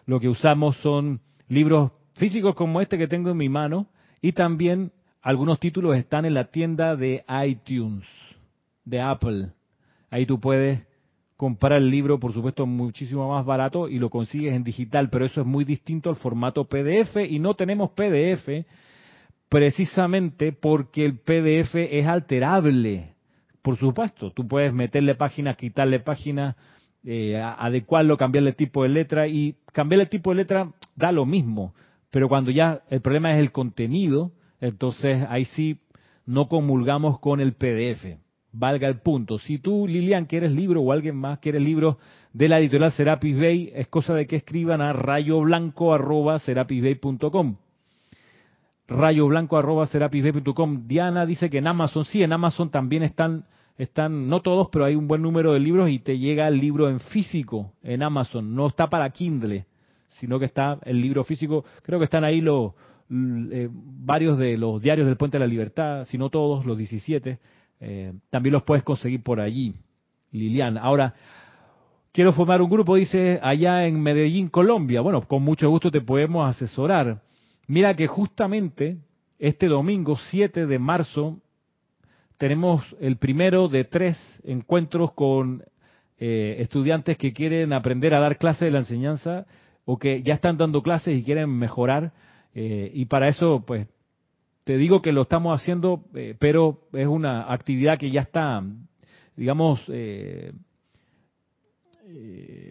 Lo 0.07 0.19
que 0.19 0.27
usamos 0.27 0.75
son 0.77 1.19
libros 1.49 1.91
físicos 2.15 2.55
como 2.55 2.81
este 2.81 2.97
que 2.97 3.07
tengo 3.07 3.29
en 3.29 3.37
mi 3.37 3.47
mano 3.47 3.85
y 4.23 4.31
también 4.31 4.91
algunos 5.21 5.59
títulos 5.59 5.97
están 5.97 6.25
en 6.25 6.33
la 6.33 6.45
tienda 6.45 6.95
de 6.95 7.23
iTunes, 7.45 8.05
de 8.85 9.01
Apple. 9.01 9.49
Ahí 10.09 10.25
tú 10.25 10.39
puedes 10.39 10.85
comprar 11.37 11.73
el 11.79 11.89
libro, 11.89 12.19
por 12.19 12.33
supuesto, 12.33 12.65
muchísimo 12.65 13.29
más 13.29 13.45
barato 13.45 13.87
y 13.87 13.99
lo 13.99 14.09
consigues 14.09 14.53
en 14.53 14.63
digital, 14.63 15.09
pero 15.09 15.25
eso 15.25 15.41
es 15.41 15.47
muy 15.47 15.63
distinto 15.63 16.09
al 16.09 16.15
formato 16.15 16.65
PDF 16.65 17.17
y 17.27 17.39
no 17.39 17.55
tenemos 17.55 17.91
PDF 17.91 18.65
precisamente 19.49 20.53
porque 20.53 21.05
el 21.05 21.19
PDF 21.19 21.75
es 21.75 22.07
alterable. 22.07 23.15
Por 23.61 23.77
supuesto, 23.77 24.31
tú 24.31 24.47
puedes 24.47 24.73
meterle 24.73 25.15
páginas, 25.15 25.57
quitarle 25.57 25.99
páginas, 25.99 26.55
eh, 27.03 27.37
adecuarlo, 27.37 28.17
cambiarle 28.17 28.53
tipo 28.53 28.83
de 28.83 28.89
letra 28.89 29.27
y 29.27 29.55
cambiarle 29.71 30.05
tipo 30.07 30.31
de 30.31 30.37
letra 30.37 30.71
da 30.95 31.11
lo 31.11 31.25
mismo. 31.25 31.73
Pero 32.11 32.27
cuando 32.27 32.51
ya 32.51 32.81
el 32.89 33.01
problema 33.01 33.33
es 33.33 33.39
el 33.39 33.51
contenido, 33.51 34.31
entonces 34.61 35.25
ahí 35.27 35.45
sí 35.45 35.79
no 36.25 36.47
comulgamos 36.47 37.19
con 37.19 37.41
el 37.41 37.53
PDF. 37.53 38.17
Valga 38.53 38.87
el 38.87 38.99
punto. 38.99 39.39
Si 39.39 39.57
tú, 39.59 39.87
Lilian, 39.87 40.25
quieres 40.25 40.51
libro 40.51 40.81
o 40.81 40.91
alguien 40.91 41.15
más 41.15 41.39
quiere 41.39 41.59
libro 41.59 41.97
de 42.33 42.47
la 42.47 42.59
editorial 42.59 42.91
Serapis 42.91 43.35
Bay, 43.37 43.71
es 43.73 43.87
cosa 43.87 44.13
de 44.13 44.27
que 44.27 44.35
escriban 44.35 44.81
a 44.81 44.93
rayoblanco.com. 44.93 47.55
Rayoblanco.com. 48.87 50.87
Diana 50.87 51.25
dice 51.25 51.49
que 51.49 51.57
en 51.59 51.67
Amazon, 51.67 52.05
sí, 52.05 52.23
en 52.23 52.33
Amazon 52.33 52.69
también 52.69 53.03
están, 53.03 53.45
están, 53.77 54.27
no 54.27 54.41
todos, 54.41 54.67
pero 54.69 54.83
hay 54.83 54.95
un 54.95 55.07
buen 55.07 55.21
número 55.21 55.53
de 55.53 55.61
libros 55.61 55.89
y 55.89 55.99
te 55.99 56.19
llega 56.19 56.49
el 56.49 56.59
libro 56.59 56.89
en 56.89 56.99
físico 56.99 57.71
en 57.83 58.03
Amazon. 58.03 58.53
No 58.53 58.67
está 58.67 58.87
para 58.87 59.09
Kindle 59.09 59.65
sino 60.21 60.37
que 60.37 60.45
está 60.45 60.77
el 60.83 61.01
libro 61.01 61.23
físico. 61.23 61.65
Creo 61.81 61.97
que 61.97 62.05
están 62.05 62.23
ahí 62.23 62.41
los, 62.41 62.73
eh, 63.11 63.69
varios 63.71 64.37
de 64.37 64.57
los 64.57 64.81
diarios 64.81 65.05
del 65.05 65.17
Puente 65.17 65.37
de 65.37 65.45
la 65.45 65.47
Libertad, 65.47 66.05
si 66.05 66.17
no 66.17 66.29
todos, 66.29 66.65
los 66.65 66.77
17. 66.77 67.39
eh, 67.81 68.13
también 68.29 68.53
los 68.53 68.63
puedes 68.63 68.83
conseguir 68.83 69.21
por 69.21 69.39
allí, 69.39 69.73
Lilian. 70.31 70.77
Ahora, 70.77 71.13
quiero 72.11 72.31
formar 72.31 72.61
un 72.61 72.69
grupo, 72.69 72.95
dice, 72.95 73.39
allá 73.41 73.85
en 73.85 74.01
Medellín, 74.01 74.49
Colombia. 74.49 75.01
Bueno, 75.01 75.27
con 75.27 75.43
mucho 75.43 75.69
gusto 75.69 75.91
te 75.91 76.01
podemos 76.01 76.47
asesorar. 76.49 77.21
Mira 77.67 77.95
que 77.95 78.07
justamente 78.07 78.97
este 79.39 79.67
domingo 79.67 80.17
7 80.17 80.65
de 80.67 80.79
marzo 80.79 81.39
tenemos 82.37 82.83
el 82.99 83.17
primero 83.17 83.67
de 83.67 83.83
tres 83.83 84.17
encuentros 84.43 85.13
con 85.13 85.63
eh, 86.17 86.57
estudiantes 86.59 87.17
que 87.17 87.33
quieren 87.33 87.73
aprender 87.73 88.13
a 88.13 88.19
dar 88.19 88.37
clases 88.37 88.61
de 88.61 88.71
la 88.71 88.79
enseñanza 88.79 89.45
o 89.85 89.97
que 89.97 90.21
ya 90.21 90.35
están 90.35 90.57
dando 90.57 90.81
clases 90.81 91.19
y 91.19 91.23
quieren 91.23 91.49
mejorar. 91.49 92.13
Eh, 92.53 92.91
y 92.93 93.05
para 93.05 93.27
eso, 93.27 93.63
pues, 93.65 93.87
te 94.63 94.77
digo 94.77 95.01
que 95.01 95.11
lo 95.11 95.23
estamos 95.23 95.59
haciendo, 95.59 96.05
eh, 96.13 96.35
pero 96.39 96.87
es 96.93 97.07
una 97.07 97.51
actividad 97.51 97.97
que 97.97 98.11
ya 98.11 98.21
está, 98.21 98.63
digamos, 99.35 99.83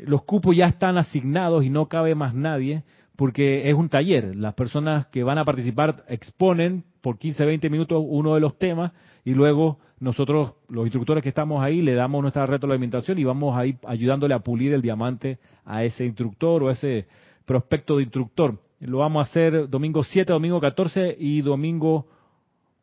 los 0.04 0.22
cupos 0.24 0.54
ya 0.54 0.66
están 0.66 0.98
asignados 0.98 1.64
y 1.64 1.70
no 1.70 1.88
cabe 1.88 2.14
más 2.14 2.34
nadie 2.34 2.84
porque 3.20 3.68
es 3.68 3.74
un 3.74 3.90
taller. 3.90 4.34
Las 4.34 4.54
personas 4.54 5.06
que 5.08 5.22
van 5.22 5.36
a 5.36 5.44
participar 5.44 6.04
exponen 6.08 6.84
por 7.02 7.18
15, 7.18 7.44
20 7.44 7.68
minutos 7.68 8.02
uno 8.06 8.34
de 8.34 8.40
los 8.40 8.58
temas 8.58 8.92
y 9.26 9.34
luego 9.34 9.78
nosotros, 9.98 10.54
los 10.70 10.86
instructores 10.86 11.22
que 11.22 11.28
estamos 11.28 11.62
ahí, 11.62 11.82
le 11.82 11.92
damos 11.92 12.22
nuestra 12.22 12.46
retroalimentación 12.46 13.18
y 13.18 13.24
vamos 13.24 13.54
ahí 13.58 13.76
ayudándole 13.86 14.32
a 14.32 14.38
pulir 14.38 14.72
el 14.72 14.80
diamante 14.80 15.38
a 15.66 15.84
ese 15.84 16.06
instructor 16.06 16.62
o 16.62 16.68
a 16.68 16.72
ese 16.72 17.06
prospecto 17.44 17.98
de 17.98 18.04
instructor. 18.04 18.58
Lo 18.80 18.98
vamos 18.98 19.20
a 19.20 19.30
hacer 19.30 19.68
domingo 19.68 20.02
7, 20.02 20.32
domingo 20.32 20.58
14 20.58 21.14
y 21.18 21.42
domingo 21.42 22.06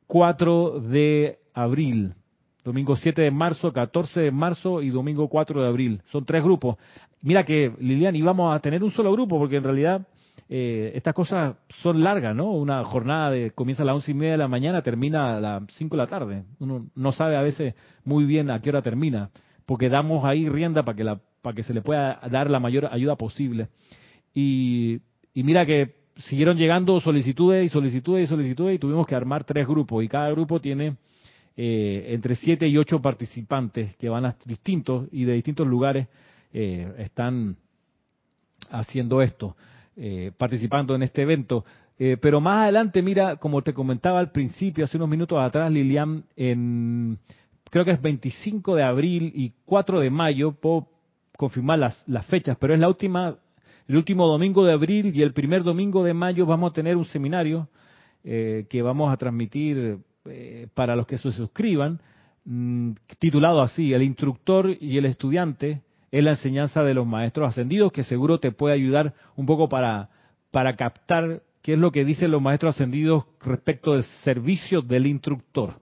4 0.05 0.79
de 0.81 1.39
abril. 1.55 2.13
Domingo 2.63 2.95
7 2.95 3.19
de 3.23 3.31
marzo, 3.31 3.73
14 3.73 4.21
de 4.21 4.31
marzo 4.31 4.83
y 4.83 4.91
domingo 4.91 5.27
4 5.27 5.61
de 5.63 5.67
abril. 5.67 6.01
Son 6.11 6.23
tres 6.23 6.43
grupos. 6.43 6.77
Mira 7.21 7.43
que, 7.43 7.73
Lilian, 7.79 8.15
íbamos 8.15 8.55
a 8.55 8.59
tener 8.59 8.83
un 8.83 8.91
solo 8.91 9.11
grupo 9.11 9.39
porque 9.39 9.55
en 9.55 9.63
realidad 9.63 10.07
eh, 10.49 10.91
estas 10.93 11.15
cosas 11.15 11.55
son 11.81 12.03
largas, 12.03 12.35
¿no? 12.35 12.51
Una 12.51 12.83
jornada 12.83 13.31
de 13.31 13.49
comienza 13.51 13.81
a 13.81 13.87
las 13.87 13.95
once 13.95 14.11
y 14.11 14.13
media 14.13 14.33
de 14.33 14.37
la 14.37 14.47
mañana, 14.47 14.83
termina 14.83 15.37
a 15.37 15.39
las 15.39 15.63
cinco 15.77 15.95
de 15.95 16.03
la 16.03 16.07
tarde. 16.07 16.43
Uno 16.59 16.85
no 16.93 17.11
sabe 17.11 17.37
a 17.37 17.41
veces 17.41 17.73
muy 18.05 18.25
bien 18.25 18.51
a 18.51 18.61
qué 18.61 18.69
hora 18.69 18.83
termina, 18.83 19.31
porque 19.65 19.89
damos 19.89 20.25
ahí 20.25 20.47
rienda 20.47 20.83
para 20.83 20.95
que, 20.95 21.03
la, 21.03 21.19
para 21.41 21.55
que 21.55 21.63
se 21.63 21.73
le 21.73 21.81
pueda 21.81 22.19
dar 22.29 22.51
la 22.51 22.59
mayor 22.59 22.87
ayuda 22.91 23.15
posible. 23.15 23.69
Y, 24.35 24.99
y 25.37 25.43
mira 25.43 25.65
que 25.65 25.95
siguieron 26.17 26.57
llegando 26.57 26.99
solicitudes 26.99 27.65
y 27.65 27.69
solicitudes 27.69 28.25
y 28.25 28.27
solicitudes 28.27 28.75
y 28.75 28.79
tuvimos 28.79 29.05
que 29.05 29.15
armar 29.15 29.43
tres 29.43 29.67
grupos 29.67 30.03
y 30.03 30.07
cada 30.07 30.31
grupo 30.31 30.59
tiene 30.59 30.95
eh, 31.55 32.07
entre 32.09 32.35
siete 32.35 32.67
y 32.67 32.77
ocho 32.77 33.01
participantes 33.01 33.95
que 33.97 34.09
van 34.09 34.25
a 34.25 34.35
distintos 34.45 35.07
y 35.11 35.25
de 35.25 35.33
distintos 35.33 35.67
lugares 35.67 36.07
eh, 36.53 36.91
están 36.97 37.55
haciendo 38.71 39.21
esto. 39.21 39.55
Eh, 39.99 40.31
participando 40.37 40.93
en 40.93 41.01
este 41.01 41.23
evento. 41.23 41.65
Eh, 41.97 42.17
pero 42.21 42.39
más 42.39 42.63
adelante, 42.63 43.01
mira, 43.01 43.37
como 43.37 43.63
te 43.63 43.73
comentaba 43.73 44.19
al 44.19 44.31
principio, 44.31 44.85
hace 44.85 44.97
unos 44.97 45.09
minutos 45.09 45.39
atrás, 45.41 45.71
Lilian, 45.71 46.23
en 46.35 47.17
creo 47.71 47.83
que 47.83 47.91
es 47.91 48.01
25 48.01 48.75
de 48.75 48.83
abril 48.83 49.31
y 49.33 49.53
4 49.65 49.99
de 49.99 50.11
mayo, 50.11 50.51
puedo 50.51 50.87
confirmar 51.35 51.79
las, 51.79 52.03
las 52.07 52.27
fechas, 52.27 52.57
pero 52.59 52.75
es 52.75 52.79
la 52.79 52.87
última, 52.87 53.37
el 53.87 53.95
último 53.95 54.27
domingo 54.27 54.65
de 54.65 54.73
abril 54.73 55.11
y 55.15 55.21
el 55.21 55.33
primer 55.33 55.63
domingo 55.63 56.03
de 56.03 56.13
mayo 56.13 56.45
vamos 56.45 56.71
a 56.71 56.73
tener 56.73 56.97
un 56.97 57.05
seminario 57.05 57.69
eh, 58.23 58.65
que 58.69 58.81
vamos 58.81 59.11
a 59.11 59.17
transmitir 59.17 59.99
para 60.73 60.95
los 60.95 61.07
que 61.07 61.17
se 61.17 61.31
suscriban, 61.31 61.99
mm, 62.45 62.91
titulado 63.19 63.61
así, 63.61 63.93
El 63.93 64.03
instructor 64.03 64.75
y 64.79 64.97
el 64.97 65.05
estudiante 65.05 65.81
es 66.11 66.23
la 66.23 66.31
enseñanza 66.31 66.83
de 66.83 66.93
los 66.93 67.05
maestros 67.05 67.49
ascendidos, 67.49 67.91
que 67.91 68.03
seguro 68.03 68.39
te 68.39 68.51
puede 68.51 68.75
ayudar 68.75 69.13
un 69.35 69.45
poco 69.45 69.69
para, 69.69 70.09
para 70.51 70.75
captar 70.75 71.43
qué 71.61 71.73
es 71.73 71.79
lo 71.79 71.91
que 71.91 72.05
dicen 72.05 72.31
los 72.31 72.41
maestros 72.41 72.75
ascendidos 72.75 73.25
respecto 73.41 73.93
del 73.93 74.03
servicio 74.23 74.81
del 74.81 75.05
instructor. 75.05 75.81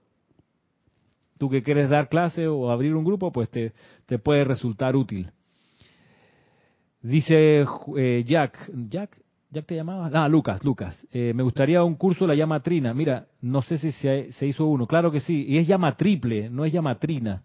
Tú 1.38 1.50
que 1.50 1.62
quieres 1.62 1.90
dar 1.90 2.08
clase 2.08 2.48
o 2.48 2.70
abrir 2.70 2.94
un 2.94 3.04
grupo, 3.04 3.30
pues 3.30 3.50
te, 3.50 3.72
te 4.06 4.18
puede 4.18 4.44
resultar 4.44 4.96
útil. 4.96 5.30
Dice 7.02 7.64
eh, 7.96 8.24
Jack, 8.26 8.70
Jack, 8.88 9.20
Jack 9.50 9.66
te 9.66 9.76
llamaba, 9.76 10.10
ah, 10.12 10.28
Lucas, 10.28 10.64
Lucas, 10.64 11.06
eh, 11.12 11.32
me 11.34 11.42
gustaría 11.42 11.82
un 11.84 11.94
curso 11.94 12.26
la 12.26 12.34
llama 12.34 12.60
trina. 12.60 12.92
Mira, 12.94 13.26
no 13.40 13.62
sé 13.62 13.78
si 13.78 13.92
se, 13.92 14.32
se, 14.32 14.46
hizo 14.46 14.66
uno, 14.66 14.86
claro 14.86 15.10
que 15.10 15.20
sí, 15.20 15.44
y 15.48 15.58
es 15.58 15.66
llama 15.66 15.96
triple, 15.96 16.50
no 16.50 16.64
es 16.64 16.72
llama 16.72 16.98
trina. 16.98 17.42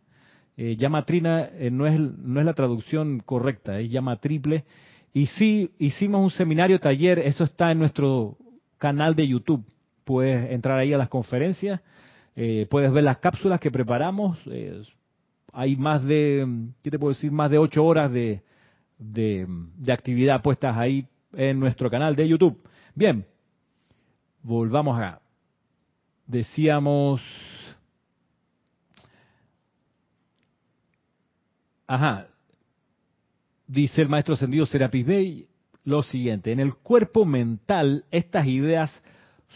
Eh, 0.58 0.76
llama 0.76 1.06
trina 1.06 1.50
eh, 1.54 1.72
no, 1.72 1.88
es, 1.88 2.00
no 2.00 2.40
es 2.40 2.46
la 2.46 2.54
traducción 2.54 3.20
correcta, 3.20 3.80
es 3.80 3.92
llama 3.92 4.18
triple. 4.18 4.66
Y 5.14 5.28
sí, 5.28 5.72
hicimos 5.80 6.22
un 6.22 6.32
seminario 6.32 6.80
taller, 6.80 7.20
eso 7.20 7.44
está 7.44 7.72
en 7.72 7.80
nuestro 7.80 8.38
canal 8.78 9.16
de 9.16 9.28
YouTube. 9.28 9.66
Puedes 10.04 10.52
entrar 10.52 10.78
ahí 10.78 10.94
a 10.94 10.98
las 10.98 11.10
conferencias, 11.10 11.82
eh, 12.36 12.68
puedes 12.70 12.92
ver 12.92 13.04
las 13.04 13.18
cápsulas 13.18 13.60
que 13.60 13.72
preparamos. 13.72 14.40
hay 15.54 15.76
más 15.76 16.04
de, 16.06 16.48
¿qué 16.82 16.92
te 16.92 17.00
puedo 17.00 17.14
decir? 17.14 17.32
Más 17.32 17.52
de 17.52 17.58
ocho 17.58 17.84
horas 17.86 18.12
de, 18.12 18.42
de, 19.02 19.46
de 19.78 19.92
actividad 19.92 20.42
puestas 20.42 20.78
ahí 20.78 21.06
en 21.34 21.60
nuestro 21.60 21.90
canal 21.90 22.16
de 22.16 22.30
YouTube. 22.30 22.62
Bien, 22.96 23.26
volvamos 24.44 24.98
a. 25.00 25.20
Decíamos 26.28 27.22
Ajá. 31.92 32.28
Dice 33.68 34.02
el 34.02 34.08
maestro 34.08 34.36
ascendido 34.36 34.66
Serapis 34.66 35.06
Bey 35.06 35.48
lo 35.84 36.04
siguiente, 36.04 36.54
en 36.54 36.62
el 36.62 36.76
cuerpo 36.76 37.26
mental 37.26 38.06
estas 38.12 38.48
ideas 38.48 38.90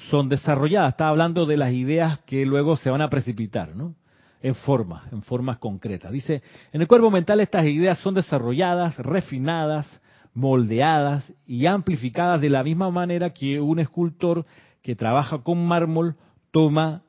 son 0.10 0.28
desarrolladas, 0.28 0.93
está 0.93 1.08
hablando 1.08 1.46
de 1.46 1.56
las 1.56 1.72
ideas 1.72 2.20
que 2.26 2.46
luego 2.46 2.76
se 2.76 2.89
van 2.89 3.02
a 3.02 3.10
precipitar, 3.10 3.74
¿no? 3.74 3.96
En 4.42 4.54
formas, 4.54 5.12
en 5.12 5.24
formas 5.24 5.58
concretas. 5.58 6.12
Dice, 6.12 6.44
en 6.72 6.82
el 6.82 6.88
cuerpo 6.88 7.10
mental 7.10 7.40
estas 7.40 7.66
ideas 7.66 7.98
son 8.00 8.14
desarrolladas, 8.14 8.98
refinadas, 8.98 10.02
moldeadas 10.34 11.34
y 11.48 11.66
amplificadas 11.66 12.42
de 12.42 12.50
la 12.50 12.64
misma 12.64 12.92
manera 12.92 13.32
que 13.32 13.60
un 13.60 13.80
escultor 13.80 14.46
que 14.84 14.96
trabaja 14.96 15.40
con 15.40 15.66
mármol 15.66 16.16
toma 16.52 17.02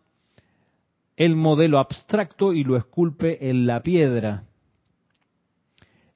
el 1.16 1.34
modelo 1.36 1.78
abstracto 1.78 2.52
y 2.52 2.64
lo 2.64 2.76
esculpe 2.76 3.50
en 3.50 3.66
la 3.66 3.82
piedra. 3.82 4.44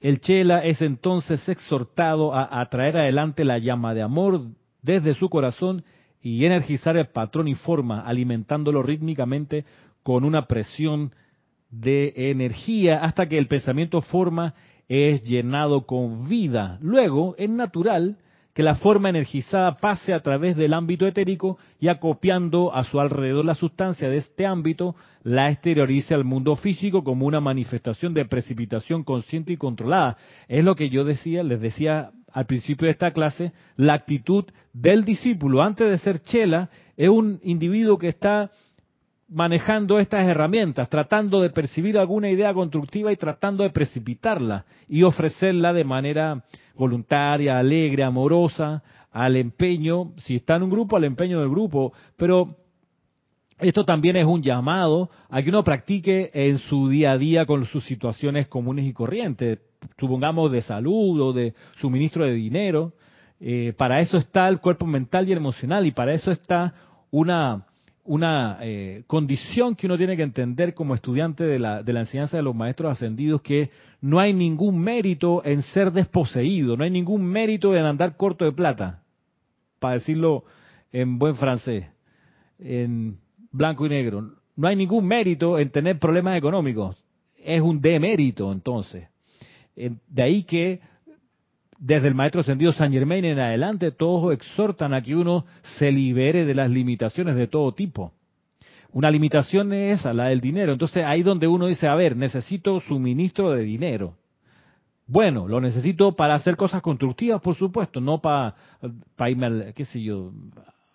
El 0.01 0.21
Chela 0.21 0.65
es 0.65 0.81
entonces 0.81 1.47
exhortado 1.49 2.35
a 2.35 2.61
atraer 2.61 2.97
adelante 2.97 3.45
la 3.45 3.59
llama 3.59 3.93
de 3.93 4.03
amor 4.03 4.47
desde 4.81 5.15
su 5.15 5.29
corazón 5.29 5.85
y 6.23 6.45
energizar 6.45 6.97
el 6.97 7.09
patrón 7.09 7.49
y 7.49 7.55
forma, 7.55 8.01
alimentándolo 8.01 8.83
rítmicamente 8.83 9.65
con 10.03 10.25
una 10.25 10.47
presión 10.47 11.13
de 11.71 12.13
energía 12.17 12.99
hasta 13.03 13.27
que 13.27 13.39
el 13.39 13.47
pensamiento 13.47 14.01
forma 14.01 14.55
es 14.89 15.23
llenado 15.23 15.87
con 15.87 16.29
vida. 16.29 16.79
Luego, 16.81 17.35
es 17.39 17.49
natural 17.49 18.17
que 18.55 18.65
la 18.65 18.75
forma 18.75 19.09
energizada 19.09 19.77
pase 19.77 20.13
a 20.13 20.21
través 20.21 20.57
del 20.57 20.75
ámbito 20.75 21.07
etérico 21.07 21.59
y 21.79 21.87
acopiando 21.87 22.75
a 22.75 22.83
su 22.83 22.99
alrededor 22.99 23.45
la 23.45 23.55
sustancia 23.55 24.09
de 24.09 24.17
este 24.17 24.45
ámbito, 24.45 24.97
la 25.23 25.51
exteriorice 25.51 26.15
al 26.15 26.25
mundo 26.25 26.57
físico 26.57 27.05
como 27.05 27.27
una 27.27 27.41
manifestación 27.41 28.13
de 28.13 28.25
precipitación 28.25 29.05
consciente 29.05 29.53
y 29.53 29.57
controlada. 29.57 30.17
Es 30.49 30.65
lo 30.65 30.75
que 30.75 30.91
yo 30.91 31.05
decía, 31.05 31.45
les 31.45 31.61
decía 31.61 32.11
al 32.33 32.47
principio 32.47 32.87
de 32.87 32.93
esta 32.93 33.13
clase, 33.13 33.53
la 33.77 33.95
actitud 33.95 34.45
del 34.73 35.05
discípulo 35.05 35.63
antes 35.63 35.89
de 35.89 35.99
ser 35.99 36.21
chela 36.21 36.71
es 36.97 37.09
un 37.09 37.41
individuo 37.43 37.99
que 37.99 38.09
está 38.09 38.51
manejando 39.31 40.01
estas 40.01 40.27
herramientas, 40.27 40.89
tratando 40.89 41.41
de 41.41 41.51
percibir 41.51 41.97
alguna 41.97 42.29
idea 42.29 42.53
constructiva 42.53 43.13
y 43.13 43.17
tratando 43.17 43.63
de 43.63 43.71
precipitarla 43.71 44.65
y 44.89 45.05
ofrecerla 45.05 45.73
de 45.73 45.85
manera 45.85 46.45
voluntaria, 46.75 47.59
alegre, 47.59 48.03
amorosa, 48.03 48.83
al 49.13 49.37
empeño, 49.37 50.13
si 50.19 50.37
está 50.37 50.57
en 50.57 50.65
un 50.65 50.71
grupo, 50.71 50.97
al 50.97 51.05
empeño 51.05 51.41
del 51.41 51.49
grupo, 51.49 51.93
pero 52.17 52.57
esto 53.59 53.85
también 53.85 54.17
es 54.17 54.25
un 54.25 54.43
llamado 54.43 55.11
a 55.29 55.43
que 55.43 55.51
uno 55.51 55.63
practique 55.63 56.31
en 56.33 56.59
su 56.59 56.89
día 56.89 57.13
a 57.13 57.19
día 57.19 57.47
con 57.47 57.65
sus 57.67 57.85
situaciones 57.85 58.49
comunes 58.49 58.85
y 58.87 58.93
corrientes, 58.93 59.61
supongamos 59.99 60.51
de 60.51 60.63
salud 60.63 61.21
o 61.21 61.33
de 61.33 61.55
suministro 61.77 62.25
de 62.25 62.33
dinero. 62.33 62.95
Eh, 63.39 63.75
para 63.77 64.01
eso 64.01 64.17
está 64.17 64.49
el 64.49 64.61
cuerpo 64.61 64.87
mental 64.87 65.29
y 65.29 65.33
emocional 65.33 65.87
y 65.87 65.93
para 65.93 66.15
eso 66.15 66.31
está 66.31 66.75
una 67.11 67.67
una 68.11 68.59
eh, 68.61 69.05
condición 69.07 69.77
que 69.77 69.87
uno 69.87 69.97
tiene 69.97 70.17
que 70.17 70.25
entender 70.25 70.75
como 70.75 70.97
estudiante 70.97 71.45
de 71.45 71.61
la, 71.61 71.85
de 71.85 71.93
la 71.93 72.01
enseñanza 72.01 72.37
de 72.37 72.43
los 72.43 72.57
maestros 72.57 72.91
ascendidos, 72.91 73.41
que 73.41 73.71
no 74.01 74.19
hay 74.19 74.35
ningún 74.35 74.81
mérito 74.81 75.45
en 75.45 75.63
ser 75.63 75.93
desposeído, 75.93 76.77
no 76.77 76.83
hay 76.83 76.91
ningún 76.91 77.25
mérito 77.25 77.77
en 77.77 77.85
andar 77.85 78.17
corto 78.17 78.45
de 78.45 78.51
plata, 78.51 79.05
para 79.79 79.95
decirlo 79.95 80.43
en 80.91 81.21
buen 81.21 81.37
francés, 81.37 81.87
en 82.59 83.17
blanco 83.53 83.87
y 83.87 83.91
negro. 83.91 84.33
no 84.57 84.67
hay 84.67 84.75
ningún 84.75 85.07
mérito 85.07 85.57
en 85.57 85.71
tener 85.71 86.01
problemas 86.01 86.37
económicos. 86.37 86.97
Es 87.37 87.61
un 87.61 87.81
demérito, 87.81 88.51
entonces. 88.51 89.07
De 89.77 90.23
ahí 90.23 90.43
que 90.43 90.81
desde 91.81 92.09
el 92.09 92.15
maestro 92.15 92.43
ascendido 92.43 92.73
San 92.73 92.93
Germain 92.93 93.25
en 93.25 93.41
adelante, 93.41 93.91
todos 93.91 94.35
exhortan 94.35 94.93
a 94.93 95.01
que 95.01 95.17
uno 95.17 95.47
se 95.79 95.91
libere 95.91 96.45
de 96.45 96.55
las 96.55 96.71
limitaciones 96.71 97.37
de 97.37 97.47
todo 97.47 97.73
tipo. 97.73 98.13
Una 98.93 99.11
limitación 99.11 99.73
es 99.73 100.01
esa, 100.01 100.13
la 100.13 100.27
del 100.27 100.41
dinero. 100.41 100.73
Entonces 100.73 101.05
ahí 101.05 101.23
donde 101.23 101.49
uno 101.49 101.67
dice, 101.67 101.89
a 101.89 101.95
ver, 101.95 102.17
necesito 102.17 102.81
suministro 102.81 103.53
de 103.53 103.63
dinero. 103.63 104.15
Bueno, 105.07 105.49
lo 105.49 105.61
necesito 105.61 106.15
para 106.15 106.35
hacer 106.35 106.57
cosas 106.57 106.83
constructivas, 106.83 107.41
por 107.41 107.55
supuesto, 107.55 108.01
no 108.01 108.21
para, 108.21 108.55
irme 109.27 109.47
al, 109.47 109.75
qué 109.75 109.85
sé 109.87 110.03
yo, 110.03 110.33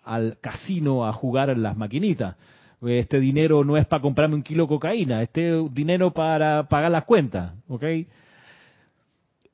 al 0.04 0.38
casino 0.40 1.04
a 1.04 1.12
jugar 1.12 1.50
en 1.50 1.62
las 1.62 1.76
maquinitas. 1.76 2.36
Este 2.80 3.18
dinero 3.18 3.64
no 3.64 3.76
es 3.76 3.86
para 3.86 4.02
comprarme 4.02 4.36
un 4.36 4.42
kilo 4.42 4.64
de 4.64 4.68
cocaína, 4.68 5.22
este 5.22 5.52
dinero 5.72 6.12
para 6.12 6.68
pagar 6.68 6.92
las 6.92 7.04
cuentas, 7.04 7.54
¿ok? 7.68 7.82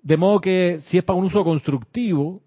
De 0.03 0.17
modo 0.17 0.41
que 0.41 0.81
si 0.87 0.99
es 0.99 1.05
para 1.05 1.19
un 1.19 1.27
uso 1.27 1.45
constructivo, 1.45 2.43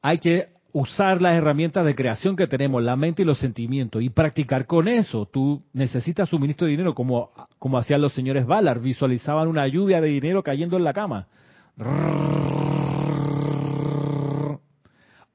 hay 0.00 0.18
que 0.18 0.48
usar 0.72 1.20
las 1.20 1.34
herramientas 1.34 1.84
de 1.84 1.94
creación 1.94 2.34
que 2.34 2.46
tenemos, 2.46 2.82
la 2.82 2.96
mente 2.96 3.22
y 3.22 3.24
los 3.26 3.38
sentimientos, 3.38 4.02
y 4.02 4.08
practicar 4.08 4.66
con 4.66 4.88
eso. 4.88 5.26
Tú 5.26 5.62
necesitas 5.74 6.30
suministro 6.30 6.66
de 6.66 6.72
dinero, 6.72 6.94
como, 6.94 7.30
como 7.58 7.76
hacían 7.76 8.00
los 8.00 8.14
señores 8.14 8.46
Ballard, 8.46 8.80
visualizaban 8.80 9.48
una 9.48 9.66
lluvia 9.68 10.00
de 10.00 10.08
dinero 10.08 10.42
cayendo 10.42 10.78
en 10.78 10.84
la 10.84 10.94
cama. 10.94 11.28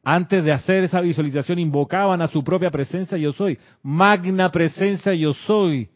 Antes 0.03 0.43
de 0.43 0.51
hacer 0.51 0.85
esa 0.85 1.01
visualización, 1.01 1.59
invocaban 1.59 2.21
a 2.21 2.27
su 2.27 2.43
propia 2.43 2.71
presencia 2.71 3.17
yo 3.17 3.31
soy. 3.31 3.59
Magna 3.83 4.51
presencia 4.51 5.13
yo 5.13 5.33
soy 5.33 5.89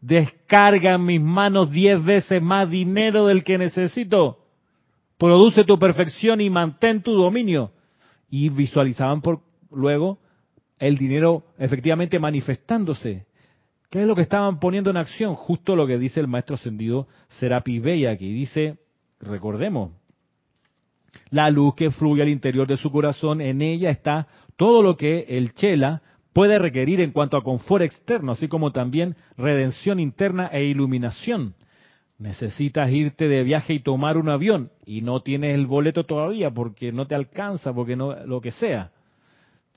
descarga 0.00 0.94
en 0.94 1.04
mis 1.04 1.20
manos 1.20 1.70
diez 1.70 2.02
veces 2.02 2.42
más 2.42 2.70
dinero 2.70 3.26
del 3.26 3.44
que 3.44 3.58
necesito. 3.58 4.44
Produce 5.18 5.64
tu 5.64 5.78
perfección 5.78 6.40
y 6.40 6.50
mantén 6.50 7.02
tu 7.02 7.12
dominio. 7.12 7.72
Y 8.30 8.48
visualizaban 8.50 9.20
por 9.20 9.40
luego 9.70 10.18
el 10.78 10.96
dinero 10.96 11.44
efectivamente 11.58 12.18
manifestándose. 12.18 13.26
¿Qué 13.90 14.02
es 14.02 14.06
lo 14.06 14.14
que 14.14 14.22
estaban 14.22 14.60
poniendo 14.60 14.90
en 14.90 14.98
acción? 14.98 15.34
Justo 15.34 15.74
lo 15.74 15.86
que 15.86 15.98
dice 15.98 16.20
el 16.20 16.28
maestro 16.28 16.54
ascendido 16.54 17.08
Serapi 17.28 17.78
Bey 17.78 18.06
aquí. 18.06 18.32
Dice, 18.32 18.78
recordemos, 19.18 19.92
la 21.30 21.50
luz 21.50 21.74
que 21.74 21.90
fluye 21.90 22.22
al 22.22 22.28
interior 22.28 22.66
de 22.66 22.76
su 22.76 22.92
corazón, 22.92 23.40
en 23.40 23.62
ella 23.62 23.90
está 23.90 24.28
todo 24.56 24.82
lo 24.82 24.96
que 24.96 25.24
el 25.28 25.54
Chela 25.54 26.02
puede 26.38 26.60
requerir 26.60 27.00
en 27.00 27.10
cuanto 27.10 27.36
a 27.36 27.42
confort 27.42 27.82
externo, 27.82 28.30
así 28.30 28.46
como 28.46 28.70
también 28.70 29.16
redención 29.36 29.98
interna 29.98 30.46
e 30.52 30.66
iluminación. 30.66 31.56
Necesitas 32.16 32.92
irte 32.92 33.26
de 33.26 33.42
viaje 33.42 33.74
y 33.74 33.80
tomar 33.80 34.16
un 34.16 34.28
avión 34.28 34.70
y 34.86 35.00
no 35.00 35.20
tienes 35.20 35.56
el 35.56 35.66
boleto 35.66 36.04
todavía 36.04 36.52
porque 36.52 36.92
no 36.92 37.08
te 37.08 37.16
alcanza, 37.16 37.74
porque 37.74 37.96
no, 37.96 38.24
lo 38.24 38.40
que 38.40 38.52
sea. 38.52 38.92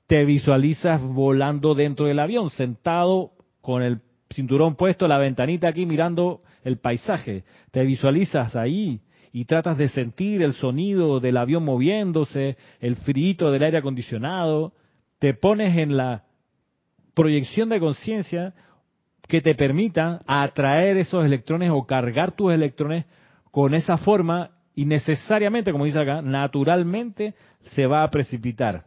Te 0.06 0.24
visualizas 0.24 1.02
volando 1.02 1.74
dentro 1.74 2.06
del 2.06 2.20
avión, 2.20 2.48
sentado 2.50 3.32
con 3.60 3.82
el 3.82 4.00
cinturón 4.32 4.76
puesto, 4.76 5.08
la 5.08 5.18
ventanita 5.18 5.66
aquí 5.66 5.84
mirando 5.84 6.42
el 6.62 6.76
paisaje. 6.78 7.42
Te 7.72 7.82
visualizas 7.82 8.54
ahí 8.54 9.00
y 9.32 9.46
tratas 9.46 9.78
de 9.78 9.88
sentir 9.88 10.42
el 10.42 10.52
sonido 10.52 11.18
del 11.18 11.38
avión 11.38 11.64
moviéndose, 11.64 12.56
el 12.78 12.94
frío 12.94 13.50
del 13.50 13.64
aire 13.64 13.78
acondicionado. 13.78 14.74
Te 15.18 15.34
pones 15.34 15.76
en 15.76 15.96
la 15.96 16.22
proyección 17.14 17.68
de 17.68 17.80
conciencia 17.80 18.54
que 19.28 19.40
te 19.40 19.54
permita 19.54 20.22
atraer 20.26 20.96
esos 20.96 21.24
electrones 21.24 21.70
o 21.70 21.86
cargar 21.86 22.32
tus 22.32 22.52
electrones 22.52 23.06
con 23.50 23.74
esa 23.74 23.98
forma 23.98 24.50
y 24.74 24.84
necesariamente, 24.86 25.72
como 25.72 25.84
dice 25.84 26.00
acá, 26.00 26.22
naturalmente 26.22 27.34
se 27.74 27.86
va 27.86 28.02
a 28.02 28.10
precipitar. 28.10 28.86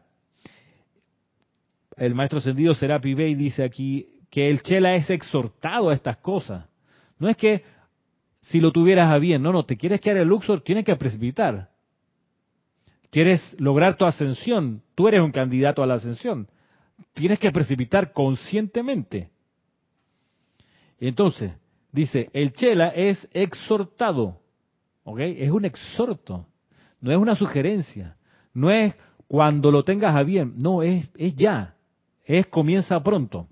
El 1.96 2.16
maestro 2.16 2.42
sentido 2.42 2.74
Serapi 2.74 3.14
Bey 3.14 3.36
dice 3.36 3.64
aquí 3.64 4.08
que 4.30 4.50
el 4.50 4.62
Chela 4.62 4.96
es 4.96 5.10
exhortado 5.10 5.90
a 5.90 5.94
estas 5.94 6.18
cosas. 6.18 6.66
No 7.20 7.30
es 7.30 7.38
que 7.38 7.64
si 8.42 8.60
lo 8.60 8.72
tuvieras 8.72 9.12
a 9.12 9.18
bien, 9.18 9.42
no, 9.42 9.54
no, 9.54 9.64
te 9.64 9.78
quieres 9.78 10.02
quedar 10.02 10.18
el 10.18 10.28
Luxor, 10.28 10.62
tienes 10.62 10.84
que 10.84 10.96
precipitar. 10.96 11.70
Quieres 13.12 13.56
lograr 13.60 13.96
tu 13.96 14.06
ascensión, 14.06 14.82
tú 14.94 15.08
eres 15.08 15.22
un 15.22 15.32
candidato 15.32 15.82
a 15.82 15.88
la 15.88 15.94
ascensión 15.94 16.50
tienes 17.14 17.40
que 17.40 17.52
precipitar 17.52 18.14
conscientemente. 18.14 19.30
Entonces, 21.00 21.52
dice, 21.92 22.30
el 22.34 22.54
chela 22.54 22.90
es 22.90 23.28
exhortado, 23.34 24.40
¿ok? 25.04 25.20
Es 25.20 25.52
un 25.52 25.66
exhorto, 25.66 26.48
no 27.02 27.12
es 27.12 27.18
una 27.18 27.36
sugerencia, 27.36 28.18
no 28.54 28.72
es 28.72 28.96
cuando 29.28 29.72
lo 29.72 29.84
tengas 29.84 30.16
a 30.16 30.24
bien, 30.24 30.56
no, 30.58 30.84
es, 30.84 31.10
es 31.18 31.36
ya, 31.36 31.76
es 32.24 32.48
comienza 32.48 33.02
pronto, 33.04 33.48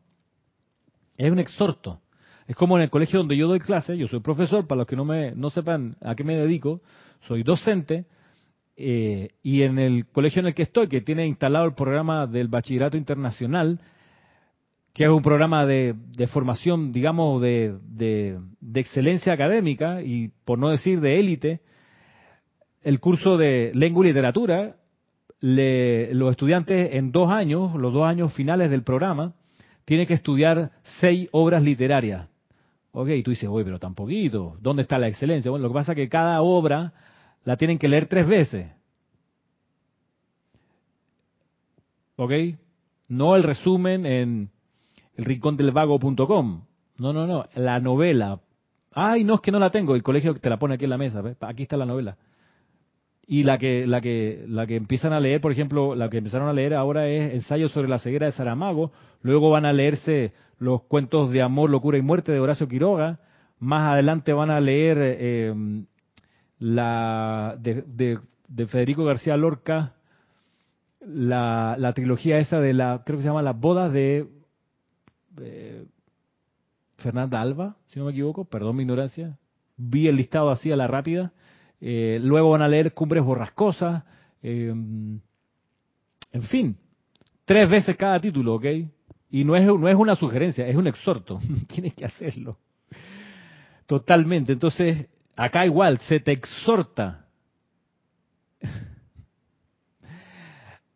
es 1.18 1.32
un 1.32 1.40
exhorto. 1.40 2.00
Es 2.46 2.58
como 2.58 2.78
en 2.78 2.84
el 2.84 2.90
colegio 2.90 3.20
donde 3.20 3.38
yo 3.38 3.48
doy 3.48 3.60
clase, 3.60 3.98
yo 3.98 4.08
soy 4.10 4.20
profesor, 4.20 4.68
para 4.68 4.80
los 4.80 4.88
que 4.88 4.98
no, 4.98 5.06
me, 5.06 5.32
no 5.32 5.50
sepan 5.50 5.96
a 6.02 6.14
qué 6.14 6.26
me 6.26 6.36
dedico, 6.36 6.82
soy 7.28 7.44
docente, 7.44 8.06
eh, 8.76 9.30
y 9.44 9.62
en 9.62 9.78
el 9.78 10.08
colegio 10.08 10.40
en 10.40 10.48
el 10.48 10.56
que 10.56 10.64
estoy, 10.64 10.88
que 10.88 11.02
tiene 11.02 11.28
instalado 11.28 11.66
el 11.66 11.74
programa 11.74 12.26
del 12.26 12.48
Bachillerato 12.48 12.98
Internacional, 12.98 13.80
que 14.94 15.06
es 15.06 15.10
un 15.10 15.22
programa 15.24 15.66
de, 15.66 15.96
formación, 16.32 16.92
digamos, 16.92 17.42
de, 17.42 17.76
de, 17.90 18.40
excelencia 18.76 19.34
académica 19.34 20.04
y 20.04 20.32
por 20.46 20.60
no 20.60 20.70
decir 20.70 21.02
de 21.02 21.20
élite, 21.20 21.62
el 22.84 23.00
curso 23.00 23.38
de 23.38 23.72
lengua 23.74 24.06
y 24.06 24.10
literatura, 24.10 24.76
los 25.40 26.32
estudiantes 26.32 26.94
en 26.94 27.12
dos 27.12 27.30
años, 27.32 27.74
los 27.76 27.94
dos 27.94 28.06
años 28.06 28.34
finales 28.34 28.70
del 28.70 28.84
programa, 28.84 29.34
tienen 29.86 30.06
que 30.06 30.14
estudiar 30.14 30.72
seis 30.84 31.28
obras 31.32 31.64
literarias. 31.64 32.28
Ok, 32.92 33.10
y 33.10 33.24
tú 33.24 33.32
dices, 33.32 33.50
oye, 33.50 33.66
pero 33.66 33.80
tan 33.80 33.96
poquito, 33.96 34.56
¿dónde 34.62 34.84
está 34.84 35.00
la 35.00 35.08
excelencia? 35.08 35.50
Bueno, 35.50 35.64
lo 35.64 35.70
que 35.70 35.74
pasa 35.74 35.94
es 35.94 35.96
que 35.96 36.10
cada 36.10 36.42
obra 36.42 36.94
la 37.44 37.58
tienen 37.58 37.78
que 37.78 37.88
leer 37.88 38.08
tres 38.08 38.28
veces. 38.28 38.68
¿Ok? 42.16 42.32
No 43.10 43.36
el 43.36 43.44
resumen 43.44 44.06
en 44.06 44.50
el 45.16 45.26
rincondelvago.com. 45.26 46.66
No, 46.98 47.14
no, 47.14 47.28
no. 47.28 47.46
La 47.56 47.80
novela. 47.80 48.40
Ay, 48.92 49.24
no, 49.24 49.36
es 49.36 49.42
que 49.42 49.52
no 49.52 49.60
la 49.60 49.72
tengo. 49.72 49.96
El 49.96 50.04
colegio 50.04 50.34
te 50.36 50.50
la 50.50 50.58
pone 50.58 50.76
aquí 50.76 50.86
en 50.86 50.92
la 50.92 50.98
mesa. 50.98 51.22
Aquí 51.42 51.64
está 51.64 51.78
la 51.78 51.86
novela. 51.86 52.18
Y 53.26 53.44
la 53.44 53.58
que, 53.58 53.88
la 53.88 54.02
que, 54.02 54.44
la 54.48 54.68
que 54.68 54.76
empiezan 54.76 55.14
a 55.14 55.20
leer, 55.20 55.42
por 55.42 55.52
ejemplo, 55.52 55.96
la 55.96 56.10
que 56.10 56.18
empezaron 56.18 56.50
a 56.50 56.54
leer 56.54 56.74
ahora 56.74 57.08
es 57.08 57.34
Ensayo 57.34 57.70
sobre 57.70 57.88
la 57.88 58.00
ceguera 58.00 58.26
de 58.26 58.34
Saramago. 58.34 58.92
Luego 59.22 59.50
van 59.50 59.66
a 59.66 59.74
leerse 59.74 60.34
los 60.60 60.84
cuentos 60.84 61.30
de 61.32 61.42
amor, 61.42 61.70
locura 61.70 61.98
y 61.98 62.02
muerte 62.02 62.32
de 62.32 62.40
Horacio 62.40 62.68
Quiroga. 62.68 63.20
Más 63.60 63.94
adelante 63.94 64.34
van 64.34 64.52
a 64.52 64.60
leer 64.60 64.98
eh, 65.00 65.54
la 66.64 67.58
de, 67.60 67.84
de, 68.48 68.68
Federico 68.68 69.04
García 69.04 69.36
Lorca, 69.36 69.96
la, 71.02 71.76
la, 71.78 71.92
trilogía 71.94 72.38
esa 72.38 72.62
de 72.62 72.74
la, 72.74 73.04
creo 73.06 73.18
que 73.18 73.24
se 73.24 73.28
llama 73.28 73.42
Las 73.42 73.60
bodas 73.60 73.92
de 73.92 74.30
Fernanda 76.98 77.42
Alba, 77.42 77.76
si 77.88 78.00
no 78.00 78.06
me 78.06 78.12
equivoco, 78.12 78.46
perdón 78.46 78.78
mi 78.78 78.84
ignorancia, 78.84 79.38
vi 79.76 80.08
el 80.08 80.16
listado 80.16 80.50
así 80.52 80.72
a 80.72 80.78
la 80.78 80.88
rápida, 80.88 81.34
eh, 81.82 82.18
luego 82.22 82.52
van 82.52 82.62
a 82.62 82.70
leer 82.70 82.94
Cumbres 82.94 83.26
Borrascosas, 83.26 84.04
eh, 84.42 84.70
en 84.70 86.44
fin, 86.44 86.78
tres 87.44 87.70
veces 87.70 87.98
cada 87.98 88.22
título, 88.22 88.56
¿ok? 88.56 88.66
Y 89.32 89.44
no 89.44 89.58
es, 89.58 89.66
no 89.66 89.90
es 89.90 89.96
una 89.96 90.16
sugerencia, 90.16 90.66
es 90.66 90.78
un 90.78 90.88
exhorto, 90.88 91.40
tienes 91.68 91.94
que 91.94 92.06
hacerlo. 92.06 92.58
Totalmente, 93.86 94.54
entonces 94.54 95.08
Acá 95.36 95.66
igual, 95.66 96.00
se 96.00 96.20
te 96.20 96.32
exhorta 96.32 97.26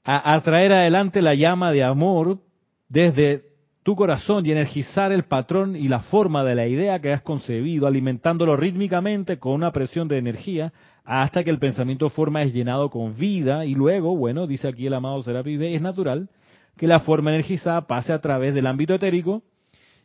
a, 0.04 0.40
traer 0.42 0.72
adelante 0.72 1.22
la 1.22 1.34
llama 1.34 1.72
de 1.72 1.84
amor 1.84 2.40
desde 2.88 3.44
tu 3.84 3.96
corazón 3.96 4.46
y 4.46 4.52
energizar 4.52 5.12
el 5.12 5.24
patrón 5.24 5.76
y 5.76 5.88
la 5.88 6.00
forma 6.00 6.44
de 6.46 6.56
la 6.56 6.68
idea 6.68 7.00
que 7.00 7.12
has 7.12 7.22
concebido, 7.22 7.88
alimentándolo 7.88 8.56
rítmicamente 8.56 9.38
con 9.38 9.54
una 9.54 9.72
presión 9.72 10.08
de 10.08 10.18
energía 10.18 10.72
hasta 11.04 11.44
que 11.44 11.50
el 11.50 11.60
pensamiento 11.60 12.10
forma 12.10 12.44
es 12.44 12.54
llenado 12.54 12.90
con 12.90 13.18
vida. 13.18 13.66
Y 13.66 13.76
luego, 13.76 14.16
bueno, 14.16 14.48
dice 14.48 14.68
aquí 14.68 14.88
el 14.88 14.94
amado 14.94 15.24
Serapis 15.24 15.60
es 15.62 15.82
natural 15.82 16.30
que 16.78 16.88
la 16.88 17.00
forma 17.00 17.32
energizada 17.32 17.88
pase 17.88 18.14
a 18.14 18.22
través 18.22 18.54
del 18.54 18.68
ámbito 18.68 18.94
etérico 18.94 19.42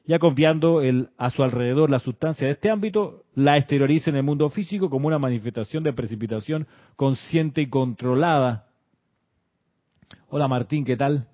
ya 0.04 0.18
confiando 0.18 0.80
el, 0.80 1.10
a 1.16 1.30
su 1.30 1.42
alrededor 1.42 1.90
la 1.90 1.98
sustancia 1.98 2.46
de 2.46 2.54
este 2.54 2.70
ámbito, 2.70 3.24
la 3.34 3.56
exterioriza 3.56 4.10
en 4.10 4.16
el 4.16 4.22
mundo 4.22 4.48
físico 4.50 4.90
como 4.90 5.06
una 5.06 5.18
manifestación 5.18 5.82
de 5.82 5.92
precipitación 5.92 6.66
consciente 6.96 7.62
y 7.62 7.68
controlada. 7.68 8.66
Hola 10.28 10.48
Martín, 10.48 10.84
¿qué 10.84 10.96
tal? 10.96 11.28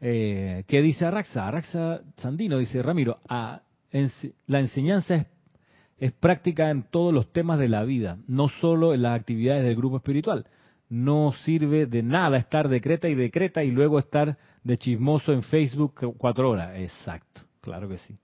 Eh, 0.00 0.64
¿Qué 0.66 0.82
dice 0.82 1.06
Araxa? 1.06 1.46
Araxa 1.46 2.00
Sandino 2.16 2.58
dice, 2.58 2.82
Ramiro, 2.82 3.18
a, 3.28 3.62
la 4.46 4.60
enseñanza 4.60 5.14
es, 5.14 5.26
es 5.98 6.12
práctica 6.12 6.70
en 6.70 6.82
todos 6.82 7.12
los 7.12 7.32
temas 7.32 7.58
de 7.58 7.68
la 7.68 7.84
vida, 7.84 8.18
no 8.26 8.48
solo 8.48 8.94
en 8.94 9.02
las 9.02 9.18
actividades 9.18 9.64
del 9.64 9.76
grupo 9.76 9.98
espiritual. 9.98 10.46
No 10.88 11.32
sirve 11.44 11.86
de 11.86 12.02
nada 12.02 12.36
estar 12.36 12.68
decreta 12.68 13.08
y 13.08 13.14
decreta 13.14 13.64
y 13.64 13.70
luego 13.70 13.98
estar 13.98 14.36
de 14.62 14.76
chismoso 14.76 15.32
en 15.32 15.42
Facebook 15.42 16.14
cuatro 16.18 16.50
horas. 16.50 16.76
Exacto, 16.76 17.42
claro 17.64 17.88
que 17.88 17.98
sí. 17.98 18.18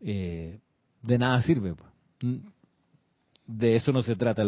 Eh, 0.00 0.60
de 1.02 1.18
nada 1.18 1.42
sirve. 1.42 1.74
Pues. 1.74 2.40
De 3.46 3.74
eso 3.76 3.92
no 3.92 4.02
se 4.02 4.14
trata 4.14 4.42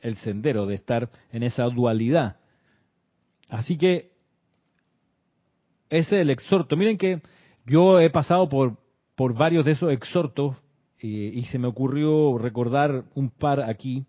el 0.00 0.16
sendero, 0.16 0.66
de 0.66 0.74
estar 0.74 1.10
en 1.30 1.42
esa 1.42 1.64
dualidad. 1.64 2.38
Así 3.50 3.76
que 3.76 4.12
ese 5.90 6.16
es 6.16 6.22
el 6.22 6.30
exhorto. 6.30 6.74
Miren 6.74 6.96
que 6.96 7.20
yo 7.66 8.00
he 8.00 8.08
pasado 8.08 8.48
por, 8.48 8.78
por 9.14 9.34
varios 9.34 9.66
de 9.66 9.72
esos 9.72 9.92
exhortos 9.92 10.56
eh, 10.98 11.30
y 11.34 11.44
se 11.44 11.58
me 11.58 11.68
ocurrió 11.68 12.38
recordar 12.38 13.04
un 13.14 13.28
par 13.28 13.60
aquí. 13.60 14.06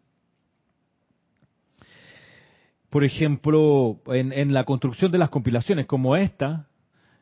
Por 2.90 3.04
ejemplo, 3.04 4.00
en, 4.08 4.54
la 4.54 4.64
construcción 4.64 5.12
de 5.12 5.18
las 5.18 5.30
compilaciones 5.30 5.88
como 5.88 6.16
esta, 6.16 6.68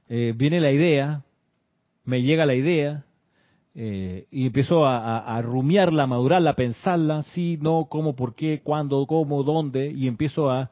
eh, 0.10 0.34
viene 0.36 0.60
la 0.60 0.72
idea, 0.72 1.24
me 2.04 2.22
llega 2.22 2.46
la 2.46 2.56
idea, 2.56 3.06
eh, 3.74 4.28
y 4.32 4.48
empiezo 4.48 4.86
a, 4.86 5.20
a, 5.20 5.42
rumiarla, 5.42 6.04
a 6.04 6.08
madurarla, 6.08 6.52
a 6.52 6.56
pensarla, 6.56 7.24
sí, 7.24 7.58
no, 7.62 7.88
cómo, 7.90 8.16
por 8.16 8.36
qué, 8.36 8.62
cuándo, 8.62 9.06
cómo, 9.08 9.44
dónde, 9.44 9.92
y 9.92 10.08
empiezo 10.08 10.50
a 10.50 10.70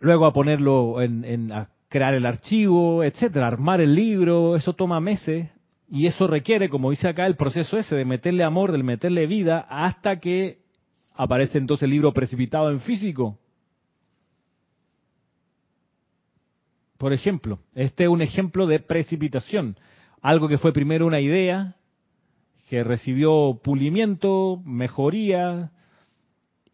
luego 0.00 0.26
a 0.26 0.32
ponerlo 0.32 1.00
en, 1.00 1.24
en 1.24 1.52
crear 1.88 2.14
el 2.14 2.26
archivo, 2.26 3.04
etcétera, 3.04 3.46
armar 3.46 3.80
el 3.80 3.94
libro, 3.94 4.56
eso 4.56 4.72
toma 4.72 4.98
meses 4.98 5.48
y 5.90 6.06
eso 6.06 6.26
requiere, 6.26 6.68
como 6.68 6.90
dice 6.90 7.08
acá, 7.08 7.26
el 7.26 7.36
proceso 7.36 7.76
ese 7.76 7.96
de 7.96 8.04
meterle 8.04 8.44
amor, 8.44 8.72
de 8.72 8.82
meterle 8.82 9.26
vida, 9.26 9.66
hasta 9.68 10.20
que 10.20 10.58
aparece 11.14 11.58
entonces 11.58 11.84
el 11.84 11.90
libro 11.90 12.12
precipitado 12.12 12.70
en 12.70 12.80
físico. 12.80 13.38
Por 17.00 17.14
ejemplo, 17.14 17.60
este 17.74 18.04
es 18.04 18.10
un 18.10 18.20
ejemplo 18.20 18.66
de 18.66 18.78
precipitación. 18.78 19.78
Algo 20.20 20.48
que 20.48 20.58
fue 20.58 20.74
primero 20.74 21.06
una 21.06 21.18
idea, 21.18 21.76
que 22.68 22.84
recibió 22.84 23.58
pulimiento, 23.64 24.60
mejoría, 24.66 25.70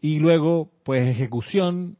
y 0.00 0.18
luego 0.18 0.72
pues 0.82 1.06
ejecución 1.06 1.96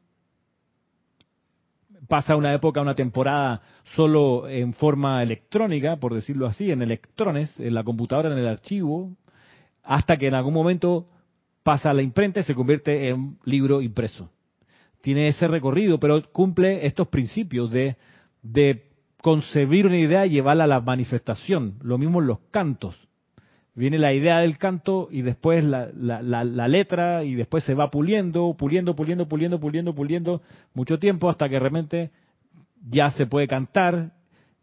pasa 2.09 2.35
una 2.35 2.53
época, 2.53 2.81
una 2.81 2.97
temporada 2.97 3.63
solo 3.95 4.49
en 4.49 4.75
forma 4.75 5.23
electrónica, 5.23 5.95
por 5.95 6.13
decirlo 6.13 6.49
así, 6.49 6.73
en 6.73 6.83
electrones, 6.83 7.55
en 7.61 7.75
la 7.75 7.85
computadora, 7.85 8.33
en 8.33 8.39
el 8.39 8.49
archivo, 8.49 9.17
hasta 9.85 10.17
que 10.17 10.27
en 10.27 10.35
algún 10.35 10.55
momento 10.55 11.07
pasa 11.63 11.91
a 11.91 11.95
la 11.95 12.03
imprenta 12.03 12.41
y 12.41 12.43
se 12.43 12.57
convierte 12.57 13.09
en 13.09 13.39
libro 13.45 13.81
impreso. 13.83 14.29
Tiene 15.01 15.29
ese 15.29 15.47
recorrido, 15.47 16.01
pero 16.01 16.21
cumple 16.33 16.87
estos 16.87 17.07
principios 17.07 17.71
de, 17.71 17.97
de 18.53 18.87
concebir 19.23 19.87
una 19.87 19.99
idea 19.99 20.27
y 20.27 20.31
llevarla 20.31 20.65
a 20.65 20.69
la 20.69 20.81
manifestación. 20.81 21.75
Lo 21.83 21.99
mismo 21.99 22.21
en 22.21 22.29
los 22.29 22.39
cantos 22.51 22.97
viene 23.75 23.99
la 23.99 24.15
idea 24.15 24.39
del 24.39 24.57
canto 24.57 25.09
y 25.11 25.23
después 25.23 25.63
la, 25.63 25.91
la, 25.93 26.69
letra 26.69 27.25
y 27.25 27.35
después 27.35 27.63
se 27.65 27.75
va 27.75 27.91
puliendo, 27.91 28.55
puliendo, 28.59 28.97
puliendo, 28.97 29.29
puliendo, 29.29 29.61
puliendo, 29.61 29.95
puliendo 29.95 30.43
mucho 30.73 30.99
tiempo 30.99 31.29
hasta 31.29 31.49
que 31.49 31.59
realmente 31.59 32.11
ya 32.89 33.11
se 33.11 33.27
puede 33.27 33.47
cantar 33.47 34.13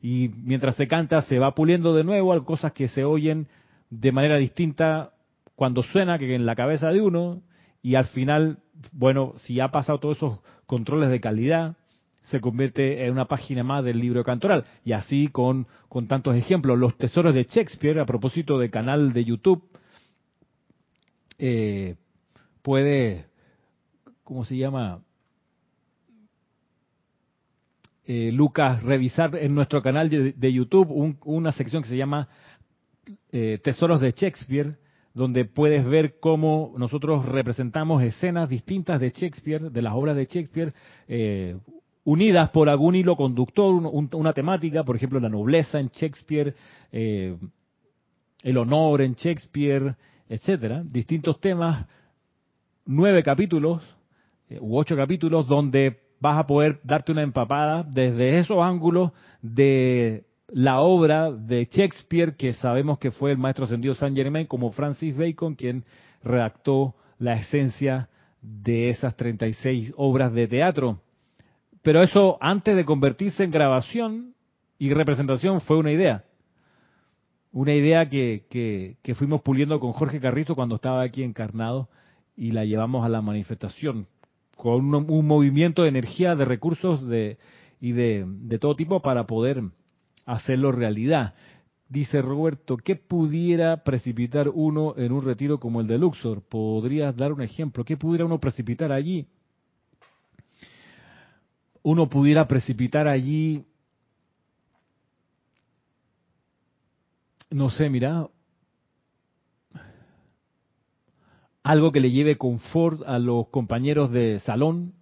y 0.01 0.31
mientras 0.35 0.75
se 0.75 0.87
canta 0.87 1.21
se 1.21 1.37
va 1.37 1.53
puliendo 1.53 1.93
de 1.93 2.03
nuevo, 2.03 2.33
hay 2.33 2.41
cosas 2.41 2.73
que 2.73 2.87
se 2.87 3.03
oyen 3.03 3.47
de 3.91 4.11
manera 4.11 4.37
distinta 4.37 5.11
cuando 5.55 5.83
suena 5.83 6.17
que 6.17 6.33
en 6.33 6.47
la 6.47 6.55
cabeza 6.55 6.89
de 6.89 7.01
uno 7.01 7.43
y 7.83 7.95
al 7.95 8.05
final, 8.05 8.57
bueno, 8.93 9.33
si 9.37 9.59
ha 9.59 9.69
pasado 9.69 9.99
todos 9.99 10.17
esos 10.17 10.39
controles 10.65 11.11
de 11.11 11.19
calidad, 11.19 11.75
se 12.23 12.39
convierte 12.39 13.05
en 13.05 13.11
una 13.11 13.25
página 13.25 13.63
más 13.63 13.83
del 13.83 13.99
libro 13.99 14.23
cantoral. 14.23 14.63
Y 14.85 14.93
así 14.93 15.27
con, 15.27 15.67
con 15.89 16.07
tantos 16.07 16.35
ejemplos. 16.35 16.77
Los 16.77 16.97
tesoros 16.97 17.35
de 17.35 17.43
Shakespeare, 17.43 17.99
a 17.99 18.05
propósito 18.05 18.57
del 18.57 18.71
canal 18.71 19.13
de 19.13 19.25
YouTube, 19.25 19.63
eh, 21.37 21.95
puede, 22.61 23.25
¿cómo 24.23 24.45
se 24.45 24.57
llama? 24.57 25.01
Eh, 28.05 28.31
Lucas, 28.31 28.83
revisar 28.83 29.35
en 29.35 29.55
nuestro 29.55 29.81
canal 29.81 30.09
de, 30.09 30.53
YouTube 30.53 31.17
una 31.23 31.51
sección 31.53 31.83
que 31.83 31.89
se 31.89 31.97
llama 31.97 32.27
eh, 33.31 33.59
Tesoros 33.63 34.01
de 34.01 34.11
Shakespeare, 34.11 34.77
donde 35.13 35.45
puedes 35.45 35.85
ver 35.85 36.19
cómo 36.19 36.73
nosotros 36.77 37.25
representamos 37.25 38.03
escenas 38.03 38.49
distintas 38.49 38.99
de 38.99 39.09
Shakespeare, 39.09 39.71
de 39.71 39.81
las 39.81 39.93
obras 39.93 40.17
de 40.17 40.25
Shakespeare, 40.25 40.73
unidas 42.03 42.49
por 42.49 42.69
algún 42.69 42.95
hilo 42.95 43.15
conductor, 43.15 43.73
una 43.73 44.33
temática, 44.33 44.83
por 44.83 44.95
ejemplo, 44.95 45.19
la 45.19 45.29
nobleza 45.29 45.79
en 45.79 45.87
Shakespeare, 45.89 46.53
eh, 46.91 47.37
el 48.43 48.57
honor 48.57 49.01
en 49.01 49.13
Shakespeare, 49.13 49.95
etcétera, 50.27 50.83
distintos 50.83 51.39
temas, 51.39 51.87
nueve 52.85 53.23
capítulos 53.23 53.81
eh, 54.49 54.57
u 54.59 54.77
ocho 54.77 54.95
capítulos 54.95 55.47
donde 55.47 56.01
vas 56.19 56.37
a 56.37 56.47
poder 56.47 56.79
darte 56.83 57.11
una 57.11 57.21
empapada 57.21 57.83
desde 57.83 58.39
esos 58.39 58.57
ángulos 58.61 59.11
de 59.41 60.25
la 60.47 60.81
obra 60.81 61.31
de 61.31 61.65
Shakespeare, 61.65 62.35
que 62.35 62.53
sabemos 62.53 62.99
que 62.99 63.11
fue 63.11 63.31
el 63.31 63.37
maestro 63.37 63.65
ascendido 63.65 63.93
Saint 63.93 64.15
Germain, 64.15 64.45
como 64.45 64.71
Francis 64.71 65.17
Bacon, 65.17 65.55
quien 65.55 65.83
redactó 66.23 66.95
la 67.17 67.33
esencia 67.33 68.09
de 68.41 68.89
esas 68.89 69.15
36 69.15 69.93
obras 69.97 70.33
de 70.33 70.47
teatro. 70.47 71.02
Pero 71.83 72.01
eso, 72.01 72.37
antes 72.41 72.75
de 72.75 72.85
convertirse 72.85 73.43
en 73.43 73.51
grabación 73.51 74.33
y 74.79 74.91
representación, 74.93 75.61
fue 75.61 75.77
una 75.77 75.91
idea. 75.91 76.23
Una 77.51 77.75
idea 77.75 78.09
que, 78.09 78.45
que, 78.49 79.15
fuimos 79.15 79.41
puliendo 79.41 79.79
con 79.79 79.91
Jorge 79.91 80.19
Carrizo 80.19 80.55
cuando 80.55 80.75
estaba 80.75 81.03
aquí 81.03 81.23
encarnado 81.23 81.89
y 82.35 82.51
la 82.51 82.65
llevamos 82.65 83.05
a 83.05 83.09
la 83.09 83.21
manifestación 83.21 84.07
con 84.55 84.95
un, 84.95 85.27
movimiento 85.27 85.83
de 85.83 85.89
energía, 85.89 86.35
de 86.35 86.45
recursos 86.45 87.05
de, 87.05 87.37
y 87.81 87.91
de, 87.91 88.25
de 88.25 88.59
todo 88.59 88.75
tipo 88.75 89.01
para 89.01 89.27
poder 89.27 89.61
hacerlo 90.25 90.71
realidad. 90.71 91.35
Dice 91.89 92.21
Roberto, 92.21 92.77
¿qué 92.77 92.95
pudiera 92.95 93.83
precipitar 93.83 94.49
uno 94.49 94.95
en 94.97 95.11
un 95.11 95.23
retiro 95.23 95.59
como 95.59 95.81
el 95.81 95.87
de 95.87 95.97
Luxor? 95.97 96.41
¿Podrías 96.41 97.15
dar 97.15 97.33
un 97.33 97.41
ejemplo? 97.41 97.83
¿Qué 97.83 97.97
pudiera 97.97 98.25
uno 98.25 98.39
precipitar 98.39 98.91
allí? 98.91 99.27
Uno 101.83 102.09
pudiera 102.09 102.47
precipitar 102.47 103.07
allí, 103.07 103.65
no 107.51 107.69
sé, 107.69 107.89
mira, 107.89 108.27
algo 111.61 111.91
que 111.91 111.99
le 111.99 112.11
lleve 112.11 112.37
confort 112.37 113.03
a 113.05 113.19
los 113.19 113.47
compañeros 113.49 114.11
de 114.11 114.39
salón 114.39 114.93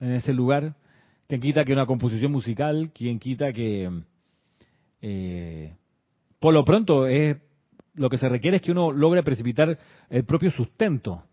en 0.00 0.12
ese 0.12 0.32
lugar, 0.32 0.74
quien 1.26 1.40
quita 1.40 1.64
que 1.64 1.72
una 1.72 1.86
composición 1.86 2.32
musical, 2.32 2.90
quien 2.94 3.18
quita 3.18 3.52
que, 3.52 3.90
eh, 5.02 5.76
por 6.38 6.54
lo 6.54 6.64
pronto, 6.64 7.06
es 7.06 7.36
lo 7.94 8.08
que 8.08 8.16
se 8.16 8.28
requiere 8.28 8.58
es 8.58 8.62
que 8.62 8.70
uno 8.70 8.92
logre 8.92 9.22
precipitar 9.22 9.76
el 10.08 10.24
propio 10.24 10.50
sustento. 10.50 11.24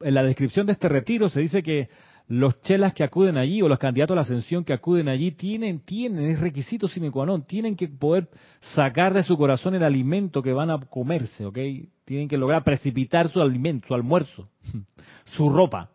En 0.00 0.14
la 0.14 0.22
descripción 0.22 0.66
de 0.66 0.72
este 0.72 0.88
retiro 0.88 1.28
se 1.28 1.40
dice 1.40 1.62
que 1.62 1.88
los 2.28 2.60
chelas 2.60 2.92
que 2.92 3.02
acuden 3.02 3.38
allí 3.38 3.62
o 3.62 3.68
los 3.68 3.78
candidatos 3.78 4.14
a 4.14 4.16
la 4.16 4.20
ascensión 4.20 4.62
que 4.62 4.74
acuden 4.74 5.08
allí 5.08 5.32
tienen, 5.32 5.80
tienen, 5.80 6.30
es 6.30 6.40
requisito 6.40 6.86
sine 6.86 7.10
qua 7.10 7.24
non, 7.24 7.44
tienen 7.44 7.74
que 7.74 7.88
poder 7.88 8.28
sacar 8.74 9.14
de 9.14 9.22
su 9.22 9.36
corazón 9.36 9.74
el 9.74 9.82
alimento 9.82 10.42
que 10.42 10.52
van 10.52 10.70
a 10.70 10.78
comerse, 10.78 11.46
¿ok? 11.46 11.58
Tienen 12.04 12.28
que 12.28 12.36
lograr 12.36 12.64
precipitar 12.64 13.28
su 13.28 13.40
alimento, 13.40 13.88
su 13.88 13.94
almuerzo, 13.94 14.50
su 15.24 15.48
ropa. 15.48 15.90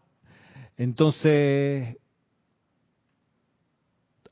Entonces, 0.75 1.97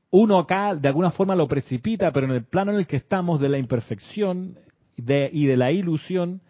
uno 0.10 0.40
acá 0.40 0.74
de 0.74 0.88
alguna 0.88 1.12
forma 1.12 1.36
lo 1.36 1.48
precipita, 1.48 2.12
pero 2.12 2.26
en 2.26 2.34
el 2.34 2.46
plano 2.46 2.72
en 2.72 2.80
el 2.80 2.88
que 2.88 2.98
estamos 2.98 3.40
de 3.40 3.50
la 3.50 3.60
imperfección 3.60 4.58
y 4.98 5.46
de 5.46 5.58
la 5.58 5.72
ilusión, 5.72 6.42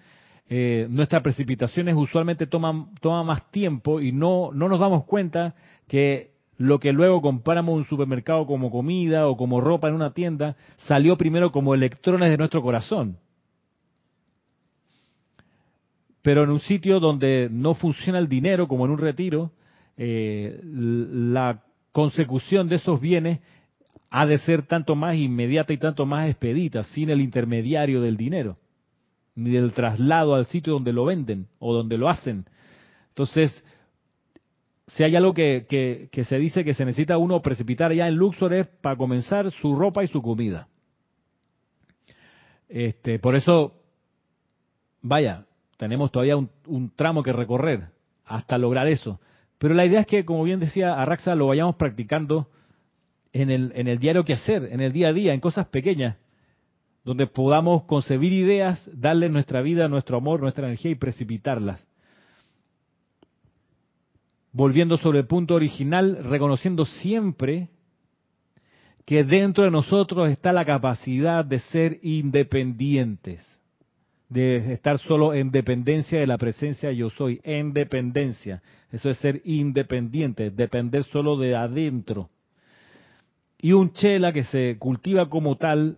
eh, 0.53 0.85
nuestras 0.89 1.23
precipitaciones 1.23 1.95
usualmente 1.95 2.45
toman, 2.45 2.87
más 3.25 3.49
tiempo 3.51 4.01
y 4.01 4.11
no, 4.11 4.51
no 4.53 4.67
nos 4.67 4.81
damos 4.81 5.05
cuenta 5.05 5.55
que 5.87 6.31
lo 6.57 6.77
que 6.77 6.91
luego 6.91 7.21
compramos 7.21 7.71
en 7.71 7.77
un 7.77 7.85
supermercado 7.85 8.45
como 8.45 8.69
comida 8.69 9.29
o 9.29 9.37
como 9.37 9.61
ropa 9.61 9.87
en 9.87 9.93
una 9.93 10.13
tienda 10.13 10.57
salió 10.75 11.15
primero 11.15 11.53
como 11.53 11.73
electrones 11.73 12.29
de 12.29 12.37
nuestro 12.37 12.61
corazón. 12.61 13.15
Pero 16.21 16.43
en 16.43 16.49
un 16.49 16.59
sitio 16.59 16.99
donde 16.99 17.47
no 17.49 17.73
funciona 17.73 18.19
el 18.19 18.27
dinero, 18.27 18.67
como 18.67 18.83
en 18.83 18.91
un 18.91 18.97
retiro, 18.97 19.53
eh, 19.95 20.59
la 20.63 21.63
consecución 21.93 22.67
de 22.67 22.75
esos 22.75 22.99
bienes 22.99 23.39
ha 24.09 24.25
de 24.25 24.37
ser 24.39 24.63
tanto 24.63 24.97
más 24.97 25.15
inmediata 25.15 25.71
y 25.71 25.77
tanto 25.77 26.05
más 26.05 26.27
expedita, 26.27 26.83
sin 26.83 27.09
el 27.09 27.21
intermediario 27.21 28.01
del 28.01 28.17
dinero, 28.17 28.57
ni 29.35 29.51
del 29.51 29.73
traslado 29.73 30.35
al 30.35 30.45
sitio 30.45 30.73
donde 30.73 30.93
lo 30.93 31.05
venden 31.05 31.47
o 31.59 31.73
donde 31.73 31.97
lo 31.97 32.09
hacen. 32.09 32.45
Entonces, 33.09 33.63
si 34.87 35.03
hay 35.03 35.15
algo 35.15 35.33
que, 35.33 35.65
que, 36.11 36.23
se 36.23 36.37
dice 36.37 36.63
que 36.63 36.73
se 36.73 36.85
necesita 36.85 37.17
uno 37.17 37.41
precipitar 37.41 37.93
ya 37.93 38.07
en 38.07 38.15
Luxor 38.15 38.53
es 38.53 38.67
para 38.67 38.97
comenzar 38.97 39.49
su 39.51 39.75
ropa 39.75 40.03
y 40.03 40.07
su 40.07 40.21
comida. 40.21 40.67
Este, 42.67 43.19
por 43.19 43.35
eso, 43.35 43.73
vaya, 45.01 45.45
tenemos 45.77 46.11
todavía 46.11 46.37
un, 46.37 46.49
un, 46.67 46.89
tramo 46.95 47.23
que 47.23 47.33
recorrer 47.33 47.87
hasta 48.25 48.57
lograr 48.57 48.87
eso. 48.87 49.19
Pero 49.57 49.73
la 49.73 49.85
idea 49.85 50.01
es 50.01 50.07
que, 50.07 50.25
como 50.25 50.43
bien 50.43 50.59
decía 50.59 50.93
Arraxa, 50.93 51.35
lo 51.35 51.47
vayamos 51.47 51.75
practicando 51.75 52.49
en 53.33 53.49
el, 53.49 53.71
en 53.75 53.87
el 53.87 53.97
diario 53.97 54.25
que 54.25 54.33
hacer, 54.33 54.69
en 54.71 54.81
el 54.81 54.91
día 54.91 55.09
a 55.09 55.13
día, 55.13 55.33
en 55.33 55.39
cosas 55.39 55.67
pequeñas, 55.67 56.17
donde 57.03 57.27
podamos 57.27 57.83
concebir 57.83 58.33
ideas, 58.33 58.81
darle 58.93 59.29
nuestra 59.29 59.61
vida, 59.61 59.87
nuestro 59.87 60.17
amor, 60.17 60.41
nuestra 60.41 60.67
energía 60.67 60.91
y 60.91 60.95
precipitarlas 60.95 61.85
volviendo 64.53 64.97
sobre 64.97 65.19
el 65.19 65.27
punto 65.27 65.55
original, 65.55 66.23
reconociendo 66.23 66.85
siempre 66.85 67.69
que 69.05 69.23
dentro 69.23 69.63
de 69.63 69.71
nosotros 69.71 70.29
está 70.29 70.53
la 70.53 70.65
capacidad 70.65 71.43
de 71.43 71.59
ser 71.59 71.99
independientes, 72.03 73.45
de 74.29 74.73
estar 74.73 74.99
solo 74.99 75.33
en 75.33 75.51
dependencia 75.51 76.19
de 76.19 76.27
la 76.27 76.37
presencia 76.37 76.91
yo 76.91 77.09
soy, 77.09 77.41
en 77.43 77.73
dependencia. 77.73 78.61
Eso 78.91 79.09
es 79.09 79.17
ser 79.17 79.41
independiente, 79.43 80.51
depender 80.51 81.03
solo 81.05 81.37
de 81.37 81.55
adentro. 81.55 82.29
Y 83.59 83.73
un 83.73 83.91
chela 83.93 84.31
que 84.31 84.43
se 84.43 84.77
cultiva 84.79 85.29
como 85.29 85.55
tal, 85.57 85.97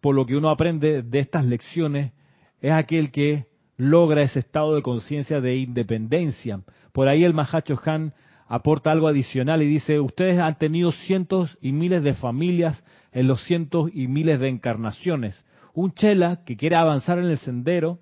por 0.00 0.14
lo 0.14 0.26
que 0.26 0.36
uno 0.36 0.50
aprende 0.50 1.02
de 1.02 1.18
estas 1.18 1.44
lecciones, 1.44 2.12
es 2.60 2.72
aquel 2.72 3.10
que 3.10 3.46
logra 3.76 4.22
ese 4.22 4.40
estado 4.40 4.74
de 4.74 4.82
conciencia 4.82 5.40
de 5.40 5.56
independencia. 5.56 6.60
Por 6.92 7.08
ahí 7.08 7.24
el 7.24 7.34
Mahacho 7.34 7.80
Han 7.84 8.12
aporta 8.46 8.90
algo 8.90 9.08
adicional 9.08 9.62
y 9.62 9.66
dice, 9.66 10.00
ustedes 10.00 10.38
han 10.38 10.58
tenido 10.58 10.90
cientos 10.90 11.56
y 11.60 11.72
miles 11.72 12.02
de 12.02 12.14
familias 12.14 12.82
en 13.12 13.28
los 13.28 13.42
cientos 13.44 13.90
y 13.92 14.08
miles 14.08 14.40
de 14.40 14.48
encarnaciones. 14.48 15.44
Un 15.74 15.92
chela 15.92 16.42
que 16.44 16.56
quiere 16.56 16.76
avanzar 16.76 17.18
en 17.18 17.26
el 17.26 17.38
sendero 17.38 18.00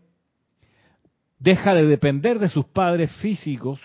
deja 1.38 1.74
de 1.74 1.86
depender 1.86 2.38
de 2.38 2.48
sus 2.48 2.64
padres 2.66 3.14
físicos 3.16 3.80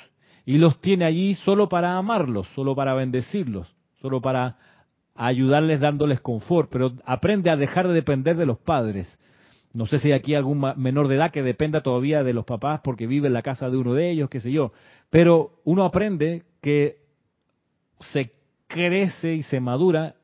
y 0.46 0.58
los 0.58 0.80
tiene 0.80 1.06
allí 1.06 1.36
solo 1.36 1.68
para 1.68 1.98
amarlos, 1.98 2.48
solo 2.56 2.76
para 2.76 2.94
bendecirlos, 2.94 3.76
solo 4.02 4.22
para 4.22 4.58
ayudarles 5.16 5.80
dándoles 5.80 6.22
confort, 6.22 6.70
pero 6.72 6.94
aprende 7.06 7.52
a 7.52 7.58
dejar 7.58 7.88
de 7.88 7.94
depender 7.94 8.38
de 8.38 8.46
los 8.46 8.60
padres 8.60 9.18
no 9.74 9.86
sé 9.86 10.00
si 10.00 10.10
hay 10.10 10.14
aquí 10.14 10.36
algún 10.36 10.60
menor 10.76 11.08
de 11.08 11.16
edad 11.16 11.32
que 11.32 11.44
dependa 11.44 11.82
todavía 11.82 12.24
de 12.24 12.34
los 12.34 12.46
papás 12.46 12.82
porque 12.84 13.08
vive 13.08 13.28
en 13.28 13.34
la 13.34 13.42
casa 13.42 13.70
de 13.70 13.78
uno 13.78 13.94
de 13.94 14.12
ellos, 14.12 14.30
qué 14.30 14.40
sé 14.40 14.52
yo. 14.52 14.74
Pero 15.10 15.62
uno 15.64 15.86
aprende 15.86 16.44
que 16.62 16.98
se 18.02 18.32
crece 18.68 19.36
y 19.36 19.44
se 19.44 19.60
madura 19.60 20.16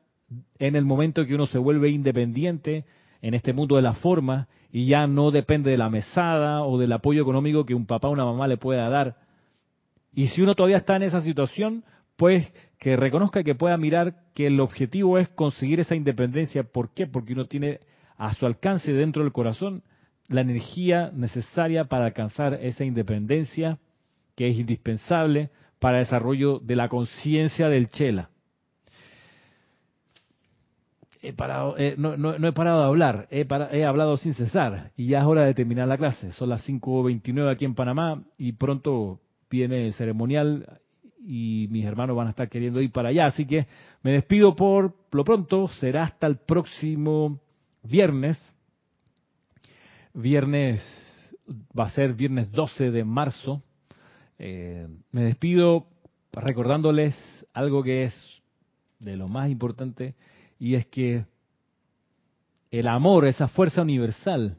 en 0.58 0.76
el 0.76 0.84
momento 0.84 1.24
que 1.24 1.34
uno 1.34 1.46
se 1.46 1.58
vuelve 1.58 1.88
independiente 1.88 2.84
en 3.22 3.34
este 3.34 3.54
mundo 3.54 3.76
de 3.76 3.82
la 3.82 3.94
forma 3.94 4.48
y 4.70 4.86
ya 4.86 5.06
no 5.06 5.30
depende 5.30 5.70
de 5.70 5.78
la 5.78 5.88
mesada 5.88 6.62
o 6.62 6.78
del 6.78 6.92
apoyo 6.92 7.22
económico 7.22 7.64
que 7.64 7.74
un 7.74 7.86
papá 7.86 8.08
o 8.08 8.12
una 8.12 8.26
mamá 8.26 8.46
le 8.48 8.58
pueda 8.58 8.88
dar. 8.90 9.16
Y 10.14 10.28
si 10.28 10.42
uno 10.42 10.54
todavía 10.54 10.76
está 10.76 10.96
en 10.96 11.04
esa 11.04 11.22
situación, 11.22 11.84
pues 12.16 12.52
que 12.78 12.96
reconozca 12.96 13.42
que 13.42 13.54
pueda 13.54 13.76
mirar 13.76 14.14
que 14.34 14.46
el 14.46 14.60
objetivo 14.60 15.18
es 15.18 15.28
conseguir 15.30 15.80
esa 15.80 15.96
independencia. 15.96 16.62
¿Por 16.62 16.94
qué? 16.94 17.06
Porque 17.06 17.32
uno 17.32 17.46
tiene 17.46 17.80
a 18.16 18.32
su 18.34 18.46
alcance 18.46 18.92
dentro 18.92 19.22
del 19.22 19.32
corazón 19.32 19.82
la 20.28 20.42
energía 20.42 21.10
necesaria 21.12 21.84
para 21.84 22.06
alcanzar 22.06 22.54
esa 22.54 22.84
independencia 22.84 23.78
que 24.36 24.48
es 24.48 24.58
indispensable 24.58 25.50
para 25.78 25.98
el 25.98 26.04
desarrollo 26.04 26.60
de 26.60 26.76
la 26.76 26.88
conciencia 26.88 27.68
del 27.68 27.88
chela. 27.88 28.30
He 31.20 31.32
parado, 31.32 31.76
eh, 31.78 31.96
no, 31.98 32.34
he 32.34 32.52
parado 32.52 32.80
de 32.80 32.86
hablar, 32.86 33.26
he, 33.30 33.46
he, 33.72 33.84
hablado 33.84 34.16
sin 34.18 34.34
cesar 34.34 34.92
y 34.96 35.08
ya 35.08 35.20
es 35.20 35.24
hora 35.24 35.44
de 35.44 35.54
terminar 35.54 35.88
la 35.88 35.98
clase. 35.98 36.30
Son 36.32 36.48
las 36.48 36.68
5.29 36.68 37.50
aquí 37.50 37.64
en 37.64 37.74
Panamá 37.74 38.22
y 38.36 38.52
pronto 38.52 39.20
viene 39.50 39.86
el 39.86 39.94
ceremonial 39.94 40.80
y 41.20 41.66
mis 41.70 41.84
hermanos 41.84 42.16
van 42.16 42.28
a 42.28 42.30
estar 42.30 42.48
queriendo 42.48 42.80
ir 42.80 42.92
para 42.92 43.10
allá. 43.10 43.26
Así 43.26 43.46
que 43.46 43.66
me 44.02 44.12
despido 44.12 44.54
por 44.54 44.94
lo 45.12 45.24
pronto. 45.24 45.68
Será 45.68 46.04
hasta 46.04 46.26
el 46.26 46.36
próximo 46.36 47.40
viernes. 47.82 48.38
Viernes 50.14 50.82
va 51.78 51.84
a 51.84 51.90
ser 51.90 52.14
viernes 52.14 52.50
12 52.52 52.90
de 52.90 53.04
marzo. 53.04 53.62
Eh, 54.38 54.86
me 55.10 55.22
despido 55.22 55.86
recordándoles 56.32 57.16
algo 57.52 57.82
que 57.82 58.04
es 58.04 58.42
de 59.00 59.16
lo 59.16 59.28
más 59.28 59.50
importante 59.50 60.14
y 60.58 60.74
es 60.74 60.86
que 60.86 61.24
el 62.70 62.88
amor, 62.88 63.26
esa 63.26 63.48
fuerza 63.48 63.82
universal, 63.82 64.58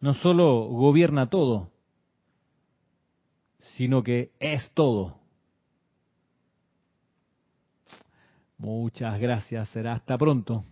no 0.00 0.14
solo 0.14 0.66
gobierna 0.68 1.28
todo, 1.28 1.70
sino 3.78 4.02
que 4.02 4.32
es 4.40 4.72
todo. 4.74 5.20
Muchas 8.58 9.20
gracias, 9.20 9.68
será 9.68 9.92
hasta 9.92 10.18
pronto. 10.18 10.64